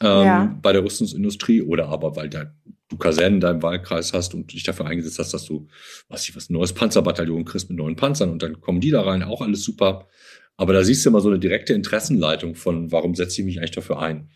ähm, 0.00 0.24
ja. 0.24 0.58
bei 0.62 0.72
der 0.72 0.82
Rüstungsindustrie 0.82 1.60
oder 1.60 1.88
aber 1.88 2.16
weil 2.16 2.30
da, 2.30 2.54
du 2.88 2.96
Kasernen 2.96 3.34
in 3.34 3.40
deinem 3.40 3.62
Wahlkreis 3.62 4.14
hast 4.14 4.32
und 4.32 4.50
dich 4.50 4.62
dafür 4.62 4.86
eingesetzt 4.86 5.18
hast, 5.18 5.34
dass 5.34 5.44
du, 5.44 5.68
was 6.08 6.26
ich 6.26 6.34
was, 6.34 6.48
ein 6.48 6.54
neues 6.54 6.72
Panzerbataillon 6.72 7.44
kriegst 7.44 7.68
mit 7.68 7.76
neuen 7.76 7.96
Panzern 7.96 8.30
und 8.30 8.42
dann 8.42 8.62
kommen 8.62 8.80
die 8.80 8.90
da 8.90 9.02
rein, 9.02 9.22
auch 9.22 9.42
alles 9.42 9.62
super. 9.62 10.08
Aber 10.56 10.72
da 10.72 10.82
siehst 10.82 11.04
du 11.04 11.10
immer 11.10 11.20
so 11.20 11.28
eine 11.28 11.38
direkte 11.38 11.74
Interessenleitung 11.74 12.54
von, 12.54 12.90
warum 12.92 13.14
setze 13.14 13.40
ich 13.40 13.44
mich 13.44 13.58
eigentlich 13.58 13.72
dafür 13.72 14.00
ein? 14.00 14.30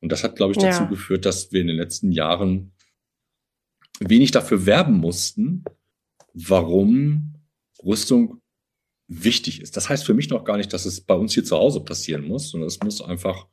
Und 0.00 0.12
das 0.12 0.22
hat, 0.22 0.36
glaube 0.36 0.52
ich, 0.52 0.58
dazu 0.58 0.82
ja. 0.82 0.88
geführt, 0.88 1.24
dass 1.24 1.52
wir 1.52 1.60
in 1.60 1.66
den 1.66 1.76
letzten 1.76 2.12
Jahren 2.12 2.72
wenig 4.00 4.30
dafür 4.30 4.66
werben 4.66 4.98
mussten, 4.98 5.64
warum 6.32 7.34
Rüstung 7.82 8.40
wichtig 9.08 9.60
ist. 9.60 9.76
Das 9.76 9.88
heißt 9.88 10.04
für 10.04 10.14
mich 10.14 10.30
noch 10.30 10.44
gar 10.44 10.56
nicht, 10.56 10.72
dass 10.72 10.86
es 10.86 11.00
bei 11.00 11.14
uns 11.14 11.34
hier 11.34 11.44
zu 11.44 11.56
Hause 11.56 11.80
passieren 11.80 12.26
muss, 12.26 12.50
sondern 12.50 12.68
es 12.68 12.80
muss 12.82 13.00
einfach, 13.00 13.46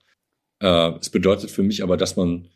äh, 0.59 0.91
es 0.99 1.09
bedeutet 1.09 1.51
für 1.51 1.63
mich 1.63 1.83
aber, 1.83 1.97
dass 1.97 2.15
man 2.15 2.47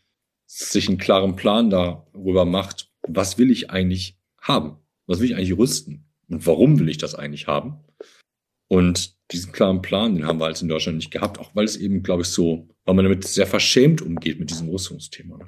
sich 0.46 0.88
einen 0.88 0.98
klaren 0.98 1.36
Plan 1.36 1.70
darüber 1.70 2.46
macht, 2.46 2.92
was 3.08 3.38
will 3.38 3.52
ich 3.52 3.70
eigentlich 3.70 4.18
haben? 4.40 4.78
Was 5.08 5.20
will 5.20 5.28
ich 5.28 5.36
eigentlich 5.36 5.58
rüsten? 5.58 6.06
Und 6.30 6.46
warum 6.48 6.80
will 6.80 6.90
ich 6.90 6.98
das 6.98 7.16
eigentlich 7.16 7.48
haben? 7.48 7.84
Und 8.68 9.15
diesen 9.32 9.52
klaren 9.52 9.82
Plan, 9.82 10.16
den 10.16 10.28
haben 10.28 10.40
wir 10.40 10.46
halt 10.46 10.62
in 10.62 10.68
Deutschland 10.68 10.98
nicht 10.98 11.12
gehabt, 11.12 11.40
auch 11.40 11.56
weil 11.56 11.66
es 11.66 11.78
eben, 11.78 12.04
glaube 12.04 12.22
ich, 12.22 12.30
so, 12.30 12.68
weil 12.86 12.96
man 12.96 13.06
damit 13.06 13.28
sehr 13.28 13.48
verschämt 13.48 14.02
umgeht 14.02 14.40
mit 14.40 14.50
diesem 14.50 14.70
Rüstungsthema. 14.70 15.40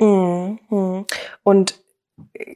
Mhm. 0.00 1.06
Und 1.42 1.80
äh, 2.32 2.54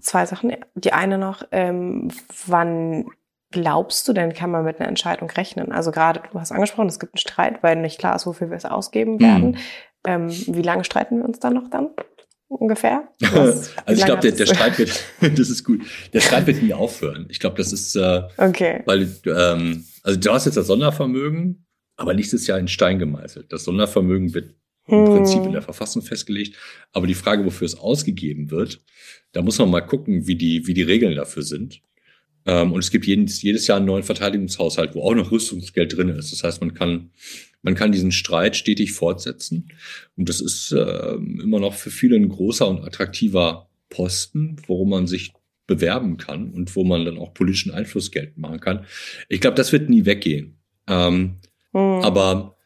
zwei 0.00 0.26
Sachen. 0.26 0.52
Die 0.74 0.92
eine 0.92 1.18
noch, 1.18 1.44
ähm, 1.52 2.08
wann 2.46 3.06
glaubst 3.50 4.08
du 4.08 4.12
denn, 4.12 4.32
kann 4.32 4.50
man 4.50 4.64
mit 4.64 4.80
einer 4.80 4.88
Entscheidung 4.88 5.30
rechnen? 5.30 5.72
Also 5.72 5.90
gerade, 5.92 6.22
du 6.32 6.40
hast 6.40 6.52
angesprochen, 6.52 6.88
es 6.88 6.98
gibt 6.98 7.14
einen 7.14 7.18
Streit, 7.18 7.62
weil 7.62 7.76
nicht 7.76 7.98
klar 7.98 8.16
ist, 8.16 8.26
wofür 8.26 8.50
wir 8.50 8.56
es 8.56 8.64
ausgeben 8.64 9.20
werden. 9.20 9.52
Mhm. 9.52 9.56
Ähm, 10.04 10.28
wie 10.30 10.62
lange 10.62 10.84
streiten 10.84 11.18
wir 11.18 11.24
uns 11.24 11.38
dann 11.38 11.54
noch 11.54 11.68
dann? 11.70 11.90
Ungefähr? 12.58 13.08
Was, 13.20 13.76
also 13.86 14.00
ich 14.00 14.04
glaube, 14.04 14.22
der, 14.22 14.32
der 14.32 14.46
Streit 14.46 14.78
wird, 14.78 15.04
das 15.20 15.50
ist 15.50 15.64
gut, 15.64 15.82
der 16.12 16.20
Streit 16.20 16.46
wird 16.46 16.62
nie 16.62 16.74
aufhören. 16.74 17.26
Ich 17.28 17.40
glaube, 17.40 17.56
das 17.56 17.72
ist, 17.72 17.96
äh, 17.96 18.22
okay. 18.36 18.82
weil, 18.84 19.08
ähm, 19.26 19.84
also 20.02 20.18
du 20.18 20.32
hast 20.32 20.46
jetzt 20.46 20.56
das 20.56 20.66
Sondervermögen, 20.66 21.66
aber 21.96 22.14
nichts 22.14 22.32
ist 22.32 22.46
ja 22.46 22.56
in 22.56 22.68
Stein 22.68 22.98
gemeißelt. 22.98 23.52
Das 23.52 23.64
Sondervermögen 23.64 24.34
wird 24.34 24.54
im 24.88 25.06
hm. 25.06 25.14
Prinzip 25.14 25.44
in 25.44 25.52
der 25.52 25.62
Verfassung 25.62 26.02
festgelegt. 26.02 26.56
Aber 26.92 27.06
die 27.06 27.14
Frage, 27.14 27.44
wofür 27.44 27.66
es 27.66 27.78
ausgegeben 27.78 28.50
wird, 28.50 28.82
da 29.32 29.42
muss 29.42 29.58
man 29.58 29.70
mal 29.70 29.80
gucken, 29.80 30.26
wie 30.26 30.34
die, 30.34 30.66
wie 30.66 30.74
die 30.74 30.82
Regeln 30.82 31.14
dafür 31.14 31.42
sind. 31.42 31.80
Ähm, 32.46 32.72
und 32.72 32.80
es 32.80 32.90
gibt 32.90 33.06
jedes, 33.06 33.42
jedes 33.42 33.66
Jahr 33.66 33.78
einen 33.78 33.86
neuen 33.86 34.02
Verteidigungshaushalt, 34.02 34.94
wo 34.94 35.02
auch 35.02 35.14
noch 35.14 35.30
Rüstungsgeld 35.30 35.96
drin 35.96 36.08
ist. 36.08 36.32
Das 36.32 36.42
heißt, 36.42 36.60
man 36.60 36.74
kann 36.74 37.10
man 37.62 37.76
kann 37.76 37.92
diesen 37.92 38.12
Streit 38.12 38.56
stetig 38.56 38.92
fortsetzen. 38.92 39.68
Und 40.16 40.28
das 40.28 40.40
ist 40.40 40.72
äh, 40.72 41.14
immer 41.14 41.60
noch 41.60 41.74
für 41.74 41.90
viele 41.90 42.16
ein 42.16 42.28
großer 42.28 42.68
und 42.68 42.84
attraktiver 42.84 43.68
Posten, 43.88 44.56
worum 44.66 44.90
man 44.90 45.06
sich 45.06 45.32
bewerben 45.66 46.16
kann 46.16 46.50
und 46.50 46.74
wo 46.74 46.82
man 46.84 47.04
dann 47.04 47.18
auch 47.18 47.34
politischen 47.34 47.72
Einfluss 47.72 48.10
geltend 48.10 48.38
machen 48.38 48.60
kann. 48.60 48.84
Ich 49.28 49.40
glaube, 49.40 49.54
das 49.54 49.72
wird 49.72 49.88
nie 49.88 50.04
weggehen. 50.04 50.56
Ähm, 50.88 51.36
mhm. 51.72 52.02
Aber 52.02 52.56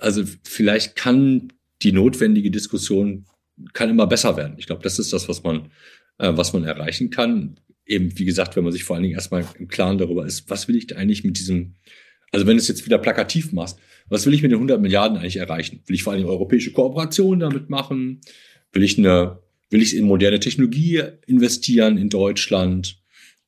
also 0.00 0.24
vielleicht 0.44 0.96
kann 0.96 1.52
die 1.82 1.92
notwendige 1.92 2.50
Diskussion 2.50 3.26
kann 3.74 3.90
immer 3.90 4.06
besser 4.06 4.36
werden. 4.36 4.54
Ich 4.56 4.66
glaube, 4.66 4.82
das 4.82 4.98
ist 4.98 5.12
das, 5.12 5.28
was 5.28 5.42
man, 5.42 5.70
äh, 6.18 6.32
was 6.34 6.52
man 6.52 6.64
erreichen 6.64 7.10
kann. 7.10 7.60
Eben, 7.86 8.16
wie 8.18 8.24
gesagt, 8.24 8.56
wenn 8.56 8.64
man 8.64 8.72
sich 8.72 8.84
vor 8.84 8.96
allen 8.96 9.02
Dingen 9.02 9.14
erstmal 9.14 9.44
im 9.58 9.68
Klaren 9.68 9.98
darüber 9.98 10.24
ist, 10.24 10.48
was 10.48 10.68
will 10.68 10.76
ich 10.76 10.96
eigentlich 10.96 11.24
mit 11.24 11.38
diesem, 11.38 11.74
also 12.30 12.46
wenn 12.46 12.56
du 12.56 12.60
es 12.60 12.68
jetzt 12.68 12.86
wieder 12.86 12.98
plakativ 12.98 13.52
machst, 13.52 13.78
was 14.08 14.26
will 14.26 14.34
ich 14.34 14.42
mit 14.42 14.50
den 14.50 14.56
100 14.56 14.80
Milliarden 14.80 15.18
eigentlich 15.18 15.36
erreichen? 15.36 15.82
Will 15.86 15.94
ich 15.94 16.02
vor 16.02 16.12
allem 16.12 16.26
europäische 16.26 16.72
Kooperation 16.72 17.40
damit 17.40 17.70
machen? 17.70 18.20
Will 18.72 18.82
ich 18.82 18.98
eine, 18.98 19.38
will 19.70 19.82
ich 19.82 19.96
in 19.96 20.04
moderne 20.04 20.40
Technologie 20.40 21.02
investieren 21.26 21.96
in 21.98 22.08
Deutschland? 22.08 23.02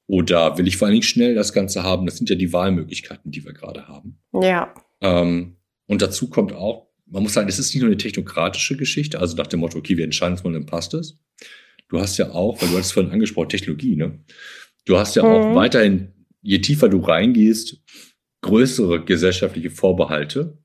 Oder 0.06 0.58
will 0.58 0.66
ich 0.68 0.76
vor 0.76 0.86
allen 0.86 0.94
Dingen 0.94 1.02
schnell 1.02 1.34
das 1.34 1.52
Ganze 1.52 1.82
haben? 1.82 2.06
Das 2.06 2.16
sind 2.18 2.28
ja 2.28 2.36
die 2.36 2.52
Wahlmöglichkeiten, 2.52 3.30
die 3.30 3.44
wir 3.44 3.52
gerade 3.52 3.88
haben. 3.88 4.18
Ja. 4.32 4.74
Ähm, 5.00 5.56
Und 5.86 6.02
dazu 6.02 6.28
kommt 6.28 6.52
auch, 6.52 6.88
man 7.06 7.22
muss 7.22 7.34
sagen, 7.34 7.48
es 7.48 7.58
ist 7.58 7.74
nicht 7.74 7.82
nur 7.82 7.88
eine 7.88 7.98
technokratische 7.98 8.76
Geschichte, 8.76 9.20
also 9.20 9.36
nach 9.36 9.46
dem 9.46 9.60
Motto, 9.60 9.78
okay, 9.78 9.96
wir 9.96 10.04
entscheiden 10.04 10.34
es 10.34 10.44
mal, 10.44 10.52
dann 10.52 10.66
passt 10.66 10.94
es. 10.94 11.18
Du 11.88 12.00
hast 12.00 12.16
ja 12.16 12.30
auch, 12.30 12.60
weil 12.60 12.68
du 12.70 12.78
hast 12.78 12.86
es 12.86 12.92
vorhin 12.92 13.12
angesprochen, 13.12 13.48
Technologie, 13.48 13.96
ne? 13.96 14.18
Du 14.84 14.98
hast 14.98 15.16
ja 15.16 15.22
mhm. 15.22 15.28
auch 15.28 15.54
weiterhin, 15.54 16.12
je 16.42 16.58
tiefer 16.58 16.88
du 16.88 17.00
reingehst, 17.00 17.82
größere 18.42 19.04
gesellschaftliche 19.04 19.70
Vorbehalte, 19.70 20.58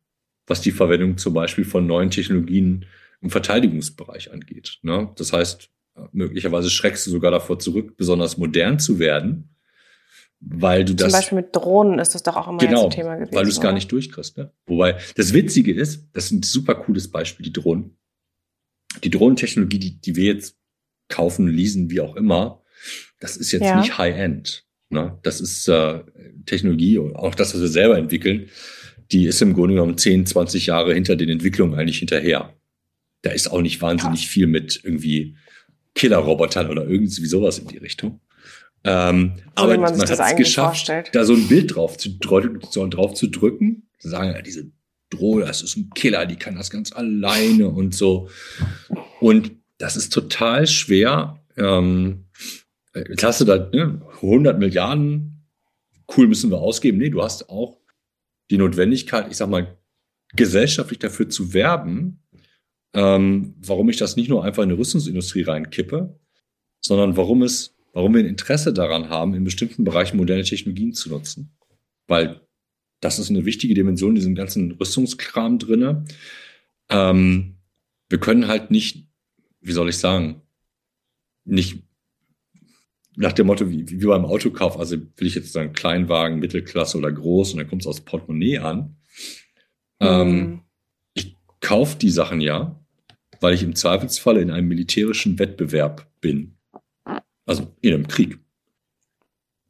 was 0.48 0.62
die 0.62 0.72
Verwendung 0.72 1.18
zum 1.18 1.34
Beispiel 1.34 1.64
von 1.64 1.88
neuen 1.88 2.10
Technologien 2.10 2.86
im 3.22 3.30
Verteidigungsbereich 3.30 4.32
angeht. 4.32 4.80
Ne? 4.82 5.12
Das 5.16 5.32
heißt, 5.32 5.70
möglicherweise 6.12 6.70
schreckst 6.70 7.08
du 7.08 7.12
sogar 7.12 7.32
davor 7.32 7.60
zurück, 7.60 7.96
besonders 7.98 8.38
modern 8.38 8.80
zu 8.80 9.00
werden, 9.00 9.56
weil 10.40 10.86
du 10.86 10.94
das. 10.96 11.12
Zum 11.12 11.20
Beispiel 11.20 11.36
mit 11.38 11.56
Drohnen 11.56 12.00
ist 12.00 12.16
das 12.16 12.24
doch 12.24 12.38
auch 12.38 12.48
immer 12.48 12.60
genau, 12.60 12.86
ein 12.86 12.92
Thema 12.92 13.16
gewesen. 13.16 13.36
Weil 13.36 13.44
du 13.44 13.50
es 13.50 13.62
gar 13.62 13.74
nicht 13.74 13.92
durchkriegst. 13.92 14.38
Ne? 14.38 14.52
Wobei 14.66 14.98
das 15.16 15.34
Witzige 15.34 15.74
ist, 15.74 16.08
das 16.14 16.26
ist 16.26 16.32
ein 16.32 16.44
super 16.44 16.76
cooles 16.76 17.10
Beispiel, 17.10 17.46
die 17.46 17.54
Drohnen. 17.54 17.98
Die 19.04 19.10
Drohnentechnologie, 19.10 19.80
die, 19.80 20.02
die 20.02 20.16
wir 20.16 20.34
jetzt 20.34 20.59
kaufen, 21.10 21.48
leasen, 21.48 21.90
wie 21.90 22.02
auch 22.02 22.16
immer, 22.16 22.62
das 23.20 23.36
ist 23.36 23.52
jetzt 23.52 23.64
ja. 23.64 23.80
nicht 23.80 23.98
High-End. 23.98 24.66
Ne? 24.90 25.20
Das 25.24 25.42
ist 25.42 25.68
äh, 25.68 26.00
Technologie 26.46 26.98
und 26.98 27.16
auch 27.16 27.36
das, 27.36 27.54
was 27.54 27.62
wir 27.62 27.68
selber 27.68 27.98
entwickeln, 27.98 28.50
die 29.12 29.26
ist 29.26 29.42
im 29.42 29.54
Grunde 29.54 29.76
genommen 29.76 29.98
10, 29.98 30.26
20 30.26 30.68
Jahre 30.68 30.94
hinter 30.94 31.16
den 31.16 31.30
Entwicklungen 31.30 31.78
eigentlich 31.78 32.00
hinterher. 32.00 32.54
Da 33.22 33.32
ist 33.32 33.52
auch 33.52 33.62
nicht 33.62 33.82
wahnsinnig 33.82 34.24
ja. 34.24 34.30
viel 34.30 34.48
mit 34.48 34.80
irgendwie 34.84 35.36
Killerrobotern 35.96 36.70
oder 36.70 36.86
irgendwie 36.88 37.26
sowas 37.26 37.60
in 37.60 37.68
die 37.68 37.78
Richtung. 37.78 38.22
Ähm, 38.84 39.34
aber 39.56 39.78
man, 39.78 39.98
man 39.98 40.10
hat 40.10 40.20
es 40.20 40.36
geschafft, 40.38 40.78
vorstellt. 40.78 41.10
da 41.14 41.26
so 41.26 41.34
ein 41.34 41.48
Bild 41.48 41.76
drauf 41.76 41.98
zu, 41.98 42.18
drauf 42.18 43.14
zu 43.14 43.28
drücken, 43.28 43.90
zu 44.00 44.10
sagen, 44.10 44.32
ja, 44.32 44.42
diese 44.42 44.72
Drohne, 45.10 45.46
das 45.46 45.62
ist 45.62 45.76
ein 45.76 45.90
Killer, 45.94 46.26
die 46.26 46.38
kann 46.38 46.56
das 46.56 46.70
ganz 46.70 46.94
alleine 46.94 47.68
und 47.68 47.94
so. 47.94 48.30
Und 49.20 49.59
das 49.80 49.98
ist 49.98 50.14
total 50.14 50.68
schwer. 50.68 51.44
Ähm, 51.58 52.26
du 52.94 53.46
da 53.46 53.70
ne, 53.74 54.02
100 54.16 54.60
Milliarden, 54.60 55.48
cool 56.16 56.28
müssen 56.28 56.52
wir 56.52 56.60
ausgeben. 56.60 57.00
Nee, 57.00 57.10
du 57.10 57.24
hast 57.24 57.50
auch 57.50 57.80
die 58.52 58.58
Notwendigkeit, 58.58 59.28
ich 59.32 59.38
sag 59.38 59.50
mal, 59.50 59.78
gesellschaftlich 60.36 61.00
dafür 61.00 61.30
zu 61.30 61.54
werben, 61.54 62.24
ähm, 62.94 63.56
warum 63.60 63.90
ich 63.90 63.98
das 63.98 64.16
nicht 64.16 64.30
nur 64.30 64.44
einfach 64.44 64.64
in 64.64 64.70
die 64.70 64.76
Rüstungsindustrie 64.76 65.44
reinkippe, 65.44 66.20
sondern 66.82 67.18
warum 67.18 67.42
es, 67.42 67.76
warum 67.94 68.14
wir 68.14 68.22
ein 68.22 68.28
Interesse 68.28 68.74
daran 68.74 69.10
haben, 69.10 69.34
in 69.34 69.44
bestimmten 69.44 69.84
Bereichen 69.84 70.18
moderne 70.18 70.44
Technologien 70.44 70.94
zu 70.94 71.10
nutzen. 71.10 71.56
Weil 72.08 72.42
das 73.02 73.20
ist 73.20 73.30
eine 73.30 73.46
wichtige 73.46 73.74
Dimension, 73.74 74.16
diesen 74.16 74.36
ganzen 74.36 74.72
Rüstungskram 74.72 75.60
drinne. 75.60 76.06
Ähm, 76.90 77.56
wir 78.10 78.20
können 78.20 78.48
halt 78.48 78.72
nicht, 78.72 79.09
wie 79.62 79.72
soll 79.72 79.90
ich 79.90 79.98
sagen, 79.98 80.42
nicht 81.46 81.84
nach 83.16 83.34
dem 83.34 83.48
Motto, 83.48 83.70
wie, 83.70 83.90
wie 83.90 84.06
beim 84.06 84.26
Autokauf, 84.26 84.80
also 84.80 84.98
will 84.98 85.28
ich 85.28 85.36
jetzt 85.36 85.52
sagen, 85.52 85.74
Kleinwagen, 85.74 86.40
Mittelklasse 86.40 86.98
oder 86.98 87.12
groß 87.12 87.52
und 87.52 87.60
dann 87.60 87.68
kommt 87.68 87.82
es 87.82 87.88
aus 87.88 88.02
Portemonnaie 88.02 88.60
an. 88.60 88.96
Mhm. 90.00 90.08
Ähm, 90.08 90.62
ich 91.14 91.36
kaufe 91.60 91.98
die 91.98 92.12
Sachen 92.12 92.40
ja, 92.40 92.80
weil 93.42 93.54
ich 93.54 93.64
im 93.64 93.76
Zweifelsfall 93.76 94.38
in 94.38 94.52
einem 94.52 94.68
militärischen 94.68 95.38
Wettbewerb 95.38 96.10
bin. 96.22 96.56
Also 97.46 97.68
in 97.82 97.94
einem 97.94 98.08
Krieg. 98.08 98.40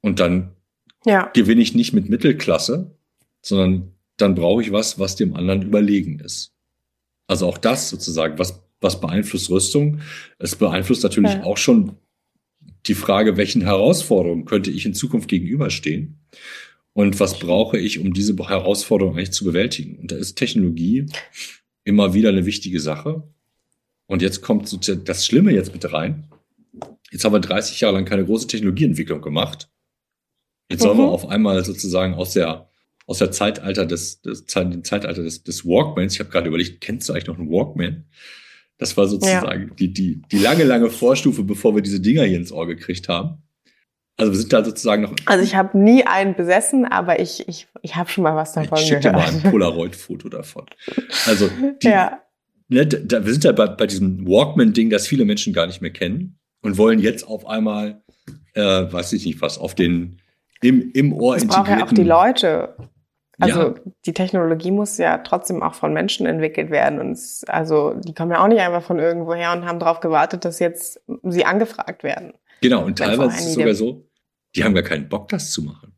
Und 0.01 0.19
dann 0.19 0.55
ja. 1.05 1.31
gewinne 1.33 1.61
ich 1.61 1.73
nicht 1.73 1.93
mit 1.93 2.09
Mittelklasse, 2.09 2.95
sondern 3.41 3.93
dann 4.17 4.35
brauche 4.35 4.61
ich 4.61 4.71
was, 4.71 4.99
was 4.99 5.15
dem 5.15 5.35
anderen 5.35 5.61
überlegen 5.61 6.19
ist. 6.19 6.53
Also 7.25 7.47
auch 7.47 7.57
das 7.57 7.89
sozusagen, 7.89 8.37
was, 8.37 8.61
was 8.81 8.99
beeinflusst 8.99 9.49
Rüstung? 9.49 9.99
Es 10.37 10.55
beeinflusst 10.55 11.03
natürlich 11.03 11.33
ja. 11.33 11.43
auch 11.43 11.57
schon 11.57 11.97
die 12.85 12.93
Frage, 12.93 13.37
welchen 13.37 13.61
Herausforderungen 13.61 14.45
könnte 14.45 14.71
ich 14.71 14.85
in 14.85 14.93
Zukunft 14.93 15.29
gegenüberstehen? 15.29 16.19
Und 16.93 17.19
was 17.19 17.39
brauche 17.39 17.77
ich, 17.77 17.99
um 17.99 18.13
diese 18.13 18.35
Herausforderung 18.35 19.15
eigentlich 19.15 19.31
zu 19.31 19.45
bewältigen? 19.45 19.99
Und 19.99 20.11
da 20.11 20.15
ist 20.15 20.35
Technologie 20.35 21.05
immer 21.83 22.13
wieder 22.13 22.29
eine 22.29 22.45
wichtige 22.45 22.79
Sache. 22.79 23.23
Und 24.05 24.21
jetzt 24.21 24.41
kommt 24.41 24.71
das 25.07 25.25
Schlimme 25.25 25.51
jetzt 25.51 25.73
mit 25.73 25.91
rein. 25.93 26.27
Jetzt 27.11 27.25
haben 27.25 27.33
wir 27.33 27.39
30 27.39 27.79
Jahre 27.81 27.95
lang 27.95 28.05
keine 28.05 28.25
große 28.25 28.47
Technologieentwicklung 28.47 29.21
gemacht. 29.21 29.69
Jetzt 30.69 30.81
mhm. 30.81 30.83
sollen 30.83 30.97
wir 30.97 31.05
mhm. 31.05 31.11
auf 31.11 31.27
einmal 31.27 31.63
sozusagen 31.63 32.13
aus 32.13 32.33
der 32.33 32.69
aus 33.09 33.17
der 33.17 33.31
Zeitalter 33.31 33.87
des, 33.87 34.21
des 34.21 34.45
dem 34.45 34.83
Zeitalter 34.83 35.23
des, 35.23 35.41
des 35.41 35.65
Walkmans. 35.65 36.13
Ich 36.13 36.19
habe 36.19 36.29
gerade 36.29 36.47
überlegt, 36.47 36.79
kennst 36.79 37.09
du 37.09 37.13
eigentlich 37.13 37.25
noch 37.25 37.39
einen 37.39 37.49
Walkman? 37.49 38.05
Das 38.79 38.97
war 38.97 39.07
sozusagen 39.07 39.67
ja. 39.67 39.75
die, 39.75 39.93
die, 39.93 40.21
die 40.31 40.39
lange, 40.39 40.63
lange 40.63 40.89
Vorstufe, 40.89 41.43
bevor 41.43 41.75
wir 41.75 41.83
diese 41.83 41.99
Dinger 41.99 42.23
hier 42.23 42.37
ins 42.37 42.51
Ohr 42.51 42.65
gekriegt 42.65 43.07
haben. 43.07 43.43
Also 44.17 44.31
wir 44.31 44.39
sind 44.39 44.51
da 44.51 44.65
sozusagen 44.65 45.03
noch. 45.03 45.13
Also 45.25 45.43
ich 45.43 45.55
habe 45.55 45.77
nie 45.77 46.05
einen 46.05 46.33
besessen, 46.33 46.85
aber 46.85 47.19
ich, 47.19 47.47
ich, 47.47 47.67
ich 47.83 47.95
habe 47.95 48.09
schon 48.09 48.23
mal 48.23 48.35
was 48.35 48.53
davon 48.53 48.79
ich 48.79 48.89
gehört. 48.89 49.05
Ich 49.05 49.11
dir 49.11 49.15
mal 49.15 49.27
ein 49.27 49.43
Polaroid-Foto 49.43 50.29
davon. 50.29 50.65
Also 51.27 51.49
die, 51.83 51.87
ja 51.87 52.19
ne, 52.69 52.87
da, 52.87 53.25
wir 53.25 53.31
sind 53.31 53.43
ja 53.43 53.51
bei, 53.51 53.67
bei 53.67 53.87
diesem 53.87 54.25
Walkman-Ding, 54.25 54.89
das 54.89 55.07
viele 55.07 55.25
Menschen 55.25 55.53
gar 55.53 55.67
nicht 55.67 55.81
mehr 55.81 55.91
kennen 55.91 56.39
und 56.61 56.77
wollen 56.77 56.99
jetzt 56.99 57.27
auf 57.27 57.45
einmal, 57.45 58.01
äh, 58.53 58.61
weiß 58.61 59.13
ich 59.13 59.25
nicht 59.25 59.41
was, 59.41 59.57
auf 59.57 59.75
den 59.75 60.21
im, 60.61 60.91
im 60.93 61.13
Ohr 61.13 61.35
das 61.35 61.43
integrierten. 61.43 61.79
ja 61.79 61.85
auch 61.85 61.93
die 61.93 62.03
Leute. 62.03 62.75
Also 63.39 63.61
ja. 63.61 63.75
die 64.05 64.13
Technologie 64.13 64.71
muss 64.71 64.97
ja 64.97 65.19
trotzdem 65.19 65.63
auch 65.63 65.73
von 65.73 65.93
Menschen 65.93 66.25
entwickelt 66.25 66.71
werden. 66.71 66.99
Und 66.99 67.11
es, 67.11 67.45
also 67.47 67.93
die 67.93 68.13
kommen 68.13 68.31
ja 68.31 68.43
auch 68.43 68.47
nicht 68.47 68.59
einfach 68.59 68.83
von 68.83 68.99
irgendwo 68.99 69.33
her 69.33 69.53
und 69.53 69.65
haben 69.65 69.79
darauf 69.79 70.01
gewartet, 70.01 70.43
dass 70.43 70.59
jetzt 70.59 71.01
sie 71.23 71.45
angefragt 71.45 72.03
werden. 72.03 72.33
Genau, 72.61 72.83
und 72.83 72.97
teilweise 72.97 73.37
ist 73.37 73.45
es 73.45 73.53
sogar 73.53 73.73
so, 73.73 74.05
die 74.55 74.63
haben 74.63 74.73
gar 74.73 74.83
keinen 74.83 75.07
Bock, 75.07 75.29
das 75.29 75.51
zu 75.51 75.63
machen. 75.63 75.93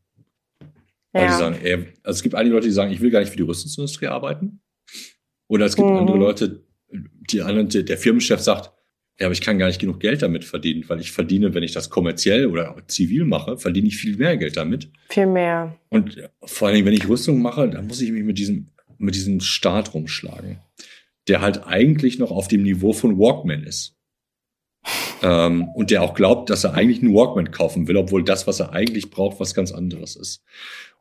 Weil 1.12 1.24
ja. 1.24 1.28
die 1.28 1.34
sagen, 1.34 1.58
ey, 1.62 1.74
also 2.04 2.16
es 2.16 2.22
gibt 2.22 2.34
einige 2.36 2.54
Leute, 2.54 2.68
die 2.68 2.72
sagen, 2.72 2.92
ich 2.92 3.00
will 3.00 3.10
gar 3.10 3.20
nicht 3.20 3.30
für 3.30 3.36
die 3.36 3.42
Rüstungsindustrie 3.42 4.06
arbeiten. 4.06 4.62
Oder 5.48 5.66
es 5.66 5.74
gibt 5.74 5.88
mhm. 5.88 5.96
andere 5.96 6.18
Leute, 6.18 6.64
die 7.30 7.42
anderen, 7.42 7.68
der 7.68 7.98
Firmenchef 7.98 8.40
sagt, 8.40 8.71
ja, 9.18 9.26
aber 9.26 9.32
ich 9.32 9.40
kann 9.40 9.58
gar 9.58 9.66
nicht 9.66 9.80
genug 9.80 10.00
Geld 10.00 10.22
damit 10.22 10.44
verdienen, 10.44 10.84
weil 10.88 11.00
ich 11.00 11.12
verdiene, 11.12 11.54
wenn 11.54 11.62
ich 11.62 11.72
das 11.72 11.90
kommerziell 11.90 12.46
oder 12.46 12.76
zivil 12.88 13.24
mache, 13.24 13.58
verdiene 13.58 13.88
ich 13.88 13.96
viel 13.96 14.16
mehr 14.16 14.36
Geld 14.36 14.56
damit. 14.56 14.90
Viel 15.10 15.26
mehr. 15.26 15.76
Und 15.90 16.28
vor 16.42 16.68
allen 16.68 16.76
Dingen, 16.76 16.86
wenn 16.86 16.94
ich 16.94 17.08
Rüstung 17.08 17.42
mache, 17.42 17.68
dann 17.68 17.86
muss 17.86 18.00
ich 18.00 18.10
mich 18.10 18.24
mit 18.24 18.38
diesem, 18.38 18.70
mit 18.98 19.14
diesem 19.14 19.40
Staat 19.40 19.94
rumschlagen, 19.94 20.58
der 21.28 21.40
halt 21.40 21.66
eigentlich 21.66 22.18
noch 22.18 22.30
auf 22.30 22.48
dem 22.48 22.62
Niveau 22.62 22.92
von 22.92 23.18
Walkman 23.18 23.64
ist. 23.64 23.96
ähm, 25.22 25.68
und 25.74 25.90
der 25.90 26.02
auch 26.02 26.14
glaubt, 26.14 26.50
dass 26.50 26.64
er 26.64 26.74
eigentlich 26.74 27.02
einen 27.02 27.14
Walkman 27.14 27.52
kaufen 27.52 27.86
will, 27.86 27.98
obwohl 27.98 28.24
das, 28.24 28.46
was 28.46 28.60
er 28.60 28.72
eigentlich 28.72 29.10
braucht, 29.10 29.38
was 29.38 29.54
ganz 29.54 29.70
anderes 29.70 30.16
ist. 30.16 30.42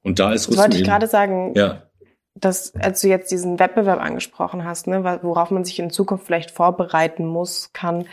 Und 0.03 0.19
da 0.19 0.33
ist 0.33 0.49
Rüstung. 0.49 0.55
Das 0.57 0.63
wollte 0.65 0.77
ich 0.77 0.83
gerade 0.83 1.07
sagen. 1.07 1.53
Ja 1.55 1.90
dass, 2.35 2.73
als 2.75 3.01
du 3.01 3.07
jetzt 3.07 3.31
diesen 3.31 3.59
Wettbewerb 3.59 3.99
angesprochen 3.99 4.65
hast, 4.65 4.87
ne, 4.87 5.19
worauf 5.21 5.51
man 5.51 5.65
sich 5.65 5.79
in 5.79 5.89
Zukunft 5.89 6.25
vielleicht 6.25 6.51
vorbereiten 6.51 7.25
muss, 7.25 7.71
kann, 7.73 8.05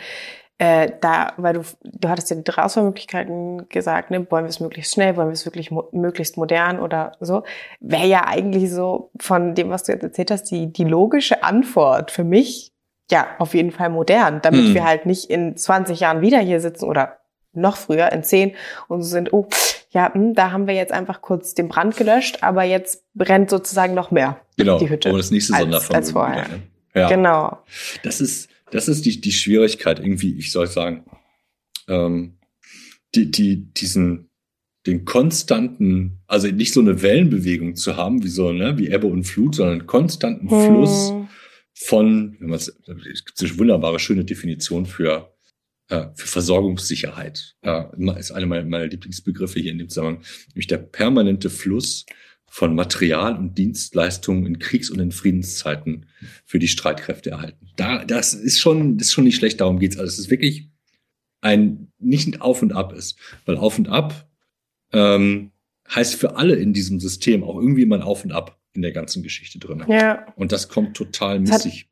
äh, 0.57 0.91
da, 0.99 1.33
weil 1.37 1.53
du, 1.53 1.61
du 1.83 2.09
hattest 2.09 2.29
ja 2.29 2.35
die 2.35 2.43
drei 2.43 2.63
Auswahlmöglichkeiten 2.63 3.69
gesagt, 3.69 4.11
ne, 4.11 4.29
wollen 4.29 4.43
wir 4.43 4.49
es 4.49 4.59
möglichst 4.59 4.93
schnell, 4.93 5.15
wollen 5.15 5.29
wir 5.29 5.33
es 5.33 5.45
wirklich 5.45 5.71
mo 5.71 5.87
möglichst 5.93 6.35
modern 6.35 6.79
oder 6.79 7.13
so, 7.21 7.43
wäre 7.79 8.07
ja 8.07 8.27
eigentlich 8.27 8.69
so 8.69 9.09
von 9.19 9.55
dem, 9.55 9.69
was 9.69 9.83
du 9.83 9.93
jetzt 9.93 10.03
erzählt 10.03 10.31
hast, 10.31 10.51
die, 10.51 10.71
die 10.71 10.83
logische 10.83 11.43
Antwort 11.43 12.11
für 12.11 12.25
mich, 12.25 12.73
ja, 13.09 13.27
auf 13.39 13.53
jeden 13.53 13.71
Fall 13.71 13.89
modern, 13.89 14.41
damit 14.41 14.65
hm. 14.65 14.73
wir 14.73 14.83
halt 14.83 15.05
nicht 15.05 15.29
in 15.29 15.55
20 15.55 16.01
Jahren 16.01 16.19
wieder 16.19 16.39
hier 16.39 16.59
sitzen 16.59 16.85
oder 16.85 17.19
noch 17.53 17.77
früher, 17.77 18.11
in 18.11 18.23
10 18.23 18.53
und 18.89 19.01
so 19.01 19.09
sind, 19.09 19.31
oh, 19.31 19.47
ja, 19.91 20.13
hm, 20.13 20.35
da 20.35 20.51
haben 20.51 20.67
wir 20.67 20.75
jetzt 20.75 20.91
einfach 20.91 21.21
kurz 21.21 21.53
den 21.55 21.67
Brand 21.67 21.97
gelöscht, 21.97 22.39
aber 22.41 22.63
jetzt 22.63 23.03
brennt 23.15 23.49
sozusagen 23.49 23.93
noch 23.93 24.11
mehr 24.11 24.39
genau, 24.57 24.77
die 24.77 24.89
Hütte. 24.89 25.09
Genau, 25.09 25.17
das 25.17 25.31
nächste 25.31 25.53
Sondervermögen. 25.53 25.95
Als, 25.95 26.05
als 26.07 26.11
vorher. 26.11 26.45
Wieder, 26.45 26.57
ne? 26.57 26.63
ja. 26.95 27.09
Genau. 27.09 27.57
Das 28.03 28.21
ist, 28.21 28.49
das 28.71 28.87
ist 28.87 29.05
die, 29.05 29.19
die 29.19 29.31
Schwierigkeit 29.31 29.99
irgendwie, 29.99 30.37
ich 30.37 30.51
soll 30.51 30.67
sagen, 30.67 31.05
ähm, 31.87 32.37
die, 33.15 33.31
die, 33.31 33.73
diesen, 33.73 34.29
den 34.85 35.05
konstanten, 35.05 36.19
also 36.27 36.47
nicht 36.47 36.73
so 36.73 36.79
eine 36.81 37.01
Wellenbewegung 37.01 37.75
zu 37.75 37.97
haben, 37.97 38.23
wie 38.23 38.29
so, 38.29 38.51
ne, 38.51 38.77
wie 38.77 38.89
Ebbe 38.89 39.07
und 39.07 39.23
Flut, 39.23 39.55
sondern 39.55 39.79
einen 39.79 39.87
konstanten 39.87 40.49
hm. 40.49 40.65
Fluss 40.65 41.13
von, 41.73 42.35
wenn 42.39 42.49
man 42.49 42.59
es 42.59 42.75
gibt 43.25 43.41
eine 43.41 43.57
wunderbare, 43.57 43.99
schöne 43.99 44.25
Definition 44.25 44.85
für 44.85 45.33
für 45.89 46.27
Versorgungssicherheit. 46.27 47.55
Äh, 47.61 47.83
ist 48.17 48.31
einer 48.31 48.45
meiner, 48.45 48.65
meiner 48.65 48.87
Lieblingsbegriffe 48.87 49.59
hier 49.59 49.71
in 49.71 49.79
dem 49.79 49.89
Zusammenhang, 49.89 50.23
nämlich 50.53 50.67
der 50.67 50.77
permanente 50.77 51.49
Fluss 51.49 52.05
von 52.45 52.75
Material 52.75 53.37
und 53.37 53.57
Dienstleistungen 53.57 54.45
in 54.45 54.59
Kriegs- 54.59 54.89
und 54.89 54.99
in 54.99 55.11
Friedenszeiten 55.11 56.07
für 56.45 56.59
die 56.59 56.67
Streitkräfte 56.67 57.31
erhalten. 57.31 57.67
Da, 57.75 58.05
das 58.05 58.33
ist 58.33 58.59
schon, 58.59 58.97
das 58.97 59.07
ist 59.07 59.13
schon 59.13 59.23
nicht 59.23 59.35
schlecht, 59.35 59.61
darum 59.61 59.79
geht's. 59.79 59.97
Also 59.97 60.09
es 60.09 60.19
ist 60.19 60.31
wirklich 60.31 60.69
ein, 61.41 61.91
nicht 61.99 62.27
ein 62.27 62.41
Auf 62.41 62.61
und 62.61 62.73
Ab 62.73 62.93
ist, 62.93 63.17
weil 63.45 63.57
Auf 63.57 63.77
und 63.77 63.87
Ab 63.87 64.27
ähm, 64.91 65.51
heißt 65.93 66.15
für 66.15 66.35
alle 66.35 66.55
in 66.55 66.73
diesem 66.73 66.99
System 66.99 67.43
auch 67.43 67.55
irgendwie 67.55 67.85
mal 67.85 68.01
Auf 68.01 68.23
und 68.23 68.31
Ab. 68.31 68.59
in 68.73 68.81
der 68.81 68.91
ganzen 68.91 69.23
Geschichte 69.23 69.59
drin. 69.59 69.83
Ja. 69.87 70.31
Und 70.35 70.51
das 70.51 70.69
kommt 70.69 70.95
total 70.95 71.39
missig. 71.39 71.89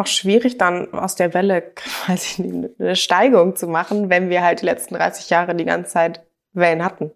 Auch 0.00 0.06
schwierig 0.06 0.56
dann 0.56 0.94
aus 0.94 1.14
der 1.14 1.34
Welle, 1.34 1.72
nicht, 2.08 2.40
eine 2.78 2.96
Steigung 2.96 3.54
zu 3.54 3.66
machen, 3.66 4.08
wenn 4.08 4.30
wir 4.30 4.42
halt 4.42 4.62
die 4.62 4.66
letzten 4.66 4.94
30 4.94 5.28
Jahre 5.28 5.54
die 5.54 5.66
ganze 5.66 5.90
Zeit 5.90 6.22
Wellen 6.52 6.82
hatten. 6.82 7.12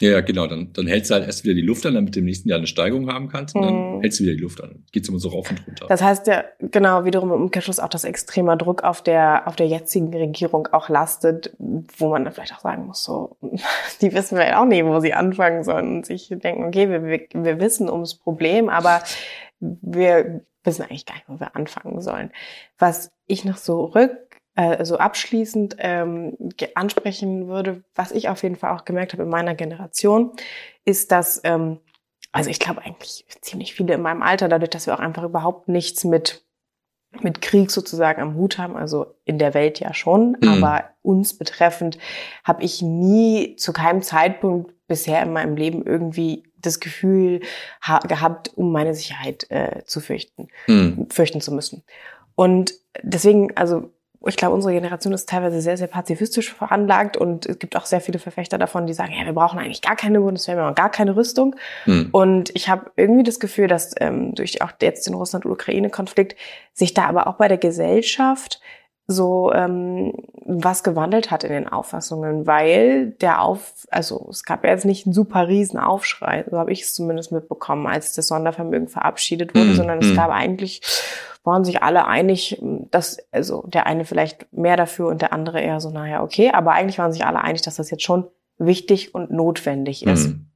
Ja, 0.00 0.10
ja, 0.10 0.20
genau. 0.22 0.46
Dann, 0.46 0.72
dann 0.72 0.86
hältst 0.86 1.10
du 1.10 1.14
halt 1.14 1.26
erst 1.26 1.44
wieder 1.44 1.54
die 1.54 1.60
Luft 1.60 1.86
an, 1.86 1.94
damit 1.94 2.16
du 2.16 2.20
im 2.20 2.24
nächsten 2.24 2.48
Jahr 2.48 2.58
eine 2.58 2.66
Steigung 2.66 3.08
haben 3.12 3.28
kannst. 3.28 3.54
Und 3.54 3.62
dann 3.62 4.00
hältst 4.00 4.18
du 4.18 4.24
wieder 4.24 4.34
die 4.34 4.40
Luft 4.40 4.62
an. 4.62 4.84
Geht's 4.90 5.08
immer 5.08 5.18
so 5.18 5.28
rauf 5.28 5.50
und 5.50 5.64
runter. 5.66 5.86
Das 5.88 6.02
heißt 6.02 6.26
ja, 6.26 6.44
genau, 6.58 7.04
wiederum 7.04 7.32
im 7.32 7.42
Umkehrschluss 7.42 7.78
auch, 7.78 7.88
dass 7.88 8.04
extremer 8.04 8.56
Druck 8.56 8.82
auf 8.82 9.02
der, 9.02 9.46
auf 9.46 9.54
der 9.54 9.68
jetzigen 9.68 10.12
Regierung 10.12 10.68
auch 10.72 10.88
lastet, 10.88 11.54
wo 11.58 12.08
man 12.08 12.24
dann 12.24 12.32
vielleicht 12.32 12.54
auch 12.54 12.60
sagen 12.60 12.86
muss, 12.86 13.04
so, 13.04 13.36
die 14.00 14.12
wissen 14.12 14.36
vielleicht 14.36 14.56
auch 14.56 14.64
nicht, 14.64 14.84
wo 14.84 14.98
sie 15.00 15.12
anfangen 15.12 15.62
sollen 15.62 15.96
und 15.96 16.06
sich 16.06 16.28
denken, 16.30 16.64
okay, 16.64 16.88
wir, 16.90 17.04
wir, 17.04 17.20
wir 17.32 17.60
wissen 17.60 17.88
ums 17.90 18.16
Problem, 18.16 18.68
aber 18.68 19.02
wir 19.60 20.44
wissen 20.64 20.82
eigentlich 20.82 21.06
gar 21.06 21.14
nicht, 21.14 21.28
wo 21.28 21.40
wir 21.40 21.56
anfangen 21.56 22.00
sollen. 22.00 22.32
Was 22.78 23.10
ich 23.26 23.44
noch 23.44 23.56
so 23.56 23.84
rück 23.86 24.32
äh, 24.54 24.84
so 24.84 24.98
abschließend 24.98 25.76
ähm, 25.78 26.36
ansprechen 26.74 27.48
würde, 27.48 27.84
was 27.94 28.12
ich 28.12 28.28
auf 28.28 28.42
jeden 28.42 28.56
Fall 28.56 28.76
auch 28.76 28.84
gemerkt 28.84 29.12
habe 29.14 29.22
in 29.22 29.30
meiner 29.30 29.54
Generation, 29.54 30.32
ist, 30.84 31.10
dass, 31.10 31.40
ähm, 31.44 31.78
also 32.32 32.50
ich 32.50 32.58
glaube 32.58 32.82
eigentlich 32.82 33.24
ziemlich 33.40 33.74
viele 33.74 33.94
in 33.94 34.02
meinem 34.02 34.22
Alter, 34.22 34.48
dadurch, 34.48 34.70
dass 34.70 34.86
wir 34.86 34.94
auch 34.94 35.00
einfach 35.00 35.22
überhaupt 35.22 35.68
nichts 35.68 36.04
mit 36.04 36.44
mit 37.20 37.42
Krieg 37.42 37.70
sozusagen 37.70 38.22
am 38.22 38.36
Hut 38.36 38.56
haben, 38.56 38.74
also 38.74 39.14
in 39.26 39.38
der 39.38 39.52
Welt 39.52 39.80
ja 39.80 39.92
schon, 39.92 40.36
mhm. 40.40 40.48
aber 40.48 40.84
uns 41.02 41.36
betreffend 41.36 41.98
habe 42.42 42.62
ich 42.62 42.80
nie 42.80 43.54
zu 43.56 43.74
keinem 43.74 44.00
Zeitpunkt 44.00 44.72
bisher 44.86 45.22
in 45.22 45.32
meinem 45.32 45.56
Leben 45.56 45.84
irgendwie 45.84 46.44
das 46.62 46.80
Gefühl 46.80 47.40
gehabt, 48.08 48.52
um 48.56 48.72
meine 48.72 48.94
Sicherheit 48.94 49.46
äh, 49.50 49.84
zu 49.84 50.00
fürchten, 50.00 50.48
mhm. 50.66 51.08
fürchten 51.10 51.40
zu 51.40 51.52
müssen. 51.52 51.82
Und 52.34 52.72
deswegen, 53.02 53.56
also 53.56 53.90
ich 54.26 54.36
glaube, 54.36 54.54
unsere 54.54 54.72
Generation 54.72 55.12
ist 55.12 55.28
teilweise 55.28 55.60
sehr, 55.60 55.76
sehr 55.76 55.88
pazifistisch 55.88 56.52
veranlagt 56.52 57.16
und 57.16 57.46
es 57.46 57.58
gibt 57.58 57.76
auch 57.76 57.86
sehr 57.86 58.00
viele 58.00 58.18
Verfechter 58.18 58.58
davon, 58.58 58.86
die 58.86 58.92
sagen, 58.92 59.12
ja, 59.18 59.24
wir 59.24 59.32
brauchen 59.32 59.58
eigentlich 59.58 59.82
gar 59.82 59.96
keine 59.96 60.20
Bundeswehr 60.20 60.54
mehr 60.54 60.68
und 60.68 60.76
gar 60.76 60.90
keine 60.90 61.16
Rüstung. 61.16 61.56
Hm. 61.84 62.08
Und 62.12 62.50
ich 62.54 62.68
habe 62.68 62.92
irgendwie 62.96 63.24
das 63.24 63.40
Gefühl, 63.40 63.66
dass 63.66 63.94
ähm, 64.00 64.34
durch 64.34 64.62
auch 64.62 64.72
jetzt 64.80 65.06
den 65.06 65.14
Russland-Ukraine-Konflikt 65.14 66.36
sich 66.72 66.94
da 66.94 67.06
aber 67.06 67.26
auch 67.26 67.34
bei 67.34 67.48
der 67.48 67.58
Gesellschaft 67.58 68.60
so 69.12 69.52
ähm, 69.52 70.12
was 70.44 70.82
gewandelt 70.82 71.30
hat 71.30 71.44
in 71.44 71.52
den 71.52 71.68
Auffassungen, 71.68 72.46
weil 72.46 73.10
der 73.20 73.42
Auf, 73.42 73.86
also 73.90 74.26
es 74.30 74.44
gab 74.44 74.64
ja 74.64 74.70
jetzt 74.70 74.84
nicht 74.84 75.06
einen 75.06 75.12
super 75.12 75.46
riesen 75.48 75.78
Aufschrei, 75.78 76.44
so 76.50 76.58
habe 76.58 76.72
ich 76.72 76.82
es 76.82 76.94
zumindest 76.94 77.32
mitbekommen, 77.32 77.86
als 77.86 78.14
das 78.14 78.26
Sondervermögen 78.28 78.88
verabschiedet 78.88 79.54
wurde, 79.54 79.66
mhm. 79.66 79.74
sondern 79.74 79.98
es 80.00 80.08
hm. 80.08 80.16
gab 80.16 80.30
eigentlich 80.30 80.82
waren 81.44 81.64
sich 81.64 81.82
alle 81.82 82.06
einig, 82.06 82.62
dass, 82.90 83.18
also 83.32 83.64
der 83.66 83.86
eine 83.86 84.04
vielleicht 84.04 84.52
mehr 84.52 84.76
dafür 84.76 85.08
und 85.08 85.22
der 85.22 85.32
andere 85.32 85.60
eher 85.60 85.80
so, 85.80 85.90
naja, 85.90 86.22
okay, 86.22 86.50
aber 86.52 86.72
eigentlich 86.72 86.98
waren 86.98 87.12
sich 87.12 87.26
alle 87.26 87.42
einig, 87.42 87.62
dass 87.62 87.76
das 87.76 87.90
jetzt 87.90 88.04
schon 88.04 88.28
wichtig 88.58 89.14
und 89.14 89.30
notwendig 89.30 90.06
ist. 90.06 90.28
Mhm. 90.28 90.46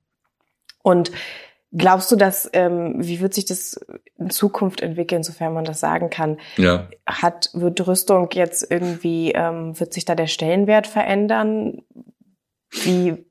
Und 0.82 1.11
glaubst 1.76 2.10
du, 2.10 2.16
dass, 2.16 2.48
ähm, 2.52 2.94
wie 2.96 3.20
wird 3.20 3.34
sich 3.34 3.44
das 3.44 3.78
in 4.18 4.30
Zukunft 4.30 4.80
entwickeln, 4.80 5.22
sofern 5.22 5.54
man 5.54 5.64
das 5.64 5.80
sagen 5.80 6.10
kann? 6.10 6.38
Ja. 6.56 6.88
Hat, 7.06 7.50
wird 7.52 7.86
Rüstung 7.86 8.28
jetzt 8.32 8.70
irgendwie, 8.70 9.32
ähm, 9.32 9.78
wird 9.78 9.92
sich 9.92 10.04
da 10.04 10.14
der 10.14 10.26
Stellenwert 10.26 10.86
verändern? 10.86 11.82
Wie 12.70 13.24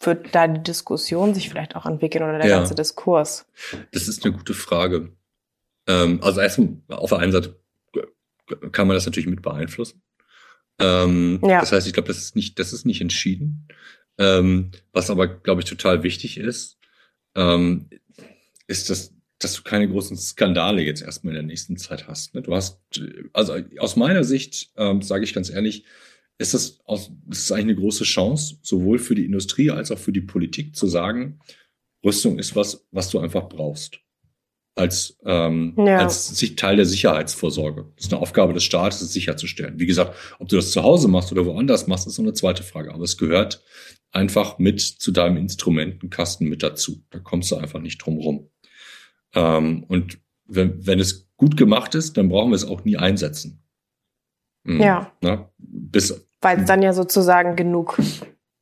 wird 0.00 0.34
da 0.34 0.46
die 0.46 0.62
Diskussion 0.62 1.34
sich 1.34 1.48
vielleicht 1.48 1.76
auch 1.76 1.86
entwickeln 1.86 2.24
oder 2.24 2.38
der 2.38 2.48
ja. 2.48 2.58
ganze 2.58 2.74
Diskurs? 2.74 3.46
Das 3.92 4.08
ist 4.08 4.24
eine 4.24 4.34
gute 4.34 4.54
Frage. 4.54 5.12
Ähm, 5.86 6.20
also 6.22 6.40
erstmal 6.40 6.76
auf 6.88 7.10
der 7.10 7.18
einen 7.18 7.32
Seite 7.32 7.58
kann 8.72 8.86
man 8.86 8.94
das 8.94 9.06
natürlich 9.06 9.28
mit 9.28 9.42
beeinflussen. 9.42 10.02
Ähm, 10.78 11.40
ja. 11.42 11.60
Das 11.60 11.72
heißt, 11.72 11.86
ich 11.86 11.92
glaube, 11.92 12.08
das 12.08 12.18
ist 12.18 12.36
nicht, 12.36 12.58
das 12.58 12.72
ist 12.72 12.84
nicht 12.84 13.00
entschieden. 13.00 13.68
Ähm, 14.18 14.70
was 14.92 15.10
aber, 15.10 15.26
glaube 15.26 15.62
ich, 15.62 15.68
total 15.68 16.02
wichtig 16.02 16.38
ist, 16.38 16.78
ähm, 17.34 17.88
ist, 18.66 18.90
dass, 18.90 19.14
dass 19.38 19.54
du 19.54 19.62
keine 19.62 19.88
großen 19.88 20.16
Skandale 20.16 20.82
jetzt 20.82 21.02
erstmal 21.02 21.32
in 21.32 21.40
der 21.40 21.46
nächsten 21.46 21.76
Zeit 21.76 22.08
hast. 22.08 22.34
Ne? 22.34 22.42
Du 22.42 22.54
hast, 22.54 22.80
also 23.32 23.54
aus 23.78 23.96
meiner 23.96 24.24
Sicht, 24.24 24.70
ähm, 24.76 25.02
sage 25.02 25.24
ich 25.24 25.34
ganz 25.34 25.50
ehrlich, 25.50 25.84
ist 26.38 26.54
das, 26.54 26.80
aus, 26.84 27.10
ist 27.30 27.50
das 27.50 27.52
eigentlich 27.52 27.76
eine 27.76 27.76
große 27.76 28.04
Chance, 28.04 28.56
sowohl 28.62 28.98
für 28.98 29.14
die 29.14 29.24
Industrie 29.24 29.70
als 29.70 29.90
auch 29.90 29.98
für 29.98 30.12
die 30.12 30.20
Politik 30.20 30.74
zu 30.74 30.88
sagen, 30.88 31.40
Rüstung 32.04 32.38
ist 32.38 32.54
was, 32.56 32.86
was 32.90 33.10
du 33.10 33.18
einfach 33.18 33.48
brauchst 33.48 34.00
als, 34.76 35.16
ähm, 35.24 35.74
ja. 35.76 35.98
als 35.98 36.34
Teil 36.56 36.76
der 36.76 36.86
Sicherheitsvorsorge. 36.86 37.86
Das 37.96 38.06
ist 38.06 38.12
eine 38.12 38.20
Aufgabe 38.20 38.52
des 38.52 38.64
Staates, 38.64 39.00
es 39.00 39.12
sicherzustellen. 39.12 39.78
Wie 39.78 39.86
gesagt, 39.86 40.16
ob 40.38 40.48
du 40.48 40.56
das 40.56 40.72
zu 40.72 40.82
Hause 40.82 41.08
machst 41.08 41.30
oder 41.30 41.46
woanders 41.46 41.86
machst, 41.86 42.06
ist 42.06 42.16
so 42.16 42.22
eine 42.22 42.32
zweite 42.32 42.62
Frage. 42.62 42.92
Aber 42.92 43.04
es 43.04 43.16
gehört 43.16 43.62
einfach 44.14 44.58
mit 44.58 44.80
zu 44.80 45.10
deinem 45.10 45.36
Instrumentenkasten 45.36 46.48
mit 46.48 46.62
dazu. 46.62 47.02
Da 47.10 47.18
kommst 47.18 47.50
du 47.50 47.56
einfach 47.56 47.80
nicht 47.80 47.98
drum 47.98 48.18
rum. 48.18 48.50
Ähm, 49.34 49.84
und 49.88 50.18
wenn, 50.46 50.86
wenn 50.86 51.00
es 51.00 51.28
gut 51.36 51.56
gemacht 51.56 51.94
ist, 51.94 52.16
dann 52.16 52.28
brauchen 52.28 52.50
wir 52.50 52.56
es 52.56 52.66
auch 52.66 52.84
nie 52.84 52.96
einsetzen. 52.96 53.62
Mhm. 54.62 54.80
Ja. 54.80 55.12
Na, 55.20 55.50
bis, 55.58 56.26
Weil 56.40 56.60
es 56.60 56.66
dann 56.66 56.82
ja 56.82 56.92
sozusagen 56.92 57.56
genug 57.56 57.98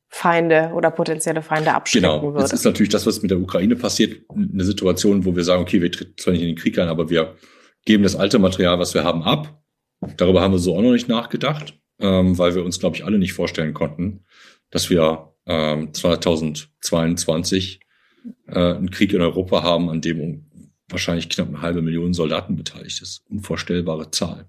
Feinde 0.09 0.71
oder 0.73 0.91
potenzielle 0.91 1.41
Feinde 1.41 1.73
abschrecken 1.73 2.07
genau. 2.07 2.23
würde. 2.23 2.39
Das 2.39 2.53
ist 2.53 2.65
natürlich 2.65 2.91
das, 2.91 3.05
was 3.05 3.21
mit 3.21 3.31
der 3.31 3.39
Ukraine 3.39 3.75
passiert, 3.75 4.25
eine 4.29 4.63
Situation, 4.63 5.25
wo 5.25 5.35
wir 5.35 5.43
sagen, 5.43 5.61
okay, 5.61 5.81
wir 5.81 5.91
treten 5.91 6.17
zwar 6.17 6.33
nicht 6.33 6.41
in 6.41 6.49
den 6.49 6.55
Krieg 6.55 6.77
ein, 6.79 6.87
aber 6.87 7.09
wir 7.09 7.35
geben 7.85 8.03
das 8.03 8.15
alte 8.15 8.39
Material, 8.39 8.79
was 8.79 8.93
wir 8.93 9.03
haben, 9.03 9.23
ab. 9.23 9.61
Darüber 10.17 10.41
haben 10.41 10.53
wir 10.53 10.59
so 10.59 10.75
auch 10.75 10.81
noch 10.81 10.91
nicht 10.91 11.07
nachgedacht, 11.07 11.79
ähm, 11.99 12.37
weil 12.37 12.55
wir 12.55 12.63
uns, 12.63 12.79
glaube 12.79 12.95
ich, 12.95 13.05
alle 13.05 13.17
nicht 13.17 13.33
vorstellen 13.33 13.73
konnten, 13.73 14.25
dass 14.69 14.89
wir 14.89 15.32
ähm, 15.45 15.93
2022 15.93 17.79
äh, 18.47 18.53
einen 18.53 18.91
Krieg 18.91 19.13
in 19.13 19.21
Europa 19.21 19.63
haben, 19.63 19.89
an 19.89 20.01
dem 20.01 20.45
wahrscheinlich 20.89 21.29
knapp 21.29 21.47
eine 21.47 21.61
halbe 21.61 21.81
Million 21.81 22.13
Soldaten 22.13 22.55
beteiligt 22.55 23.01
ist. 23.01 23.23
Unvorstellbare 23.29 24.11
Zahl. 24.11 24.47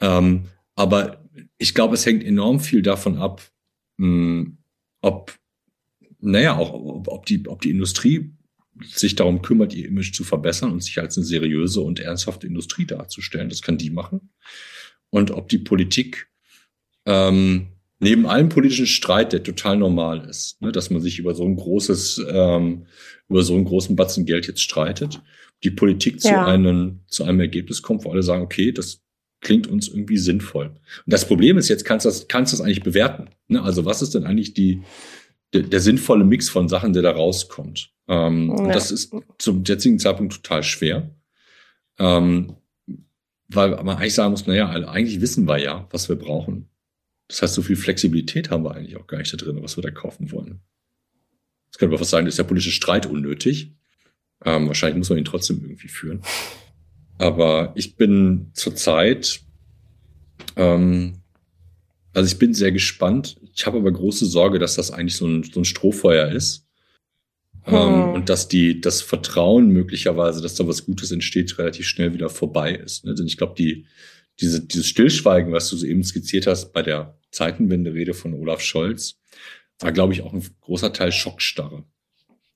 Ähm, 0.00 0.48
aber 0.74 1.24
ich 1.58 1.74
glaube, 1.74 1.94
es 1.94 2.06
hängt 2.06 2.24
enorm 2.24 2.60
viel 2.60 2.82
davon 2.82 3.18
ab, 3.18 3.42
mh, 3.98 4.52
ob, 5.02 5.34
naja, 6.18 6.56
auch 6.56 6.72
ob, 6.72 7.08
ob, 7.08 7.26
die, 7.26 7.46
ob 7.48 7.60
die 7.62 7.70
Industrie 7.70 8.32
sich 8.82 9.14
darum 9.14 9.42
kümmert, 9.42 9.74
ihr 9.74 9.86
Image 9.86 10.14
zu 10.14 10.24
verbessern 10.24 10.72
und 10.72 10.82
sich 10.82 10.98
als 10.98 11.16
eine 11.16 11.26
seriöse 11.26 11.80
und 11.80 12.00
ernsthafte 12.00 12.46
Industrie 12.46 12.86
darzustellen. 12.86 13.48
Das 13.48 13.62
kann 13.62 13.78
die 13.78 13.90
machen. 13.90 14.32
Und 15.10 15.30
ob 15.30 15.48
die 15.48 15.58
Politik 15.58 16.28
ähm, 17.04 17.68
neben 18.00 18.26
allem 18.26 18.48
politischen 18.48 18.86
Streit, 18.86 19.32
der 19.32 19.42
total 19.42 19.76
normal 19.76 20.26
ist, 20.28 20.60
ne, 20.60 20.72
dass 20.72 20.90
man 20.90 21.00
sich 21.00 21.18
über 21.18 21.34
so 21.34 21.44
ein 21.44 21.56
großes, 21.56 22.24
ähm, 22.28 22.86
über 23.28 23.42
so 23.42 23.54
einen 23.54 23.66
großen 23.66 23.94
Batzen 23.94 24.24
Geld 24.24 24.46
jetzt 24.48 24.62
streitet, 24.62 25.22
die 25.62 25.70
Politik 25.70 26.20
zu 26.20 26.36
einem, 26.36 27.00
zu 27.06 27.24
einem 27.24 27.40
Ergebnis 27.40 27.82
kommt, 27.82 28.04
wo 28.04 28.10
alle 28.10 28.22
sagen, 28.22 28.42
okay, 28.42 28.72
das 28.72 29.02
klingt 29.42 29.66
uns 29.66 29.88
irgendwie 29.88 30.18
sinnvoll. 30.18 30.66
Und 30.66 31.12
das 31.12 31.26
Problem 31.26 31.58
ist 31.58 31.68
jetzt, 31.68 31.84
kannst 31.84 32.06
du 32.06 32.08
das, 32.08 32.28
kannst 32.28 32.52
du 32.52 32.56
das 32.56 32.64
eigentlich 32.64 32.82
bewerten? 32.82 33.28
Ne? 33.48 33.62
Also 33.62 33.84
was 33.84 34.02
ist 34.02 34.14
denn 34.14 34.24
eigentlich 34.24 34.54
die, 34.54 34.82
der, 35.52 35.62
der 35.62 35.80
sinnvolle 35.80 36.24
Mix 36.24 36.48
von 36.48 36.68
Sachen, 36.68 36.92
der 36.92 37.02
da 37.02 37.10
rauskommt? 37.12 37.92
Ähm, 38.08 38.54
ja. 38.58 38.72
Das 38.72 38.90
ist 38.90 39.14
zum 39.38 39.64
jetzigen 39.64 39.98
Zeitpunkt 39.98 40.34
total 40.34 40.62
schwer. 40.62 41.14
Ähm, 41.98 42.56
weil 43.48 43.70
man 43.82 43.96
eigentlich 43.96 44.14
sagen 44.14 44.30
muss, 44.30 44.46
naja, 44.46 44.70
eigentlich 44.70 45.20
wissen 45.20 45.46
wir 45.46 45.58
ja, 45.58 45.86
was 45.90 46.08
wir 46.08 46.16
brauchen. 46.16 46.70
Das 47.30 47.42
heißt, 47.42 47.54
so 47.54 47.62
viel 47.62 47.76
Flexibilität 47.76 48.50
haben 48.50 48.64
wir 48.64 48.74
eigentlich 48.74 48.96
auch 48.96 49.06
gar 49.06 49.18
nicht 49.18 49.32
da 49.32 49.36
drin, 49.36 49.62
was 49.62 49.76
wir 49.78 49.82
da 49.82 49.92
kaufen 49.92 50.32
wollen. 50.32 50.60
Das 51.70 51.78
könnte 51.78 51.90
man 51.92 51.98
fast 51.98 52.10
sagen, 52.10 52.26
ist 52.26 52.38
der 52.38 52.44
politische 52.44 52.72
Streit 52.72 53.06
unnötig. 53.06 53.72
Ähm, 54.44 54.66
wahrscheinlich 54.66 54.98
muss 54.98 55.10
man 55.10 55.18
ihn 55.18 55.24
trotzdem 55.24 55.62
irgendwie 55.62 55.86
führen. 55.86 56.22
Aber 57.18 57.72
ich 57.76 57.94
bin 57.94 58.50
zurzeit, 58.54 59.42
ähm, 60.56 61.20
also 62.14 62.26
ich 62.26 62.38
bin 62.38 62.52
sehr 62.52 62.72
gespannt. 62.72 63.36
Ich 63.54 63.64
habe 63.64 63.78
aber 63.78 63.92
große 63.92 64.26
Sorge, 64.26 64.58
dass 64.58 64.74
das 64.74 64.90
eigentlich 64.90 65.14
so 65.14 65.28
ein, 65.28 65.44
so 65.44 65.60
ein 65.60 65.64
Strohfeuer 65.64 66.32
ist. 66.32 66.66
Ähm, 67.64 67.74
hm. 67.74 67.92
Ähm, 67.92 68.12
und 68.14 68.28
dass 68.28 68.48
die, 68.48 68.80
das 68.80 69.02
Vertrauen 69.02 69.68
möglicherweise, 69.68 70.42
dass 70.42 70.56
da 70.56 70.66
was 70.66 70.84
Gutes 70.84 71.12
entsteht, 71.12 71.58
relativ 71.58 71.86
schnell 71.86 72.12
wieder 72.12 72.28
vorbei 72.28 72.74
ist. 72.74 73.04
Ne? 73.04 73.14
Denn 73.14 73.26
ich 73.26 73.36
glaube, 73.36 73.54
die, 73.56 73.86
diese, 74.40 74.66
dieses 74.66 74.88
Stillschweigen, 74.88 75.52
was 75.52 75.70
du 75.70 75.76
so 75.76 75.86
eben 75.86 76.02
skizziert 76.02 76.48
hast 76.48 76.72
bei 76.72 76.82
der 76.82 77.19
Zeitenwende-Rede 77.30 78.14
von 78.14 78.34
Olaf 78.34 78.60
Scholz, 78.60 79.18
war, 79.78 79.92
glaube 79.92 80.12
ich, 80.12 80.22
auch 80.22 80.32
ein 80.32 80.44
großer 80.60 80.92
Teil 80.92 81.12
Schockstarre. 81.12 81.84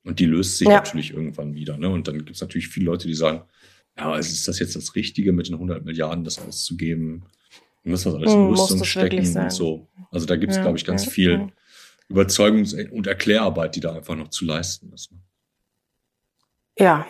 Und 0.04 0.18
die 0.20 0.26
löst 0.26 0.58
sich 0.58 0.68
ja. 0.68 0.74
natürlich 0.74 1.12
irgendwann 1.12 1.54
wieder. 1.54 1.78
Ne? 1.78 1.88
Und 1.88 2.06
dann 2.06 2.18
gibt 2.18 2.30
es 2.30 2.40
natürlich 2.40 2.68
viele 2.68 2.86
Leute, 2.86 3.08
die 3.08 3.14
sagen, 3.14 3.44
ja, 3.96 4.12
also 4.12 4.30
ist 4.30 4.46
das 4.46 4.58
jetzt 4.58 4.76
das 4.76 4.94
Richtige, 4.94 5.32
mit 5.32 5.48
den 5.48 5.54
100 5.54 5.84
Milliarden 5.84 6.24
das 6.24 6.38
auszugeben? 6.38 7.24
Wir 7.82 7.92
müssen 7.92 8.12
das 8.12 8.14
alles 8.14 8.32
in 8.32 8.38
hm, 8.38 8.48
Rüstung 8.48 8.84
stecken 8.84 9.36
und 9.36 9.52
so. 9.52 9.88
Also 10.10 10.26
da 10.26 10.36
gibt 10.36 10.50
es, 10.50 10.56
ja, 10.56 10.62
glaube 10.62 10.78
ich, 10.78 10.84
ganz 10.84 11.06
ja, 11.06 11.10
viel. 11.10 11.52
Überzeugungs- 12.10 12.90
und 12.90 13.06
Erklärarbeit, 13.06 13.76
die 13.76 13.80
da 13.80 13.94
einfach 13.94 14.14
noch 14.14 14.28
zu 14.28 14.44
leisten 14.44 14.92
ist. 14.92 15.12
Ne? 15.12 15.18
Ja, 16.78 17.06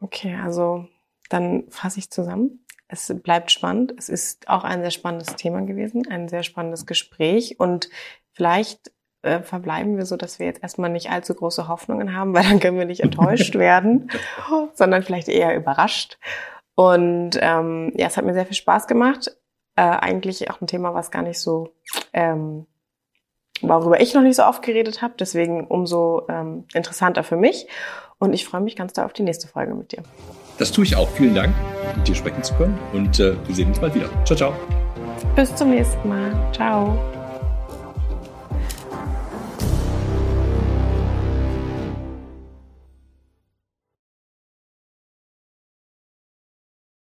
okay, 0.00 0.34
also 0.36 0.88
dann 1.28 1.64
fasse 1.68 1.98
ich 1.98 2.10
zusammen. 2.10 2.64
Es 2.88 3.14
bleibt 3.22 3.50
spannend. 3.50 3.94
Es 3.98 4.08
ist 4.08 4.48
auch 4.48 4.64
ein 4.64 4.80
sehr 4.80 4.90
spannendes 4.90 5.36
Thema 5.36 5.60
gewesen, 5.60 6.08
ein 6.10 6.28
sehr 6.28 6.42
spannendes 6.42 6.86
Gespräch 6.86 7.60
und 7.60 7.90
vielleicht 8.32 8.92
äh, 9.22 9.40
verbleiben 9.40 9.96
wir 9.96 10.06
so, 10.06 10.16
dass 10.16 10.38
wir 10.38 10.46
jetzt 10.46 10.62
erstmal 10.62 10.90
nicht 10.90 11.10
allzu 11.10 11.34
große 11.34 11.68
Hoffnungen 11.68 12.14
haben, 12.14 12.34
weil 12.34 12.44
dann 12.44 12.60
können 12.60 12.78
wir 12.78 12.86
nicht 12.86 13.02
enttäuscht 13.02 13.54
werden, 13.54 14.10
sondern 14.74 15.02
vielleicht 15.02 15.28
eher 15.28 15.54
überrascht. 15.54 16.18
Und 16.74 17.32
ähm, 17.40 17.92
ja, 17.96 18.06
es 18.06 18.16
hat 18.16 18.24
mir 18.24 18.34
sehr 18.34 18.46
viel 18.46 18.56
Spaß 18.56 18.86
gemacht. 18.86 19.36
Äh, 19.74 19.82
eigentlich 19.82 20.50
auch 20.50 20.60
ein 20.60 20.68
Thema, 20.68 20.94
was 20.94 21.10
gar 21.10 21.22
nicht 21.22 21.40
so, 21.40 21.74
ähm, 22.12 22.66
worüber 23.60 24.00
ich 24.00 24.14
noch 24.14 24.22
nicht 24.22 24.36
so 24.36 24.44
oft 24.44 24.62
geredet 24.62 25.02
habe. 25.02 25.14
Deswegen 25.18 25.66
umso 25.66 26.26
ähm, 26.28 26.66
interessanter 26.72 27.24
für 27.24 27.36
mich. 27.36 27.66
Und 28.18 28.32
ich 28.32 28.46
freue 28.46 28.60
mich 28.60 28.76
ganz 28.76 28.92
doll 28.92 29.04
auf 29.04 29.12
die 29.12 29.24
nächste 29.24 29.48
Folge 29.48 29.74
mit 29.74 29.92
dir. 29.92 30.04
Das 30.58 30.72
tue 30.72 30.84
ich 30.84 30.96
auch. 30.96 31.08
Vielen 31.10 31.34
Dank, 31.34 31.54
mit 31.96 32.08
dir 32.08 32.14
sprechen 32.14 32.42
zu 32.42 32.54
können. 32.54 32.78
Und 32.92 33.20
äh, 33.20 33.34
wir 33.46 33.54
sehen 33.54 33.68
uns 33.68 33.78
bald 33.78 33.94
wieder. 33.94 34.08
Ciao, 34.24 34.36
ciao. 34.36 34.52
Bis 35.34 35.54
zum 35.54 35.70
nächsten 35.70 36.08
Mal. 36.08 36.32
Ciao. 36.52 36.98